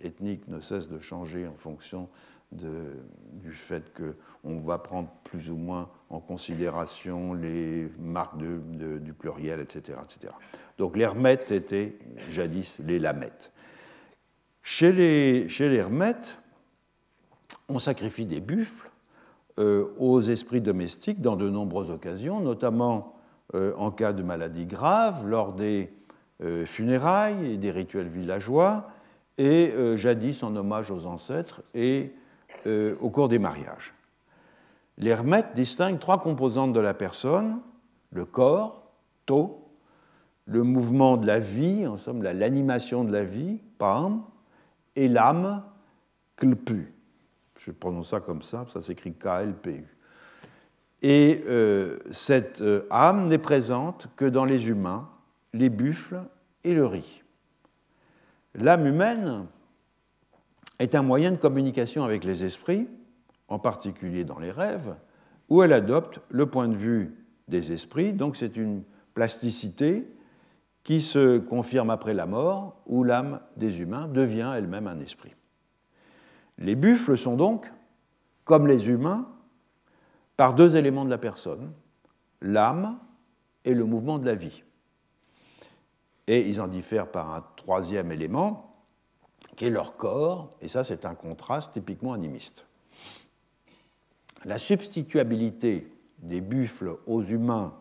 ethniques 0.00 0.48
ne 0.48 0.60
cessent 0.60 0.88
de 0.88 0.98
changer 0.98 1.46
en 1.46 1.54
fonction 1.54 2.08
du 2.52 3.52
fait 3.52 3.92
qu'on 3.94 4.58
va 4.60 4.78
prendre 4.78 5.08
plus 5.24 5.50
ou 5.50 5.56
moins 5.56 5.88
en 6.10 6.20
considération 6.20 7.32
les 7.32 7.90
marques 7.98 8.36
du 8.36 9.14
pluriel, 9.14 9.60
etc., 9.60 9.98
etc. 10.04 10.34
Donc 10.76 10.96
l'hermète 10.96 11.50
était 11.50 11.96
jadis 12.30 12.78
les 12.84 12.98
lamettes. 12.98 13.52
Chez 14.62 14.92
les, 14.92 15.48
chez 15.48 15.72
hermètes, 15.74 16.38
on 17.68 17.78
sacrifie 17.78 18.26
des 18.26 18.40
buffles 18.40 18.90
euh, 19.58 19.92
aux 19.98 20.20
esprits 20.20 20.60
domestiques 20.60 21.20
dans 21.20 21.36
de 21.36 21.48
nombreuses 21.48 21.90
occasions, 21.90 22.40
notamment 22.40 23.16
euh, 23.54 23.74
en 23.76 23.90
cas 23.90 24.12
de 24.12 24.22
maladie 24.22 24.66
grave, 24.66 25.26
lors 25.26 25.52
des 25.52 25.92
euh, 26.42 26.64
funérailles 26.64 27.52
et 27.52 27.56
des 27.56 27.70
rituels 27.70 28.08
villageois, 28.08 28.88
et 29.38 29.72
jadis 29.96 30.42
en 30.42 30.54
hommage 30.56 30.90
aux 30.90 31.06
ancêtres 31.06 31.62
et 31.74 32.12
euh, 32.66 32.94
au 33.00 33.10
cours 33.10 33.28
des 33.28 33.38
mariages. 33.38 33.94
L'hermète 34.98 35.54
distingue 35.54 35.98
trois 35.98 36.20
composantes 36.20 36.72
de 36.72 36.80
la 36.80 36.94
personne, 36.94 37.60
le 38.12 38.24
corps, 38.24 38.92
to, 39.26 39.68
le 40.46 40.62
mouvement 40.62 41.16
de 41.16 41.26
la 41.26 41.40
vie, 41.40 41.86
en 41.86 41.96
somme 41.96 42.22
l'animation 42.22 43.04
de 43.04 43.10
la 43.12 43.24
vie, 43.24 43.58
pam, 43.78 44.22
et 44.94 45.08
l'âme, 45.08 45.64
klpu. 46.36 46.92
Je 47.58 47.70
prononce 47.70 48.10
ça 48.10 48.20
comme 48.20 48.42
ça, 48.42 48.66
ça 48.72 48.80
s'écrit 48.80 49.14
K-L-P-U. 49.14 49.86
Et 51.00 51.42
euh, 51.48 51.98
cette 52.12 52.60
euh, 52.60 52.86
âme 52.90 53.28
n'est 53.28 53.38
présente 53.38 54.08
que 54.14 54.24
dans 54.24 54.44
les 54.44 54.68
humains, 54.68 55.08
les 55.52 55.70
buffles 55.70 56.22
et 56.62 56.74
le 56.74 56.86
riz. 56.86 57.21
L'âme 58.54 58.86
humaine 58.86 59.46
est 60.78 60.94
un 60.94 61.02
moyen 61.02 61.30
de 61.30 61.36
communication 61.36 62.04
avec 62.04 62.24
les 62.24 62.44
esprits, 62.44 62.88
en 63.48 63.58
particulier 63.58 64.24
dans 64.24 64.38
les 64.38 64.50
rêves, 64.50 64.94
où 65.48 65.62
elle 65.62 65.72
adopte 65.72 66.20
le 66.28 66.46
point 66.46 66.68
de 66.68 66.76
vue 66.76 67.14
des 67.48 67.72
esprits, 67.72 68.12
donc 68.12 68.36
c'est 68.36 68.56
une 68.56 68.82
plasticité 69.14 70.08
qui 70.84 71.00
se 71.00 71.38
confirme 71.38 71.90
après 71.90 72.14
la 72.14 72.26
mort, 72.26 72.82
où 72.86 73.04
l'âme 73.04 73.40
des 73.56 73.80
humains 73.80 74.08
devient 74.08 74.52
elle-même 74.56 74.86
un 74.86 74.98
esprit. 74.98 75.34
Les 76.58 76.74
buffles 76.74 77.16
sont 77.16 77.36
donc, 77.36 77.70
comme 78.44 78.66
les 78.66 78.88
humains, 78.88 79.28
par 80.36 80.54
deux 80.54 80.76
éléments 80.76 81.04
de 81.04 81.10
la 81.10 81.18
personne, 81.18 81.72
l'âme 82.40 82.98
et 83.64 83.74
le 83.74 83.84
mouvement 83.84 84.18
de 84.18 84.26
la 84.26 84.34
vie. 84.34 84.64
Et 86.32 86.48
ils 86.48 86.62
en 86.62 86.66
diffèrent 86.66 87.08
par 87.08 87.34
un 87.34 87.44
troisième 87.56 88.10
élément, 88.10 88.74
qui 89.54 89.66
est 89.66 89.70
leur 89.70 89.98
corps, 89.98 90.48
et 90.62 90.68
ça 90.68 90.82
c'est 90.82 91.04
un 91.04 91.14
contraste 91.14 91.74
typiquement 91.74 92.14
animiste. 92.14 92.64
La 94.46 94.56
substituabilité 94.56 95.92
des 96.20 96.40
buffles 96.40 96.96
aux 97.06 97.22
humains 97.22 97.74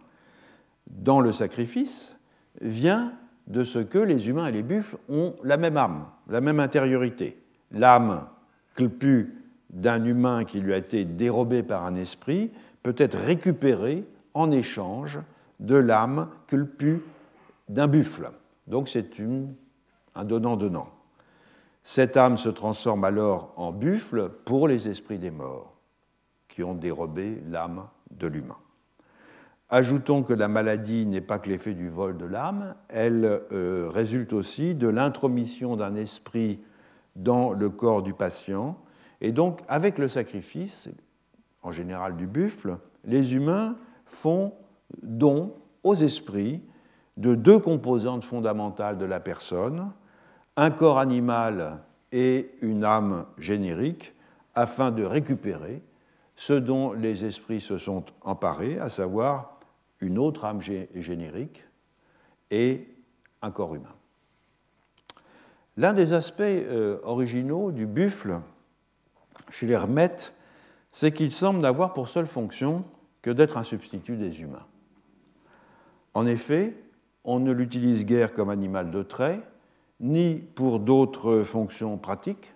dans 0.88 1.22
le 1.22 1.32
sacrifice 1.32 2.18
vient 2.60 3.14
de 3.48 3.64
ce 3.64 3.80
que 3.80 4.00
les 4.00 4.28
humains 4.28 4.48
et 4.48 4.52
les 4.52 4.64
buffles 4.64 4.98
ont 5.08 5.34
la 5.46 5.56
même 5.56 5.78
âme, 5.78 6.08
la 6.28 6.42
même 6.42 6.60
intériorité. 6.60 7.42
L'âme 7.72 8.28
clpu 8.76 9.34
d'un 9.70 10.04
humain 10.04 10.44
qui 10.44 10.60
lui 10.60 10.74
a 10.74 10.78
été 10.78 11.06
dérobée 11.06 11.64
par 11.64 11.86
un 11.86 11.96
esprit 11.96 12.52
peut 12.84 12.96
être 12.98 13.18
récupérée 13.18 14.04
en 14.34 14.52
échange 14.52 15.20
de 15.62 15.76
l'âme 15.76 16.28
culpu 16.48 17.02
d'un 17.70 17.88
buffle. 17.88 18.30
Donc 18.72 18.88
c'est 18.88 19.06
un 20.16 20.24
donnant-donnant. 20.24 20.88
Cette 21.84 22.16
âme 22.16 22.38
se 22.38 22.48
transforme 22.48 23.04
alors 23.04 23.52
en 23.58 23.74
buffle 23.74 24.30
pour 24.46 24.70
les 24.70 24.88
esprits 24.88 25.20
des 25.20 25.30
morts, 25.30 25.76
qui 26.48 26.64
ont 26.64 26.74
dérobé 26.74 27.44
l'âme 27.50 27.90
de 28.12 28.28
l'humain. 28.28 28.58
Ajoutons 29.68 30.24
que 30.24 30.32
la 30.32 30.48
maladie 30.48 31.06
n'est 31.06 31.20
pas 31.20 31.38
que 31.38 31.50
l'effet 31.50 31.74
du 31.74 31.90
vol 31.90 32.16
de 32.16 32.24
l'âme, 32.24 32.76
elle 32.88 33.42
euh, 33.52 33.90
résulte 33.90 34.32
aussi 34.32 34.74
de 34.74 34.88
l'intromission 34.88 35.76
d'un 35.76 35.96
esprit 35.96 36.62
dans 37.18 37.52
le 37.52 37.70
corps 37.70 38.04
du 38.04 38.14
patient. 38.14 38.78
Et 39.20 39.34
donc, 39.34 39.60
avec 39.68 39.98
le 39.98 40.08
sacrifice, 40.08 40.88
en 41.62 41.72
général 41.72 42.16
du 42.16 42.26
buffle, 42.26 42.78
les 43.04 43.36
humains 43.36 43.76
font 44.06 44.54
don 45.04 45.56
aux 45.84 45.96
esprits 45.96 46.64
de 47.18 47.36
deux 47.36 47.60
composantes 47.60 48.24
fondamentales 48.24 48.98
de 48.98 49.06
la 49.06 49.20
personne, 49.20 49.94
un 50.56 50.72
corps 50.72 51.00
animal 51.00 51.82
et 52.12 52.52
une 52.62 52.84
âme 52.84 53.26
générique 53.38 54.14
afin 54.56 54.92
de 54.92 55.04
récupérer 55.04 55.82
ce 56.36 56.54
dont 56.54 56.94
les 56.94 57.26
esprits 57.26 57.62
se 57.62 57.78
sont 57.78 58.04
emparés, 58.22 58.80
à 58.80 58.90
savoir 58.90 59.60
une 60.00 60.18
autre 60.18 60.46
âme 60.46 60.62
générique 60.62 61.64
et 62.50 62.88
un 63.42 63.52
corps 63.52 63.76
humain. 63.76 63.94
L'un 65.78 65.94
des 65.94 66.14
aspects 66.14 66.42
euh, 66.42 67.00
originaux 67.04 67.72
du 67.72 67.86
buffle 67.86 68.40
chez 69.50 69.68
les 69.68 69.74
hermètes, 69.74 70.34
c'est 70.92 71.12
qu'il 71.12 71.32
semble 71.32 71.60
n'avoir 71.60 71.94
pour 71.94 72.10
seule 72.10 72.28
fonction 72.28 72.84
que 73.22 73.32
d'être 73.32 73.58
un 73.58 73.64
substitut 73.64 74.18
des 74.18 74.42
humains. 74.42 74.66
En 76.14 76.26
effet, 76.26 76.76
on 77.24 77.40
ne 77.40 77.52
l'utilise 77.52 78.06
guère 78.06 78.34
comme 78.34 78.50
animal 78.50 78.92
de 78.92 79.04
trait, 79.04 79.42
ni 80.00 80.36
pour 80.36 80.80
d'autres 80.80 81.44
fonctions 81.44 81.98
pratiques, 81.98 82.54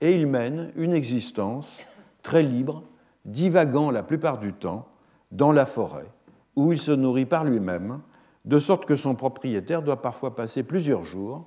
et 0.00 0.14
il 0.14 0.26
mène 0.26 0.72
une 0.76 0.92
existence 0.92 1.80
très 2.22 2.42
libre, 2.42 2.84
divagant 3.24 3.90
la 3.90 4.02
plupart 4.02 4.38
du 4.38 4.52
temps 4.52 4.88
dans 5.30 5.52
la 5.52 5.66
forêt, 5.66 6.10
où 6.56 6.72
il 6.72 6.78
se 6.78 6.92
nourrit 6.92 7.26
par 7.26 7.44
lui-même, 7.44 8.00
de 8.44 8.58
sorte 8.58 8.86
que 8.86 8.96
son 8.96 9.14
propriétaire 9.14 9.82
doit 9.82 10.00
parfois 10.00 10.34
passer 10.34 10.62
plusieurs 10.62 11.04
jours 11.04 11.46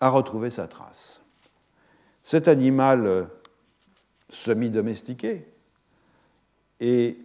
à 0.00 0.10
retrouver 0.10 0.50
sa 0.50 0.66
trace. 0.66 1.22
Cet 2.22 2.48
animal 2.48 3.28
semi-domestiqué 4.28 5.46
est 6.80 7.16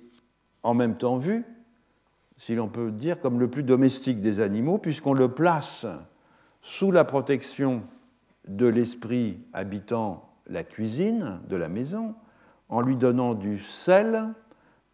en 0.63 0.73
même 0.73 0.97
temps 0.97 1.17
vu, 1.17 1.45
si 2.37 2.55
l'on 2.55 2.67
peut 2.67 2.91
dire, 2.91 3.19
comme 3.19 3.39
le 3.39 3.49
plus 3.49 3.63
domestique 3.63 4.19
des 4.19 4.39
animaux, 4.39 4.77
puisqu'on 4.77 5.13
le 5.13 5.29
place 5.29 5.85
sous 6.61 6.91
la 6.91 7.03
protection 7.03 7.83
de 8.47 8.67
l'esprit 8.67 9.39
habitant 9.53 10.29
la 10.47 10.63
cuisine 10.63 11.39
de 11.47 11.55
la 11.55 11.69
maison, 11.69 12.15
en 12.69 12.81
lui 12.81 12.95
donnant 12.95 13.33
du 13.33 13.59
sel 13.59 14.33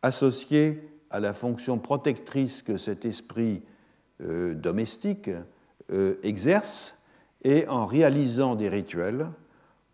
associé 0.01 0.89
à 1.09 1.19
la 1.19 1.33
fonction 1.33 1.77
protectrice 1.77 2.61
que 2.61 2.77
cet 2.77 3.05
esprit 3.05 3.63
euh, 4.21 4.53
domestique 4.53 5.29
euh, 5.91 6.15
exerce, 6.23 6.95
et 7.43 7.67
en 7.67 7.85
réalisant 7.85 8.55
des 8.55 8.69
rituels 8.69 9.27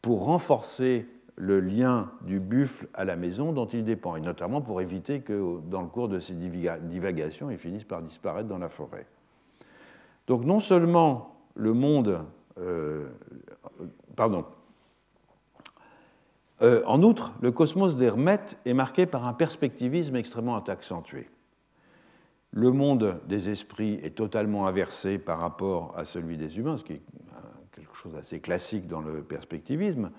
pour 0.02 0.26
renforcer 0.26 1.08
le 1.38 1.60
lien 1.60 2.12
du 2.22 2.40
buffle 2.40 2.88
à 2.96 3.06
la 3.06 3.16
maison 3.16 3.54
dont 3.54 3.68
il 3.68 3.84
dépend, 3.84 4.16
et 4.16 4.22
notamment 4.22 4.60
pour 4.60 4.82
éviter 4.82 5.22
que, 5.22 5.60
dans 5.70 5.84
le 5.84 5.88
cours 5.88 6.10
de 6.10 6.20
ses 6.20 6.34
divagations, 6.34 7.52
il 7.52 7.58
finisse 7.58 7.84
par 7.84 8.02
disparaître 8.02 8.50
dans 8.50 8.58
la 8.58 8.70
forêt. 8.70 9.06
Donc 10.26 10.44
non 10.44 10.60
seulement 10.60 11.36
le 11.56 11.74
monde. 11.74 12.24
Euh, 12.60 13.08
pardon. 14.16 14.46
Euh, 16.64 16.82
en 16.88 17.04
outre, 17.04 17.34
le 17.42 17.52
cosmos 17.52 17.98
d'Hermète 17.98 18.58
est 18.66 18.74
marqué 18.74 19.06
par 19.06 19.28
un 19.28 19.34
perspectivisme 19.34 20.16
extrêmement 20.16 20.58
accentué. 20.58 21.30
le 22.52 22.72
monde 22.72 23.20
des 23.28 23.50
esprits 23.50 24.00
est 24.02 24.16
totalement 24.16 24.66
inversé 24.66 25.20
par 25.20 25.40
rapport 25.40 25.94
à 25.96 26.04
celui 26.04 26.36
des 26.38 26.58
humains, 26.58 26.78
ce 26.78 26.84
qui 26.84 26.94
est 26.94 27.02
quelque 27.72 27.94
chose 27.94 28.14
d'assez 28.14 28.40
classique 28.40 28.88
dans 28.88 29.02
le 29.02 29.22
perspectivisme, 29.22 30.10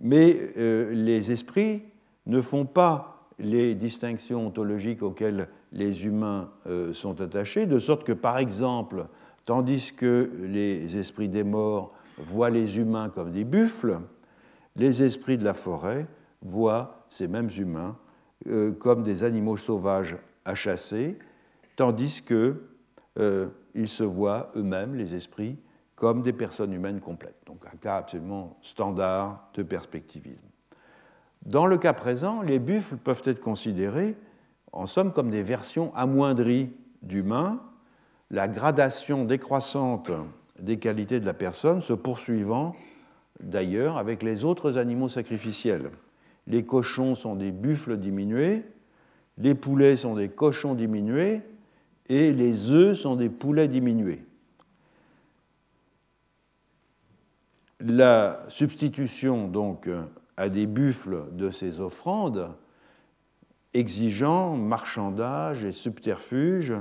mais 0.00 0.50
euh, 0.56 0.92
les 0.92 1.30
esprits 1.32 1.82
ne 2.26 2.40
font 2.40 2.66
pas 2.66 3.28
les 3.38 3.74
distinctions 3.74 4.46
ontologiques 4.46 5.02
auxquelles 5.02 5.48
les 5.72 6.06
humains 6.06 6.50
euh, 6.66 6.92
sont 6.92 7.20
attachés, 7.20 7.66
de 7.66 7.78
sorte 7.78 8.04
que, 8.04 8.12
par 8.12 8.38
exemple, 8.38 9.06
tandis 9.44 9.92
que 9.92 10.30
les 10.40 10.96
esprits 10.96 11.28
des 11.28 11.44
morts 11.44 11.92
voient 12.18 12.50
les 12.50 12.78
humains 12.78 13.08
comme 13.08 13.32
des 13.32 13.44
buffles, 13.44 13.98
les 14.76 15.02
esprits 15.02 15.38
de 15.38 15.44
la 15.44 15.54
forêt 15.54 16.06
voient 16.42 17.06
ces 17.08 17.28
mêmes 17.28 17.50
humains 17.56 17.96
euh, 18.46 18.72
comme 18.72 19.02
des 19.02 19.24
animaux 19.24 19.56
sauvages 19.56 20.16
à 20.44 20.54
chasser, 20.54 21.18
tandis 21.76 22.22
qu'ils 22.22 22.56
euh, 23.18 23.48
se 23.86 24.04
voient 24.04 24.50
eux-mêmes, 24.56 24.94
les 24.94 25.14
esprits, 25.14 25.56
comme 25.94 26.22
des 26.22 26.32
personnes 26.32 26.72
humaines 26.72 27.00
complètes. 27.00 27.40
Donc 27.46 27.64
un 27.72 27.76
cas 27.76 27.96
absolument 27.96 28.56
standard 28.62 29.48
de 29.54 29.62
perspectivisme. 29.62 30.48
Dans 31.44 31.66
le 31.66 31.78
cas 31.78 31.92
présent, 31.92 32.42
les 32.42 32.58
buffles 32.58 32.96
peuvent 32.96 33.22
être 33.26 33.40
considérés, 33.40 34.16
en 34.72 34.86
somme, 34.86 35.12
comme 35.12 35.30
des 35.30 35.42
versions 35.42 35.94
amoindries 35.94 36.72
d'humains, 37.02 37.60
la 38.30 38.48
gradation 38.48 39.24
décroissante 39.24 40.10
des 40.58 40.78
qualités 40.78 41.20
de 41.20 41.26
la 41.26 41.34
personne 41.34 41.80
se 41.80 41.92
poursuivant 41.92 42.74
d'ailleurs 43.40 43.98
avec 43.98 44.22
les 44.22 44.44
autres 44.44 44.78
animaux 44.78 45.08
sacrificiels. 45.08 45.90
Les 46.46 46.64
cochons 46.64 47.14
sont 47.14 47.36
des 47.36 47.52
buffles 47.52 47.98
diminués, 47.98 48.64
les 49.38 49.54
poulets 49.54 49.96
sont 49.96 50.14
des 50.14 50.28
cochons 50.28 50.74
diminués, 50.74 51.42
et 52.08 52.32
les 52.32 52.70
œufs 52.70 52.96
sont 52.96 53.16
des 53.16 53.30
poulets 53.30 53.68
diminués. 53.68 54.24
La 57.86 58.42
substitution 58.48 59.46
donc 59.46 59.90
à 60.38 60.48
des 60.48 60.66
buffles 60.66 61.26
de 61.32 61.50
ces 61.50 61.80
offrandes, 61.80 62.48
exigeant 63.74 64.56
marchandage 64.56 65.64
et 65.64 65.72
subterfuge, 65.72 66.72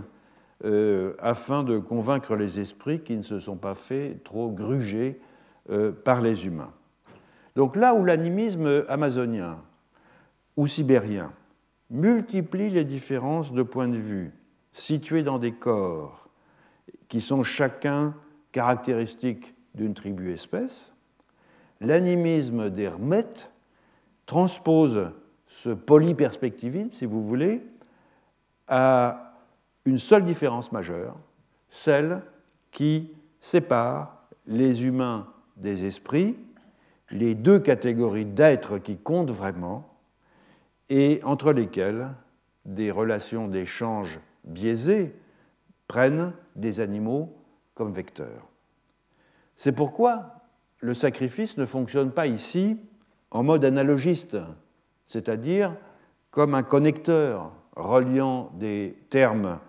euh, 0.64 1.14
afin 1.20 1.64
de 1.64 1.78
convaincre 1.78 2.38
les 2.38 2.62
esprits 2.62 3.02
qui 3.02 3.18
ne 3.18 3.22
se 3.22 3.42
sont 3.42 3.58
pas 3.58 3.76
fait 3.76 4.22
trop 4.24 4.50
gruger 4.50 5.20
euh, 5.70 5.92
par 5.92 6.22
les 6.22 6.46
humains. 6.46 6.72
Donc 7.58 7.76
là 7.76 7.94
où 7.96 8.06
l'animisme 8.06 8.86
amazonien 8.88 9.62
ou 10.56 10.68
sibérien 10.68 11.34
multiplie 11.90 12.70
les 12.70 12.86
différences 12.86 13.52
de 13.52 13.64
point 13.64 13.90
de 13.90 13.98
vue 13.98 14.32
situés 14.72 15.24
dans 15.24 15.38
des 15.38 15.52
corps 15.52 16.30
qui 17.10 17.20
sont 17.20 17.44
chacun 17.44 18.16
caractéristiques 18.54 19.54
d'une 19.76 19.94
tribu-espèce, 19.94 20.93
l'animisme 21.84 22.70
d'Hermète 22.70 23.52
transpose 24.26 25.12
ce 25.48 25.70
polyperspectivisme, 25.70 26.92
si 26.94 27.06
vous 27.06 27.24
voulez, 27.24 27.64
à 28.68 29.34
une 29.86 30.00
seule 30.00 30.24
différence 30.24 30.72
majeure, 30.72 31.16
celle 31.70 32.22
qui 32.72 33.12
sépare 33.40 34.28
les 34.48 34.86
humains 34.86 35.28
des 35.58 35.86
esprits, 35.86 36.38
les 37.12 37.36
deux 37.36 37.60
catégories 37.60 38.26
d'êtres 38.26 38.78
qui 38.78 38.98
comptent 38.98 39.32
vraiment, 39.32 39.90
et 40.90 41.20
entre 41.24 41.52
lesquelles 41.52 42.10
des 42.66 42.92
relations 42.92 43.48
d'échange 43.48 44.20
biaisées 44.46 45.16
prennent 45.88 46.34
des 46.56 46.80
animaux 46.80 47.36
comme 47.74 47.94
vecteurs. 47.94 48.48
C'est 49.56 49.72
pourquoi 49.74 50.43
le 50.84 50.94
sacrifice 50.94 51.58
ne 51.58 51.66
fonctionne 51.66 52.12
pas 52.12 52.28
ici 52.28 52.78
en 53.32 53.42
mode 53.42 53.64
analogiste, 53.64 54.38
c'est-à-dire 55.08 55.76
comme 56.30 56.56
un 56.56 56.64
connecteur 56.64 57.54
reliant 57.78 58.52
des 58.60 58.98
termes 59.10 59.60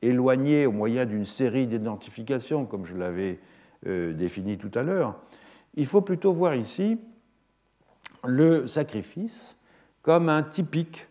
éloigné 0.00 0.64
au 0.64 0.72
moyen 0.72 1.04
d'une 1.04 1.26
série 1.26 1.66
d'identifications, 1.66 2.64
comme 2.64 2.86
je 2.86 2.96
l'avais 2.96 3.38
euh, 3.86 4.14
défini 4.14 4.56
tout 4.56 4.70
à 4.74 4.82
l'heure, 4.82 5.20
il 5.74 5.86
faut 5.86 6.00
plutôt 6.00 6.32
voir 6.32 6.54
ici 6.54 6.98
le 8.24 8.66
sacrifice 8.66 9.56
comme 10.00 10.30
un 10.30 10.42
typique 10.42 11.06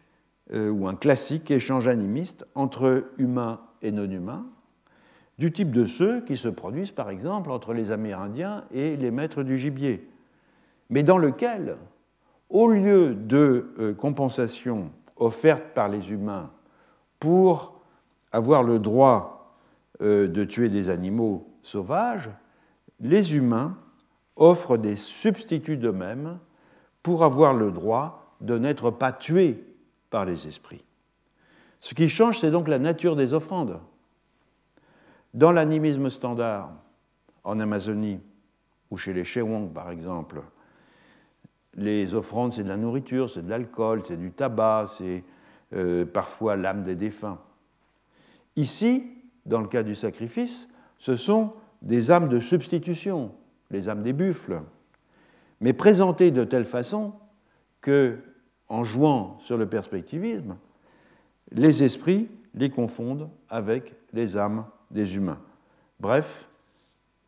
euh, 0.53 0.71
ou 0.71 0.87
un 0.87 0.95
classique 0.95 1.51
échange 1.51 1.87
animiste 1.87 2.47
entre 2.55 3.11
humains 3.19 3.61
et 3.83 3.91
non-humains, 3.91 4.47
du 5.41 5.51
type 5.51 5.71
de 5.71 5.87
ceux 5.87 6.21
qui 6.21 6.37
se 6.37 6.47
produisent 6.47 6.91
par 6.91 7.09
exemple 7.09 7.49
entre 7.49 7.73
les 7.73 7.89
Amérindiens 7.89 8.63
et 8.69 8.95
les 8.95 9.09
maîtres 9.09 9.41
du 9.41 9.57
gibier, 9.57 10.07
mais 10.91 11.01
dans 11.01 11.17
lequel, 11.17 11.77
au 12.51 12.67
lieu 12.67 13.15
de 13.15 13.73
euh, 13.79 13.95
compensation 13.95 14.91
offerte 15.15 15.73
par 15.73 15.89
les 15.89 16.11
humains 16.11 16.51
pour 17.19 17.81
avoir 18.31 18.61
le 18.61 18.77
droit 18.77 19.57
euh, 20.03 20.27
de 20.27 20.43
tuer 20.43 20.69
des 20.69 20.89
animaux 20.89 21.47
sauvages, 21.63 22.29
les 22.99 23.35
humains 23.35 23.75
offrent 24.35 24.77
des 24.77 24.95
substituts 24.95 25.77
d'eux-mêmes 25.77 26.37
pour 27.01 27.23
avoir 27.23 27.55
le 27.55 27.71
droit 27.71 28.35
de 28.41 28.59
n'être 28.59 28.91
pas 28.91 29.11
tués 29.11 29.63
par 30.11 30.23
les 30.23 30.45
esprits. 30.45 30.85
Ce 31.79 31.95
qui 31.95 32.09
change, 32.09 32.37
c'est 32.37 32.51
donc 32.51 32.67
la 32.67 32.77
nature 32.77 33.15
des 33.15 33.33
offrandes. 33.33 33.79
Dans 35.33 35.51
l'animisme 35.51 36.09
standard, 36.09 36.73
en 37.43 37.59
Amazonie, 37.59 38.19
ou 38.89 38.97
chez 38.97 39.13
les 39.13 39.23
Chewang 39.23 39.71
par 39.73 39.89
exemple, 39.89 40.41
les 41.75 42.13
offrandes, 42.13 42.51
c'est 42.53 42.63
de 42.63 42.69
la 42.69 42.77
nourriture, 42.77 43.29
c'est 43.29 43.43
de 43.43 43.49
l'alcool, 43.49 44.01
c'est 44.03 44.17
du 44.17 44.31
tabac, 44.31 44.87
c'est 44.97 45.23
euh, 45.73 46.05
parfois 46.05 46.57
l'âme 46.57 46.81
des 46.81 46.95
défunts. 46.95 47.39
Ici, 48.57 49.07
dans 49.45 49.61
le 49.61 49.67
cas 49.67 49.83
du 49.83 49.95
sacrifice, 49.95 50.67
ce 50.97 51.15
sont 51.15 51.51
des 51.81 52.11
âmes 52.11 52.27
de 52.27 52.41
substitution, 52.41 53.31
les 53.71 53.87
âmes 53.87 54.03
des 54.03 54.13
buffles, 54.13 54.61
mais 55.61 55.71
présentées 55.71 56.31
de 56.31 56.43
telle 56.43 56.65
façon 56.65 57.13
que, 57.79 58.19
en 58.67 58.83
jouant 58.83 59.37
sur 59.39 59.57
le 59.57 59.67
perspectivisme, 59.67 60.57
les 61.51 61.83
esprits 61.83 62.29
les 62.53 62.69
confondent 62.69 63.29
avec 63.49 63.95
les 64.11 64.35
âmes 64.35 64.65
des 64.91 65.15
humains. 65.15 65.39
Bref, 65.99 66.47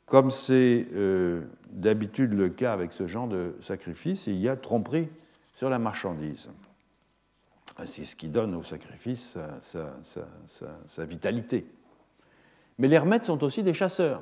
comme 0.05 0.31
c'est 0.31 0.87
euh, 0.93 1.45
d'habitude 1.69 2.33
le 2.33 2.49
cas 2.49 2.73
avec 2.73 2.93
ce 2.93 3.07
genre 3.07 3.27
de 3.27 3.55
sacrifice, 3.61 4.27
il 4.27 4.37
y 4.37 4.49
a 4.49 4.55
tromperie 4.55 5.09
sur 5.55 5.69
la 5.69 5.79
marchandise. 5.79 6.49
C'est 7.85 8.05
ce 8.05 8.15
qui 8.15 8.29
donne 8.29 8.53
au 8.53 8.63
sacrifice 8.63 9.35
sa, 9.63 11.05
vitalité. 11.05 11.65
Mais 12.77 12.87
les 12.87 12.95
hermètes 12.95 13.23
sont 13.23 13.43
aussi 13.43 13.63
des 13.63 13.73
chasseurs. 13.73 14.21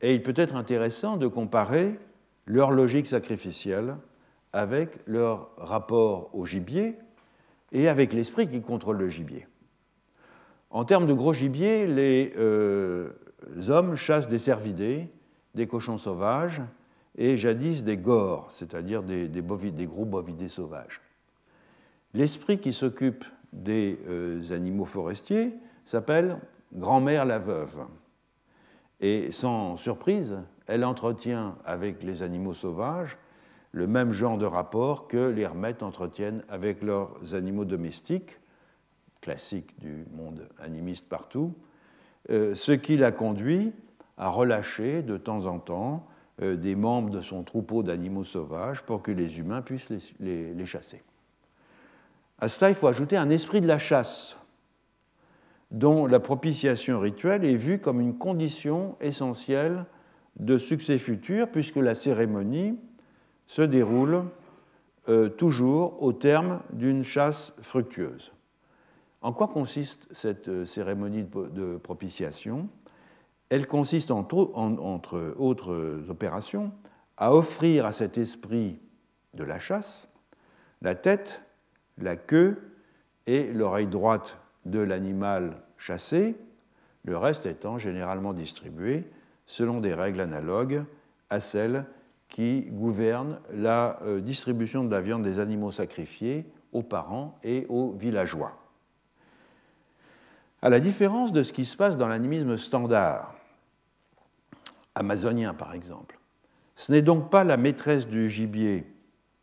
Et 0.00 0.14
il 0.14 0.22
peut 0.22 0.34
être 0.36 0.56
intéressant 0.56 1.16
de 1.16 1.28
comparer 1.28 1.98
leur 2.46 2.70
logique 2.70 3.06
sacrificielle 3.06 3.96
avec 4.52 4.98
leur 5.06 5.50
rapport 5.58 6.34
au 6.34 6.44
gibier 6.46 6.96
et 7.70 7.86
avec 7.88 8.12
l'esprit 8.12 8.48
qui 8.48 8.62
contrôle 8.62 8.96
le 8.96 9.08
gibier. 9.08 9.46
En 10.70 10.84
termes 10.84 11.06
de 11.06 11.12
gros 11.12 11.32
gibier, 11.32 11.86
les 11.86 12.32
euh, 12.36 13.10
hommes 13.68 13.96
chassent 13.96 14.28
des 14.28 14.38
cervidés, 14.38 15.08
des 15.54 15.66
cochons 15.66 15.98
sauvages 15.98 16.62
et 17.18 17.36
jadis 17.36 17.82
des 17.82 17.96
gores, 17.96 18.48
c'est-à-dire 18.52 19.02
des, 19.02 19.28
gros 19.86 20.04
bovidés 20.04 20.48
sauvages. 20.48 21.00
L'esprit 22.14 22.58
qui 22.58 22.72
s'occupe 22.72 23.24
des 23.52 23.98
euh, 24.08 24.42
animaux 24.52 24.84
forestiers 24.84 25.54
s'appelle 25.84 26.38
grand-mère 26.72 27.24
la 27.24 27.40
veuve. 27.40 27.84
Et 29.00 29.32
sans 29.32 29.76
surprise, 29.76 30.38
elle 30.66 30.84
entretient 30.84 31.56
avec 31.64 32.02
les 32.04 32.22
animaux 32.22 32.54
sauvages 32.54 33.18
le 33.72 33.86
même 33.86 34.12
genre 34.12 34.38
de 34.38 34.46
rapport 34.46 35.08
que 35.08 35.30
les 35.30 35.42
hermètes 35.42 35.82
entretiennent 35.82 36.42
avec 36.48 36.82
leurs 36.82 37.34
animaux 37.34 37.64
domestiques, 37.64 38.38
classique 39.20 39.78
du 39.78 40.06
monde 40.12 40.48
animiste 40.58 41.08
partout, 41.08 41.54
euh, 42.30 42.54
ce 42.54 42.72
qui 42.72 42.96
la 42.96 43.12
conduit 43.12 43.72
à 44.16 44.28
relâcher 44.28 45.02
de 45.02 45.16
temps 45.16 45.46
en 45.46 45.58
temps 45.58 46.04
euh, 46.42 46.56
des 46.56 46.74
membres 46.74 47.10
de 47.10 47.20
son 47.20 47.42
troupeau 47.42 47.82
d'animaux 47.82 48.24
sauvages 48.24 48.82
pour 48.82 49.02
que 49.02 49.10
les 49.10 49.38
humains 49.38 49.62
puissent 49.62 49.90
les 50.20 50.66
chasser. 50.66 51.02
À 52.40 52.48
cela, 52.48 52.70
il 52.70 52.74
faut 52.74 52.86
ajouter 52.86 53.16
un 53.18 53.28
esprit 53.28 53.60
de 53.60 53.66
la 53.66 53.78
chasse, 53.78 54.36
dont 55.70 56.06
la 56.06 56.20
propitiation 56.20 56.98
rituelle 56.98 57.44
est 57.44 57.56
vue 57.56 57.80
comme 57.80 58.00
une 58.00 58.16
condition 58.16 58.96
essentielle 59.00 59.84
de 60.36 60.56
succès 60.56 60.98
futur, 60.98 61.50
puisque 61.50 61.76
la 61.76 61.94
cérémonie 61.94 62.78
se 63.46 63.62
déroule 63.62 64.24
euh, 65.08 65.28
toujours 65.28 66.02
au 66.02 66.12
terme 66.12 66.60
d'une 66.72 67.02
chasse 67.02 67.52
fructueuse. 67.60 68.32
En 69.22 69.32
quoi 69.32 69.48
consiste 69.48 70.08
cette 70.12 70.64
cérémonie 70.64 71.24
de 71.24 71.76
propitiation? 71.76 72.68
Elle 73.50 73.66
consiste, 73.66 74.10
entre, 74.10 75.34
autres 75.38 76.04
opérations, 76.08 76.72
à 77.16 77.34
offrir 77.34 77.84
à 77.84 77.92
cet 77.92 78.16
esprit 78.16 78.78
de 79.34 79.44
la 79.44 79.58
chasse 79.58 80.10
la 80.82 80.94
tête, 80.94 81.42
la 81.98 82.16
queue 82.16 82.72
et 83.26 83.52
l'oreille 83.52 83.86
droite 83.86 84.38
de 84.64 84.80
l'animal 84.80 85.62
chassé, 85.76 86.36
le 87.04 87.16
reste 87.16 87.46
étant 87.46 87.78
généralement 87.78 88.32
distribué 88.32 89.10
selon 89.46 89.80
des 89.80 89.94
règles 89.94 90.20
analogues 90.20 90.84
à 91.28 91.40
celles 91.40 91.84
qui 92.28 92.62
gouvernent 92.70 93.40
la 93.52 93.98
euh, 94.02 94.20
distribution 94.20 94.84
de 94.84 94.90
la 94.90 95.00
viande 95.00 95.22
des 95.22 95.40
animaux 95.40 95.72
sacrifiés 95.72 96.46
aux 96.72 96.82
parents 96.82 97.38
et 97.42 97.66
aux 97.68 97.92
villageois. 97.92 98.59
À 100.62 100.68
la 100.68 100.80
différence 100.80 101.32
de 101.32 101.42
ce 101.42 101.52
qui 101.52 101.64
se 101.64 101.76
passe 101.76 101.96
dans 101.96 102.08
l'animisme 102.08 102.58
standard, 102.58 103.34
amazonien 104.94 105.54
par 105.54 105.74
exemple, 105.74 106.18
ce 106.76 106.92
n'est 106.92 107.02
donc 107.02 107.30
pas 107.30 107.44
la 107.44 107.56
maîtresse 107.56 108.08
du 108.08 108.28
gibier, 108.28 108.86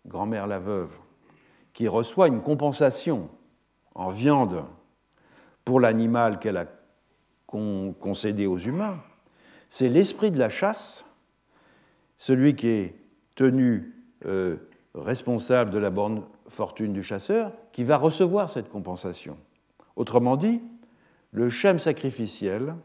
grand-mère 0.06 0.48
la 0.48 0.60
veuve, 0.60 0.92
qui 1.74 1.88
reçoit 1.88 2.28
une 2.28 2.42
compensation 2.42 3.30
en 3.96 4.10
viande 4.10 4.64
pour 5.66 5.80
l'animal 5.80 6.40
qu'elle 6.40 6.58
a 6.58 6.66
concédé 7.46 8.46
aux 8.46 8.58
humains, 8.58 9.00
c'est 9.70 9.90
l'esprit 9.90 10.32
de 10.32 10.40
la 10.40 10.50
chasse, 10.50 11.04
celui 12.18 12.56
qui 12.56 12.68
est 12.68 12.96
tenu 13.36 13.96
euh, 14.26 14.58
responsable 14.96 15.72
de 15.72 15.78
la 15.78 15.90
bonne 15.90 16.24
fortune 16.50 16.94
du 16.94 17.04
chasseur, 17.04 17.52
qui 17.72 17.84
va 17.84 17.98
recevoir 17.98 18.50
cette 18.50 18.70
compensation. 18.70 19.38
Autrement 19.96 20.38
dit, 20.38 20.62
le 21.32 21.50
schème 21.50 21.80
sacrificiel 21.80 22.76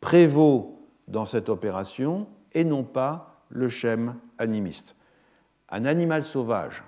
prévaut 0.00 0.88
dans 1.08 1.26
cette 1.26 1.48
opération 1.48 2.26
et 2.52 2.64
non 2.64 2.84
pas 2.84 3.42
le 3.48 3.68
schème 3.68 4.16
animiste. 4.38 4.96
Un 5.68 5.84
animal 5.84 6.24
sauvage 6.24 6.82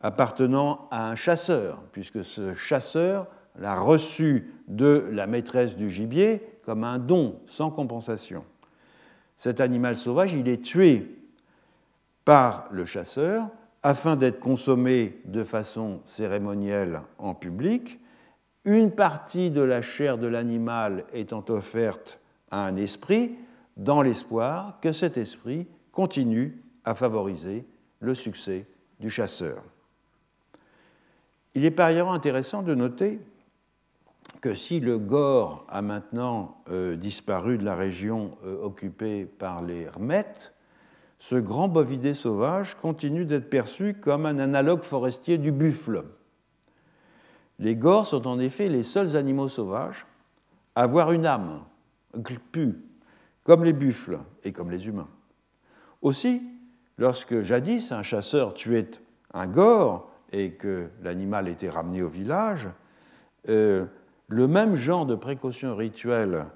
appartenant 0.00 0.88
à 0.90 1.08
un 1.08 1.14
chasseur, 1.14 1.82
puisque 1.92 2.24
ce 2.24 2.54
chasseur 2.54 3.28
l'a 3.56 3.78
reçu 3.78 4.52
de 4.66 5.06
la 5.10 5.26
maîtresse 5.26 5.76
du 5.76 5.90
gibier 5.90 6.42
comme 6.64 6.84
un 6.84 6.98
don 6.98 7.40
sans 7.46 7.70
compensation. 7.70 8.44
Cet 9.36 9.60
animal 9.60 9.96
sauvage, 9.96 10.32
il 10.32 10.48
est 10.48 10.62
tué 10.62 11.18
par 12.24 12.68
le 12.70 12.84
chasseur 12.84 13.48
afin 13.82 14.16
d'être 14.16 14.38
consommé 14.38 15.20
de 15.24 15.42
façon 15.44 16.00
cérémonielle 16.06 17.00
en 17.18 17.34
public, 17.34 17.98
une 18.64 18.92
partie 18.92 19.50
de 19.50 19.60
la 19.60 19.82
chair 19.82 20.18
de 20.18 20.26
l'animal 20.26 21.04
étant 21.12 21.44
offerte 21.48 22.20
à 22.50 22.64
un 22.64 22.76
esprit 22.76 23.36
dans 23.76 24.02
l'espoir 24.02 24.78
que 24.80 24.92
cet 24.92 25.16
esprit 25.16 25.66
continue 25.90 26.62
à 26.84 26.94
favoriser 26.94 27.66
le 28.00 28.14
succès 28.14 28.66
du 29.00 29.10
chasseur. 29.10 29.62
Il 31.54 31.64
est 31.64 31.70
par 31.70 31.86
ailleurs 31.86 32.10
intéressant 32.10 32.62
de 32.62 32.74
noter 32.74 33.20
que 34.40 34.54
si 34.54 34.80
le 34.80 34.98
gore 34.98 35.66
a 35.68 35.82
maintenant 35.82 36.62
euh, 36.70 36.96
disparu 36.96 37.58
de 37.58 37.64
la 37.64 37.74
région 37.74 38.32
euh, 38.44 38.62
occupée 38.62 39.26
par 39.26 39.62
les 39.62 39.82
Hermètes, 39.82 40.54
ce 41.18 41.36
grand 41.36 41.68
bovidé 41.68 42.14
sauvage 42.14 42.76
continue 42.76 43.24
d'être 43.24 43.50
perçu 43.50 43.94
comme 43.94 44.26
un 44.26 44.38
analogue 44.38 44.82
forestier 44.82 45.38
du 45.38 45.52
buffle. 45.52 46.04
Les 47.62 47.76
gores 47.76 48.06
sont 48.06 48.26
en 48.26 48.40
effet 48.40 48.68
les 48.68 48.82
seuls 48.82 49.16
animaux 49.16 49.48
sauvages 49.48 50.04
à 50.74 50.82
avoir 50.82 51.12
une 51.12 51.26
âme, 51.26 51.62
pu, 52.50 52.74
comme 53.44 53.62
les 53.62 53.72
buffles 53.72 54.18
et 54.42 54.50
comme 54.50 54.68
les 54.68 54.88
humains. 54.88 55.08
Aussi, 56.00 56.42
lorsque 56.98 57.42
jadis 57.42 57.92
un 57.92 58.02
chasseur 58.02 58.54
tuait 58.54 58.90
un 59.32 59.46
gore 59.46 60.10
et 60.32 60.54
que 60.54 60.88
l'animal 61.04 61.46
était 61.46 61.70
ramené 61.70 62.02
au 62.02 62.08
village, 62.08 62.68
euh, 63.48 63.86
le 64.26 64.48
même 64.48 64.74
genre 64.74 65.06
de 65.06 65.14
précaution 65.14 65.76
rituelle 65.76 66.46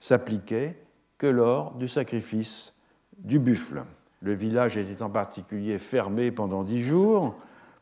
s'appliquait 0.00 0.82
que 1.16 1.28
lors 1.28 1.76
du 1.76 1.86
sacrifice 1.86 2.74
du 3.18 3.38
buffle. 3.38 3.84
Le 4.20 4.34
village 4.34 4.76
était 4.76 5.00
en 5.00 5.10
particulier 5.10 5.78
fermé 5.78 6.32
pendant 6.32 6.64
dix 6.64 6.82
jours 6.82 7.36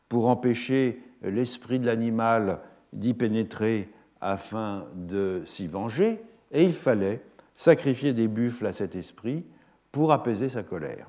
pour 0.07 0.27
empêcher 0.27 1.01
l'esprit 1.23 1.79
de 1.79 1.87
l'animal 1.87 2.59
d'y 2.95 3.13
pénétrer 3.13 3.89
afin 4.21 4.87
de 4.95 5.43
s'y 5.45 5.67
venger, 5.67 6.21
et 6.51 6.63
il 6.63 6.73
fallait 6.73 7.21
sacrifier 7.53 8.13
des 8.13 8.27
buffles 8.27 8.65
à 8.65 8.73
cet 8.73 8.95
esprit 8.95 9.45
pour 9.91 10.11
apaiser 10.11 10.49
sa 10.49 10.63
colère. 10.63 11.07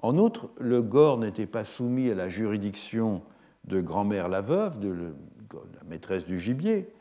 En 0.00 0.18
outre, 0.18 0.50
le 0.60 0.82
gore 0.82 1.18
n'était 1.18 1.46
pas 1.46 1.64
soumis 1.64 2.10
à 2.10 2.14
la 2.14 2.28
juridiction 2.28 3.22
de 3.64 3.80
grand-mère 3.80 4.28
la 4.28 4.42
veuve, 4.42 4.78
de 4.78 4.90
la 4.90 5.88
maîtresse 5.88 6.26
du 6.26 6.38
gibier, 6.38 6.92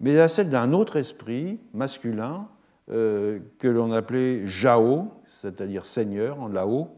mais 0.00 0.20
à 0.20 0.28
celle 0.28 0.50
d'un 0.50 0.72
autre 0.72 0.96
esprit 0.96 1.58
masculin 1.72 2.48
euh, 2.90 3.40
que 3.58 3.68
l'on 3.68 3.92
appelait 3.92 4.46
Jao, 4.46 5.08
c'est-à-dire 5.26 5.86
seigneur 5.86 6.40
en 6.40 6.48
Lao, 6.48 6.88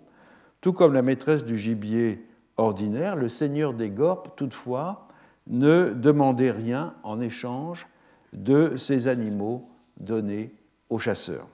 tout 0.60 0.72
comme 0.72 0.92
la 0.92 1.02
maîtresse 1.02 1.44
du 1.44 1.56
gibier 1.56 2.26
ordinaire, 2.56 3.16
le 3.16 3.28
seigneur 3.28 3.72
des 3.72 3.90
gorpes, 3.90 4.36
toutefois, 4.36 5.05
ne 5.46 5.90
demandait 5.90 6.50
rien 6.50 6.94
en 7.02 7.20
échange 7.20 7.86
de 8.32 8.76
ces 8.76 9.08
animaux 9.08 9.68
donnés 9.98 10.52
aux 10.90 10.98
chasseurs. 10.98 11.48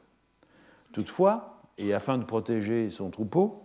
Toutefois, 0.93 1.61
et 1.79 1.95
afin 1.95 2.19
de 2.19 2.25
protéger 2.25 2.91
son 2.91 3.11
troupeau, 3.11 3.63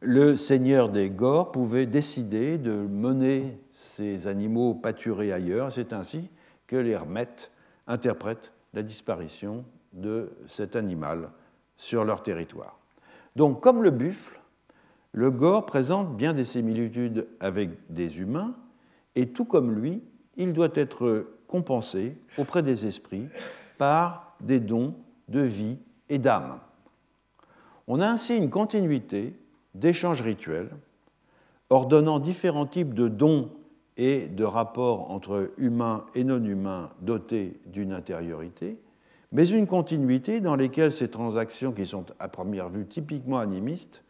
le 0.00 0.36
seigneur 0.36 0.88
des 0.88 1.10
Gores 1.10 1.52
pouvait 1.52 1.86
décider 1.86 2.58
de 2.58 2.72
mener 2.72 3.58
ces 3.72 4.26
animaux 4.26 4.74
pâturés 4.74 5.32
ailleurs. 5.32 5.72
C'est 5.72 5.92
ainsi 5.92 6.28
que 6.66 6.76
les 6.76 6.90
hermètes 6.90 7.50
interprètent 7.86 8.52
la 8.74 8.82
disparition 8.82 9.64
de 9.92 10.32
cet 10.48 10.76
animal 10.76 11.30
sur 11.76 12.04
leur 12.04 12.22
territoire. 12.22 12.78
Donc, 13.36 13.60
comme 13.60 13.82
le 13.82 13.90
buffle, 13.90 14.40
le 15.12 15.30
gore 15.30 15.66
présente 15.66 16.16
bien 16.16 16.32
des 16.32 16.44
similitudes 16.44 17.26
avec 17.40 17.70
des 17.90 18.18
humains, 18.18 18.54
et 19.14 19.28
tout 19.28 19.44
comme 19.44 19.72
lui, 19.72 20.02
il 20.36 20.52
doit 20.52 20.70
être 20.74 21.26
compensé 21.46 22.16
auprès 22.38 22.62
des 22.62 22.86
esprits 22.86 23.28
par 23.76 24.36
des 24.40 24.58
dons 24.58 24.94
de 25.28 25.40
vie 25.40 25.78
et 26.08 26.18
d'âme. 26.18 26.58
On 27.86 28.00
a 28.00 28.08
ainsi 28.08 28.36
une 28.36 28.48
continuité 28.48 29.34
d'échanges 29.74 30.22
rituels 30.22 30.70
ordonnant 31.68 32.18
différents 32.18 32.66
types 32.66 32.94
de 32.94 33.08
dons 33.08 33.50
et 33.96 34.28
de 34.28 34.44
rapports 34.44 35.10
entre 35.10 35.52
humains 35.56 36.04
et 36.14 36.24
non-humains 36.24 36.90
dotés 37.00 37.60
d'une 37.66 37.92
intériorité, 37.92 38.78
mais 39.32 39.48
une 39.48 39.66
continuité 39.66 40.40
dans 40.40 40.56
laquelle 40.56 40.92
ces 40.92 41.08
transactions, 41.08 41.72
qui 41.72 41.86
sont 41.86 42.04
à 42.18 42.28
première 42.28 42.68
vue 42.68 42.86
typiquement 42.86 43.38
animistes, 43.38 44.04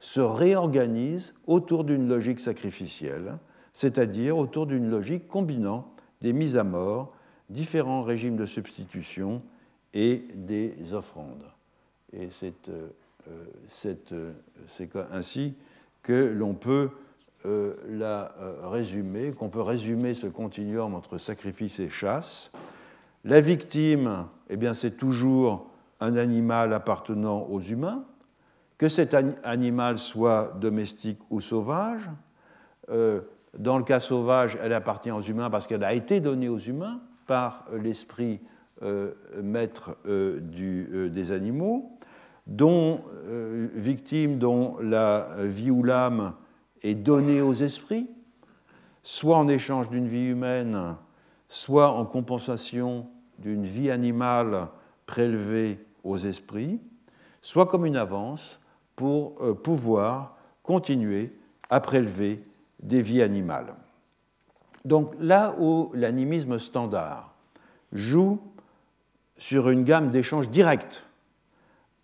se 0.00 0.20
réorganisent 0.20 1.34
autour 1.46 1.84
d'une 1.84 2.08
logique 2.08 2.40
sacrificielle, 2.40 3.38
c'est-à-dire 3.74 4.36
autour 4.36 4.66
d'une 4.66 4.88
logique 4.90 5.28
combinant 5.28 5.92
des 6.20 6.32
mises 6.32 6.56
à 6.56 6.64
mort, 6.64 7.14
différents 7.50 8.02
régimes 8.02 8.36
de 8.36 8.46
substitution 8.46 9.42
et 9.94 10.24
des 10.34 10.92
offrandes. 10.92 11.44
Et 12.12 12.28
c'est 12.30 12.68
euh, 12.68 12.88
euh, 13.28 13.94
euh, 14.14 15.04
ainsi 15.12 15.54
que 16.02 16.12
l'on 16.12 16.54
peut 16.54 16.90
la 17.88 18.34
résumer, 18.64 19.30
qu'on 19.32 19.48
peut 19.48 19.62
résumer 19.62 20.14
ce 20.14 20.26
continuum 20.26 20.94
entre 20.94 21.18
sacrifice 21.18 21.78
et 21.78 21.88
chasse. 21.88 22.50
La 23.24 23.40
victime, 23.40 24.26
eh 24.50 24.56
bien, 24.56 24.74
c'est 24.74 24.96
toujours 24.96 25.70
un 26.00 26.16
animal 26.16 26.74
appartenant 26.74 27.46
aux 27.48 27.60
humains, 27.60 28.04
que 28.78 28.88
cet 28.88 29.14
animal 29.42 29.98
soit 29.98 30.54
domestique 30.60 31.18
ou 31.30 31.40
sauvage. 31.40 32.08
dans 32.88 33.76
le 33.78 33.84
cas 33.84 34.00
sauvage, 34.00 34.56
elle 34.62 34.72
appartient 34.72 35.10
aux 35.10 35.20
humains 35.20 35.50
parce 35.50 35.66
qu'elle 35.66 35.84
a 35.84 35.94
été 35.94 36.20
donnée 36.20 36.48
aux 36.48 36.58
humains 36.58 37.00
par 37.26 37.66
l'esprit 37.72 38.40
maître 39.42 39.96
des 40.06 41.32
animaux 41.32 41.98
dont, 42.48 43.02
euh, 43.26 43.68
victime 43.74 44.38
dont 44.38 44.78
la 44.80 45.28
vie 45.38 45.70
ou 45.70 45.84
l'âme 45.84 46.34
est 46.82 46.94
donnée 46.94 47.42
aux 47.42 47.52
esprits, 47.52 48.08
soit 49.02 49.36
en 49.36 49.48
échange 49.48 49.90
d'une 49.90 50.08
vie 50.08 50.30
humaine, 50.30 50.96
soit 51.48 51.92
en 51.92 52.04
compensation 52.06 53.06
d'une 53.38 53.66
vie 53.66 53.90
animale 53.90 54.68
prélevée 55.06 55.84
aux 56.02 56.18
esprits, 56.18 56.80
soit 57.42 57.66
comme 57.66 57.86
une 57.86 57.96
avance 57.96 58.58
pour 58.98 59.40
euh, 59.40 59.54
pouvoir 59.54 60.36
continuer 60.64 61.32
à 61.70 61.78
prélever 61.78 62.42
des 62.82 63.00
vies 63.00 63.22
animales. 63.22 63.76
Donc 64.84 65.14
là 65.20 65.54
où 65.60 65.92
l'animisme 65.94 66.58
standard 66.58 67.32
joue 67.92 68.40
sur 69.36 69.70
une 69.70 69.84
gamme 69.84 70.10
d'échanges 70.10 70.48
directs 70.48 71.04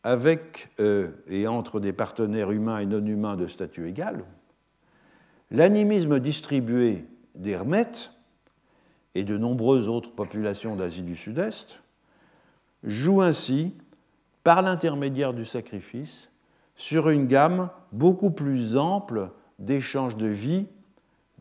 avec 0.05 0.69
euh, 0.79 1.11
et 1.27 1.49
entre 1.49 1.81
des 1.81 1.93
partenaires 1.93 2.53
humains 2.53 2.79
et 2.79 2.87
non 2.87 3.05
humains 3.05 3.35
de 3.35 3.49
statut 3.49 3.89
égal, 3.89 4.25
l'animisme 5.51 6.21
distribué 6.21 7.07
d'Hermète 7.35 8.13
et 9.17 9.25
de 9.25 9.37
nombreuses 9.37 9.89
autres 9.89 10.13
populations 10.13 10.77
d'Asie 10.77 11.03
du 11.03 11.17
Sud-Est 11.17 11.81
joue 12.85 13.21
ainsi, 13.21 13.75
par 14.45 14.63
l'intermédiaire 14.63 15.35
du 15.35 15.45
sacrifice, 15.45 16.31
sur 16.77 17.09
une 17.09 17.27
gamme 17.27 17.71
beaucoup 17.93 18.31
plus 18.31 18.77
ample 18.77 19.31
d'échanges 19.59 20.17
de 20.17 20.27
vie, 20.27 20.67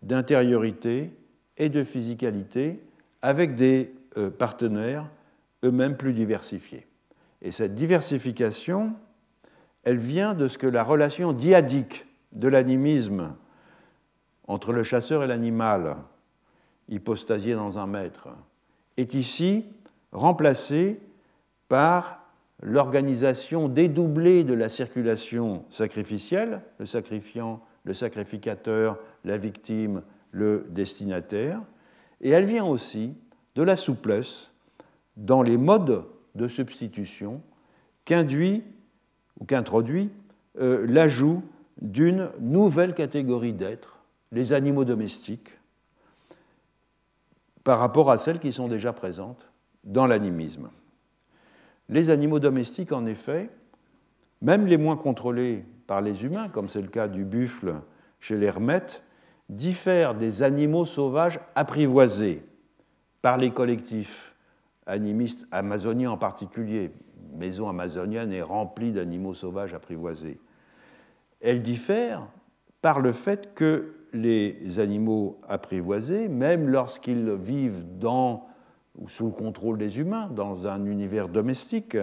d'intériorité 0.02 1.12
et 1.58 1.70
de 1.70 1.84
physicalité 1.84 2.84
avec 3.22 3.56
des 3.56 3.94
euh, 4.18 4.30
partenaires 4.30 5.10
eux-mêmes 5.64 5.98
plus 5.98 6.14
diversifiés. 6.14 6.86
Et 7.42 7.52
cette 7.52 7.74
diversification, 7.74 8.94
elle 9.84 9.98
vient 9.98 10.34
de 10.34 10.48
ce 10.48 10.58
que 10.58 10.68
la 10.68 10.84
relation 10.84 11.34
diadique 11.34 12.06
de 12.32 12.48
l'animisme 12.48 13.36
entre 14.48 14.74
le 14.74 14.84
chasseur 14.84 15.24
et 15.24 15.28
l'animal, 15.28 15.98
hypostasié 16.90 17.56
dans 17.56 17.80
un 17.80 17.88
maître, 17.88 18.30
est 18.98 19.14
ici 19.14 19.66
remplacée 20.12 21.00
par 21.70 22.23
l'organisation 22.64 23.68
dédoublée 23.68 24.46
de 24.46 24.54
la 24.54 24.70
circulation 24.70 25.66
sacrificielle, 25.70 26.62
le 26.80 26.86
sacrifiant, 26.86 27.62
le 27.84 27.94
sacrificateur, 27.94 28.98
la 29.26 29.38
victime, 29.38 30.04
le 30.32 30.66
destinataire, 30.70 31.62
et 32.22 32.30
elle 32.30 32.46
vient 32.46 32.66
aussi 32.66 33.16
de 33.56 33.64
la 33.64 33.76
souplesse 33.76 34.52
dans 35.18 35.42
les 35.42 35.58
modes 35.58 36.06
de 36.36 36.48
substitution 36.48 37.42
qu'induit 38.06 38.64
ou 39.40 39.46
qu'introduit 39.46 40.10
euh, 40.60 40.88
l'ajout 40.88 41.44
d'une 41.82 42.30
nouvelle 42.40 42.94
catégorie 42.94 43.54
d'êtres, 43.54 44.00
les 44.32 44.54
animaux 44.54 44.86
domestiques, 44.86 45.50
par 47.64 47.80
rapport 47.80 48.10
à 48.10 48.18
celles 48.18 48.40
qui 48.40 48.54
sont 48.54 48.68
déjà 48.70 48.94
présentes 48.94 49.50
dans 49.84 50.08
l'animisme. 50.08 50.70
Les 51.90 52.10
animaux 52.10 52.40
domestiques, 52.40 52.92
en 52.92 53.06
effet, 53.06 53.50
même 54.42 54.66
les 54.66 54.78
moins 54.78 54.98
contrôlés 54.98 55.66
par 55.88 56.02
les 56.02 56.26
humains, 56.26 56.50
comme 56.50 56.70
c'est 56.70 56.82
le 56.82 56.88
cas 56.88 57.08
du 57.08 57.26
buffle 57.26 57.76
chez 58.20 58.38
l'hermète, 58.38 59.04
diffèrent 59.50 60.16
des 60.16 60.44
animaux 60.44 60.86
sauvages 60.86 61.40
apprivoisés 61.56 62.44
par 63.22 63.38
les 63.38 63.52
collectifs 63.52 64.36
animistes 64.86 65.48
amazoniens 65.52 66.12
en 66.12 66.18
particulier. 66.18 66.92
Maison 67.36 67.70
amazonienne 67.70 68.32
est 68.32 68.42
remplie 68.42 68.92
d'animaux 68.92 69.34
sauvages 69.34 69.74
apprivoisés. 69.74 70.40
Elles 71.42 71.62
diffèrent 71.62 72.28
par 72.82 73.00
le 73.00 73.12
fait 73.12 73.54
que 73.56 73.96
les 74.14 74.80
animaux 74.80 75.40
apprivoisés, 75.48 76.30
même 76.30 76.70
lorsqu'ils 76.70 77.32
vivent 77.32 77.84
dans 77.98 78.48
ou 78.98 79.10
sous 79.10 79.26
le 79.26 79.32
contrôle 79.32 79.78
des 79.78 80.00
humains 80.00 80.28
dans 80.28 80.68
un 80.68 80.86
univers 80.86 81.30
domestique, 81.30 81.98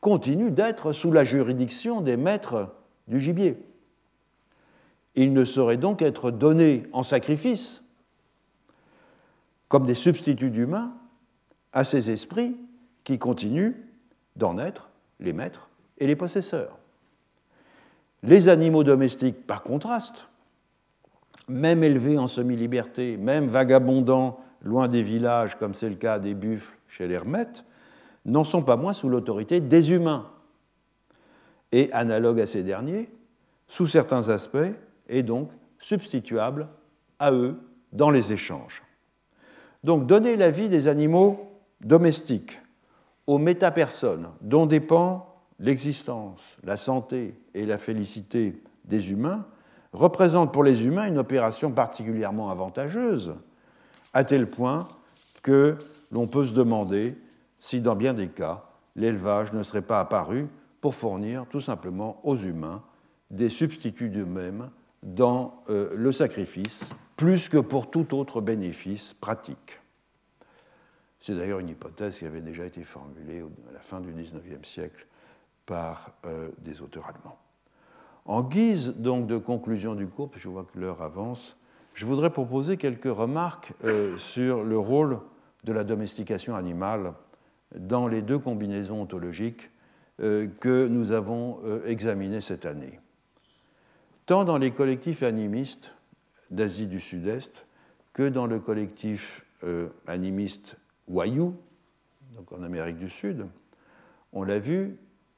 continuent 0.00 0.52
d'être 0.52 0.92
sous 0.92 1.12
la 1.12 1.24
juridiction 1.24 2.00
des 2.00 2.16
maîtres 2.16 2.74
du 3.08 3.20
gibier. 3.20 3.62
Ils 5.16 5.32
ne 5.32 5.44
sauraient 5.44 5.76
donc 5.76 6.02
être 6.02 6.30
donnés 6.30 6.84
en 6.92 7.02
sacrifice 7.02 7.84
comme 9.68 9.86
des 9.86 9.94
substituts 9.94 10.50
d'humains 10.50 10.92
à 11.72 11.84
ces 11.84 12.10
esprits 12.10 12.56
qui 13.04 13.18
continuent 13.18 13.74
d'en 14.36 14.58
être 14.58 14.90
les 15.20 15.32
maîtres 15.32 15.68
et 15.98 16.06
les 16.06 16.16
possesseurs. 16.16 16.78
Les 18.22 18.48
animaux 18.48 18.84
domestiques, 18.84 19.46
par 19.46 19.62
contraste, 19.62 20.26
même 21.48 21.82
élevés 21.82 22.18
en 22.18 22.26
semi-liberté, 22.26 23.16
même 23.16 23.48
vagabondant 23.48 24.40
loin 24.62 24.88
des 24.88 25.02
villages, 25.02 25.56
comme 25.56 25.74
c'est 25.74 25.88
le 25.88 25.94
cas 25.96 26.18
des 26.18 26.34
buffles 26.34 26.76
chez 26.88 27.06
l'hermète, 27.06 27.64
n'en 28.24 28.44
sont 28.44 28.62
pas 28.62 28.76
moins 28.76 28.92
sous 28.92 29.08
l'autorité 29.08 29.60
des 29.60 29.92
humains. 29.92 30.30
Et 31.72 31.92
analogue 31.92 32.40
à 32.40 32.46
ces 32.46 32.62
derniers, 32.62 33.08
sous 33.68 33.86
certains 33.86 34.28
aspects, 34.28 34.58
est 35.08 35.22
donc 35.22 35.50
substituable 35.78 36.68
à 37.18 37.32
eux 37.32 37.56
dans 37.92 38.10
les 38.10 38.32
échanges. 38.32 38.82
Donc 39.84 40.06
donner 40.06 40.36
la 40.36 40.50
vie 40.50 40.68
des 40.68 40.88
animaux 40.88 41.50
domestiques 41.80 42.60
aux 43.26 43.38
métapersones 43.38 44.28
dont 44.40 44.66
dépend 44.66 45.26
l'existence, 45.58 46.40
la 46.64 46.76
santé 46.76 47.40
et 47.54 47.64
la 47.64 47.78
félicité 47.78 48.62
des 48.84 49.10
humains 49.10 49.46
représente 49.92 50.52
pour 50.52 50.64
les 50.64 50.84
humains 50.84 51.08
une 51.08 51.18
opération 51.18 51.70
particulièrement 51.70 52.50
avantageuse, 52.50 53.34
à 54.12 54.24
tel 54.24 54.48
point 54.48 54.88
que 55.42 55.76
l'on 56.10 56.26
peut 56.26 56.46
se 56.46 56.52
demander 56.52 57.16
si, 57.58 57.80
dans 57.80 57.96
bien 57.96 58.14
des 58.14 58.28
cas, 58.28 58.64
l'élevage 58.96 59.52
ne 59.52 59.62
serait 59.62 59.82
pas 59.82 60.00
apparu 60.00 60.48
pour 60.80 60.94
fournir 60.94 61.46
tout 61.48 61.60
simplement 61.60 62.20
aux 62.24 62.36
humains 62.36 62.82
des 63.30 63.48
substituts 63.48 64.08
d'eux-mêmes 64.08 64.70
dans 65.02 65.62
euh, 65.68 65.92
le 65.94 66.12
sacrifice, 66.12 66.90
plus 67.16 67.48
que 67.48 67.58
pour 67.58 67.90
tout 67.90 68.16
autre 68.16 68.40
bénéfice 68.40 69.14
pratique. 69.14 69.80
C'est 71.20 71.34
d'ailleurs 71.34 71.60
une 71.60 71.68
hypothèse 71.68 72.18
qui 72.18 72.24
avait 72.24 72.40
déjà 72.40 72.64
été 72.64 72.82
formulée 72.82 73.42
à 73.68 73.72
la 73.72 73.80
fin 73.80 74.00
du 74.00 74.12
XIXe 74.12 74.66
siècle 74.66 75.06
par 75.66 76.12
euh, 76.24 76.48
des 76.58 76.80
auteurs 76.80 77.06
allemands. 77.06 77.38
En 78.24 78.42
guise 78.42 78.94
donc 78.96 79.26
de 79.26 79.36
conclusion 79.36 79.94
du 79.94 80.06
cours, 80.06 80.30
puis 80.30 80.40
je 80.40 80.48
vois 80.48 80.64
que 80.64 80.78
l'heure 80.78 81.02
avance, 81.02 81.56
je 81.94 82.06
voudrais 82.06 82.30
proposer 82.30 82.76
quelques 82.76 83.04
remarques 83.04 83.72
euh, 83.84 84.16
sur 84.18 84.62
le 84.64 84.78
rôle 84.78 85.20
de 85.64 85.72
la 85.72 85.84
domestication 85.84 86.54
animale 86.54 87.12
dans 87.76 88.08
les 88.08 88.22
deux 88.22 88.38
combinaisons 88.38 89.02
ontologiques 89.02 89.70
euh, 90.20 90.48
que 90.60 90.86
nous 90.86 91.12
avons 91.12 91.60
euh, 91.64 91.84
examinées 91.86 92.40
cette 92.40 92.66
année. 92.66 93.00
Tant 94.26 94.44
dans 94.44 94.58
les 94.58 94.70
collectifs 94.70 95.22
animistes 95.22 95.92
d'Asie 96.50 96.86
du 96.86 97.00
Sud-Est 97.00 97.66
que 98.12 98.28
dans 98.28 98.46
le 98.46 98.58
collectif 98.58 99.44
animiste 100.06 100.76
Wayuu, 101.06 101.52
donc 102.34 102.50
en 102.50 102.62
Amérique 102.62 102.96
du 102.96 103.10
Sud, 103.10 103.46
on 104.32 104.42
l'a 104.42 104.58
vu, 104.58 104.96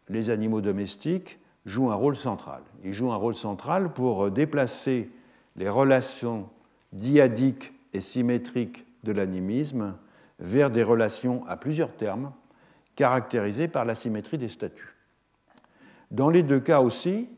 les 0.08 0.30
animaux 0.30 0.60
domestiques 0.60 1.40
jouent 1.66 1.90
un 1.90 1.96
rôle 1.96 2.14
central. 2.14 2.62
Ils 2.84 2.94
jouent 2.94 3.12
un 3.12 3.16
rôle 3.16 3.34
central 3.34 3.92
pour 3.92 4.30
déplacer 4.30 5.10
les 5.56 5.68
relations 5.68 6.48
diadiques 6.92 7.72
et 7.92 8.00
symétriques 8.00 8.86
de 9.04 9.12
l'animisme 9.12 9.96
vers 10.38 10.70
des 10.70 10.82
relations 10.82 11.46
à 11.46 11.56
plusieurs 11.56 11.94
termes 11.94 12.32
caractérisées 12.96 13.68
par 13.68 13.84
la 13.84 13.94
symétrie 13.94 14.38
des 14.38 14.48
statuts. 14.48 14.96
Dans 16.10 16.30
les 16.30 16.42
deux 16.42 16.60
cas 16.60 16.80
aussi, 16.80 17.30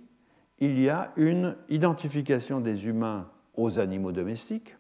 il 0.59 0.81
y 0.81 0.89
a 0.89 1.11
une 1.17 1.57
identification 1.69 2.61
des 2.61 2.87
humains 2.87 3.29
aux 3.57 3.79
animaux 3.79 4.13
domestiques 4.13 4.77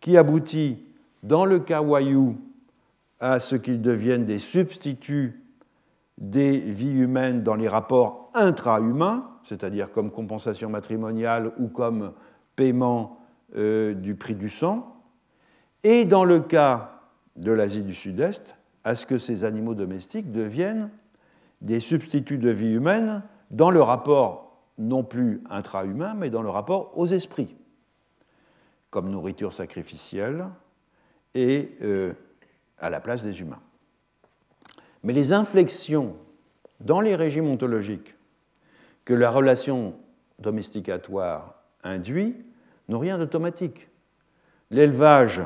qui 0.00 0.16
aboutit, 0.16 0.84
dans 1.22 1.44
le 1.44 1.58
cas 1.58 1.82
Wayuu, 1.82 2.36
à 3.20 3.40
ce 3.40 3.56
qu'ils 3.56 3.82
deviennent 3.82 4.24
des 4.24 4.38
substituts 4.38 5.42
des 6.18 6.58
vies 6.58 7.00
humaines 7.00 7.42
dans 7.42 7.54
les 7.54 7.68
rapports 7.68 8.30
intra-humains, 8.34 9.28
c'est-à-dire 9.44 9.90
comme 9.92 10.10
compensation 10.10 10.68
matrimoniale 10.68 11.52
ou 11.58 11.68
comme 11.68 12.12
paiement 12.58 13.20
euh, 13.56 13.94
du 13.94 14.16
prix 14.16 14.34
du 14.34 14.50
sang, 14.50 15.00
et 15.84 16.04
dans 16.04 16.24
le 16.24 16.40
cas 16.40 17.02
de 17.36 17.52
l'Asie 17.52 17.84
du 17.84 17.94
Sud-Est, 17.94 18.56
à 18.82 18.96
ce 18.96 19.06
que 19.06 19.16
ces 19.16 19.44
animaux 19.44 19.76
domestiques 19.76 20.32
deviennent 20.32 20.90
des 21.60 21.78
substituts 21.78 22.38
de 22.38 22.50
vie 22.50 22.74
humaine 22.74 23.22
dans 23.52 23.70
le 23.70 23.80
rapport 23.80 24.58
non 24.76 25.04
plus 25.04 25.40
intra-humain, 25.48 26.14
mais 26.14 26.30
dans 26.30 26.42
le 26.42 26.50
rapport 26.50 26.98
aux 26.98 27.06
esprits, 27.06 27.54
comme 28.90 29.08
nourriture 29.08 29.52
sacrificielle 29.52 30.46
et 31.36 31.76
euh, 31.82 32.12
à 32.78 32.90
la 32.90 33.00
place 33.00 33.22
des 33.22 33.40
humains. 33.40 33.62
Mais 35.04 35.12
les 35.12 35.32
inflexions 35.32 36.16
dans 36.80 37.00
les 37.00 37.14
régimes 37.14 37.46
ontologiques 37.46 38.16
que 39.04 39.14
la 39.14 39.30
relation 39.30 39.94
domesticatoire 40.40 41.54
induit 41.84 42.34
n'ont 42.88 42.98
rien 42.98 43.18
d'automatique. 43.18 43.88
L'élevage, 44.70 45.42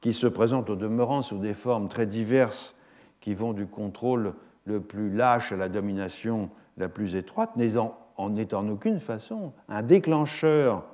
qui 0.00 0.12
se 0.12 0.26
présente 0.26 0.70
au 0.70 0.76
demeurant 0.76 1.22
sous 1.22 1.38
des 1.38 1.54
formes 1.54 1.88
très 1.88 2.06
diverses, 2.06 2.74
qui 3.20 3.34
vont 3.34 3.52
du 3.52 3.66
contrôle 3.66 4.34
le 4.64 4.80
plus 4.80 5.14
lâche 5.14 5.52
à 5.52 5.56
la 5.56 5.68
domination 5.68 6.48
la 6.76 6.88
plus 6.88 7.14
étroite, 7.14 7.56
n'est 7.56 7.76
en, 7.76 8.68
aucune 8.68 9.00
façon 9.00 9.52
un 9.68 9.82
déclencheur, 9.82 10.84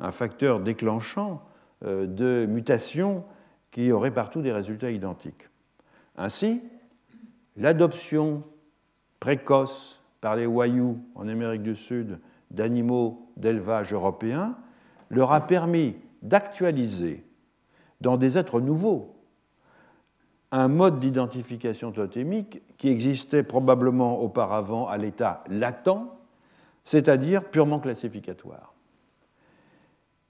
un 0.00 0.12
facteur 0.12 0.60
déclenchant 0.60 1.42
de 1.82 2.46
mutations 2.46 3.24
qui 3.70 3.92
auraient 3.92 4.14
partout 4.14 4.40
des 4.40 4.52
résultats 4.52 4.90
identiques. 4.90 5.48
Ainsi, 6.16 6.62
l'adoption 7.56 8.44
précoce 9.20 10.00
par 10.20 10.36
les 10.36 10.46
Wayuu 10.46 10.96
en 11.14 11.28
Amérique 11.28 11.62
du 11.62 11.76
Sud 11.76 12.18
d'animaux 12.50 13.30
d'élevage 13.36 13.92
européens 13.92 14.56
leur 15.14 15.32
a 15.32 15.46
permis 15.46 15.96
d'actualiser 16.22 17.24
dans 18.00 18.16
des 18.16 18.36
êtres 18.38 18.60
nouveaux 18.60 19.14
un 20.52 20.68
mode 20.68 21.00
d'identification 21.00 21.90
totémique 21.90 22.62
qui 22.78 22.88
existait 22.88 23.42
probablement 23.42 24.20
auparavant 24.20 24.86
à 24.86 24.98
l'état 24.98 25.42
latent, 25.48 26.16
c'est-à-dire 26.84 27.50
purement 27.50 27.80
classificatoire. 27.80 28.74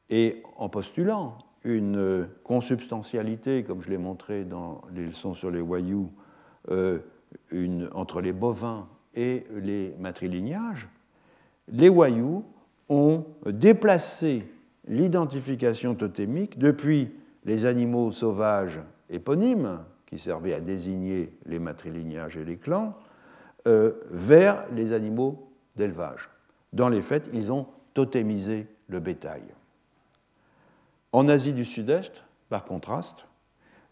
Et 0.08 0.42
en 0.56 0.68
postulant 0.70 1.36
une 1.62 2.28
consubstantialité, 2.42 3.64
comme 3.64 3.82
je 3.82 3.90
l'ai 3.90 3.98
montré 3.98 4.44
dans 4.44 4.80
les 4.94 5.06
leçons 5.06 5.34
sur 5.34 5.50
les 5.50 5.60
Wayuu, 5.60 6.06
euh, 6.70 7.00
entre 7.92 8.20
les 8.20 8.32
bovins 8.32 8.88
et 9.14 9.44
les 9.54 9.94
matrilignages, 9.98 10.88
les 11.68 11.88
Wayuu 11.88 12.42
ont 12.88 13.24
déplacé 13.46 14.46
l'identification 14.88 15.94
totémique 15.94 16.58
depuis 16.58 17.10
les 17.44 17.66
animaux 17.66 18.10
sauvages 18.10 18.80
éponymes, 19.10 19.80
qui 20.06 20.18
servaient 20.18 20.54
à 20.54 20.60
désigner 20.60 21.36
les 21.46 21.58
matrilignages 21.58 22.36
et 22.36 22.44
les 22.44 22.56
clans, 22.56 22.96
euh, 23.66 23.92
vers 24.10 24.64
les 24.72 24.92
animaux 24.92 25.50
d'élevage. 25.76 26.28
Dans 26.72 26.88
les 26.88 27.02
faits, 27.02 27.28
ils 27.32 27.52
ont 27.52 27.66
totémisé 27.94 28.66
le 28.88 29.00
bétail. 29.00 29.42
En 31.12 31.28
Asie 31.28 31.52
du 31.52 31.64
Sud-Est, 31.64 32.24
par 32.48 32.64
contraste, 32.64 33.26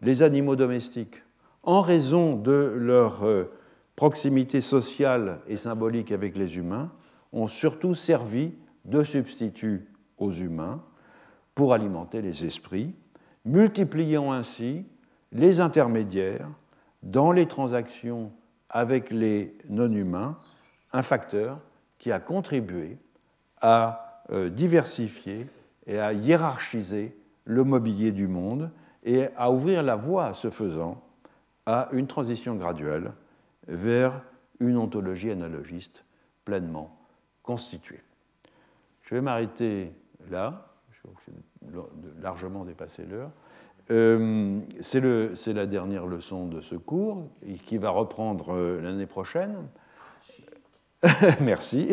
les 0.01 0.23
animaux 0.23 0.57
domestiques, 0.57 1.23
en 1.63 1.81
raison 1.81 2.37
de 2.37 2.75
leur 2.77 3.25
euh, 3.25 3.53
proximité 3.95 4.61
sociale 4.61 5.41
et 5.47 5.57
symbolique 5.57 6.13
avec 6.13 6.37
les 6.37 6.57
humains, 6.57 6.91
ont 7.33 7.49
surtout 7.49 7.95
servi 7.95 8.53
de 8.85 9.05
substitut 9.05 9.87
aux 10.23 10.33
humains 10.33 10.83
pour 11.55 11.75
alimenter 11.75 12.23
les 12.23 12.45
esprits, 12.45 12.95
multipliant 13.45 14.33
ainsi 14.33 14.87
les 15.33 15.61
intermédiaires 15.61 16.49
dans 17.03 17.33
les 17.33 17.47
transactions 17.47 18.33
avec 18.71 19.11
les 19.11 19.57
non-humains, 19.69 20.39
un 20.93 21.03
facteur 21.03 21.61
qui 21.99 22.13
a 22.13 22.21
contribué 22.21 22.99
à 23.61 24.23
euh, 24.31 24.49
diversifier 24.49 25.49
et 25.87 25.99
à 25.99 26.13
hiérarchiser 26.13 27.17
le 27.45 27.65
mobilier 27.65 28.13
du 28.13 28.29
monde 28.29 28.71
et 29.05 29.27
à 29.37 29.51
ouvrir 29.51 29.83
la 29.83 29.97
voie, 29.97 30.33
ce 30.35 30.51
faisant, 30.51 31.03
à 31.67 31.89
une 31.93 32.07
transition 32.07 32.55
graduelle 32.55 33.13
vers 33.67 34.23
une 34.61 34.77
ontologie 34.77 35.31
analogiste 35.31 36.05
pleinement 36.45 36.97
constituée. 37.43 38.03
Je 39.03 39.15
vais 39.17 39.21
m'arrêter 39.21 39.93
là, 40.31 40.69
largement 42.21 42.65
dépassé 42.65 43.05
l'heure. 43.05 43.31
Euh, 43.91 44.61
c'est 44.81 45.53
la 45.53 45.67
dernière 45.67 46.07
leçon 46.07 46.47
de 46.47 46.61
ce 46.61 46.77
cours 46.77 47.29
qui 47.67 47.79
va 47.79 47.91
reprendre 47.91 48.55
euh, 48.55 48.81
l'année 48.81 49.07
prochaine. 49.07 49.55
Merci. 51.41 51.89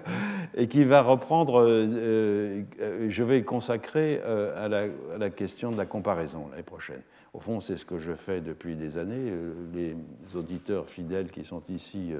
et 0.54 0.68
qui 0.68 0.84
va 0.84 1.02
reprendre, 1.02 1.60
euh, 1.66 2.62
je 3.08 3.24
vais 3.24 3.42
consacrer 3.42 4.22
à, 4.22 4.68
la, 4.68 5.30
question 5.30 5.72
de 5.72 5.76
la 5.76 5.86
comparaison 5.86 6.46
l'année 6.50 6.62
prochaine. 6.62 7.02
Au 7.32 7.40
fond, 7.40 7.58
c'est 7.58 7.76
ce 7.76 7.84
que 7.84 7.98
je 7.98 8.12
fais 8.12 8.40
depuis 8.40 8.76
des 8.76 8.96
années. 8.96 9.32
Les 9.72 9.96
auditeurs 10.36 10.88
fidèles 10.88 11.32
qui 11.32 11.44
sont 11.44 11.62
ici 11.68 12.12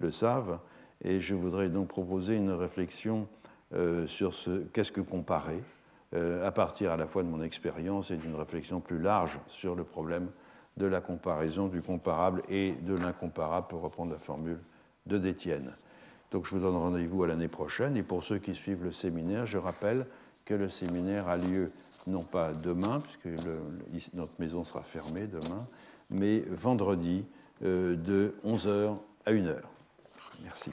le 0.00 0.10
savent. 0.10 0.58
Et 1.02 1.22
je 1.22 1.34
voudrais 1.34 1.70
donc 1.70 1.88
proposer 1.88 2.36
une 2.36 2.50
réflexion 2.50 3.26
sur 4.06 4.34
ce 4.34 4.64
qu'est-ce 4.72 4.92
que 4.92 5.00
comparer 5.00 5.62
euh, 6.12 6.44
à 6.44 6.50
partir 6.50 6.90
à 6.90 6.96
la 6.96 7.06
fois 7.06 7.22
de 7.22 7.28
mon 7.28 7.40
expérience 7.40 8.10
et 8.10 8.16
d'une 8.16 8.34
réflexion 8.34 8.80
plus 8.80 8.98
large 8.98 9.38
sur 9.46 9.76
le 9.76 9.84
problème 9.84 10.28
de 10.76 10.86
la 10.86 11.00
comparaison 11.00 11.68
du 11.68 11.82
comparable 11.82 12.42
et 12.48 12.72
de 12.72 12.94
l'incomparable, 12.94 13.68
pour 13.68 13.82
reprendre 13.82 14.10
la 14.12 14.18
formule 14.18 14.58
de 15.06 15.18
Détienne. 15.18 15.72
Donc 16.32 16.46
je 16.46 16.56
vous 16.56 16.60
donne 16.60 16.74
rendez-vous 16.74 17.22
à 17.22 17.28
l'année 17.28 17.46
prochaine. 17.46 17.96
Et 17.96 18.02
pour 18.02 18.24
ceux 18.24 18.38
qui 18.38 18.56
suivent 18.56 18.82
le 18.82 18.90
séminaire, 18.90 19.46
je 19.46 19.58
rappelle 19.58 20.04
que 20.44 20.54
le 20.54 20.68
séminaire 20.68 21.28
a 21.28 21.36
lieu 21.36 21.70
non 22.08 22.22
pas 22.24 22.52
demain, 22.54 23.00
puisque 23.00 23.28
notre 24.12 24.32
maison 24.40 24.64
sera 24.64 24.82
fermée 24.82 25.28
demain, 25.28 25.64
mais 26.08 26.40
vendredi 26.50 27.24
euh, 27.62 27.94
de 27.94 28.34
11h 28.44 28.96
à 29.26 29.32
1h. 29.32 29.58
Merci. 30.42 30.72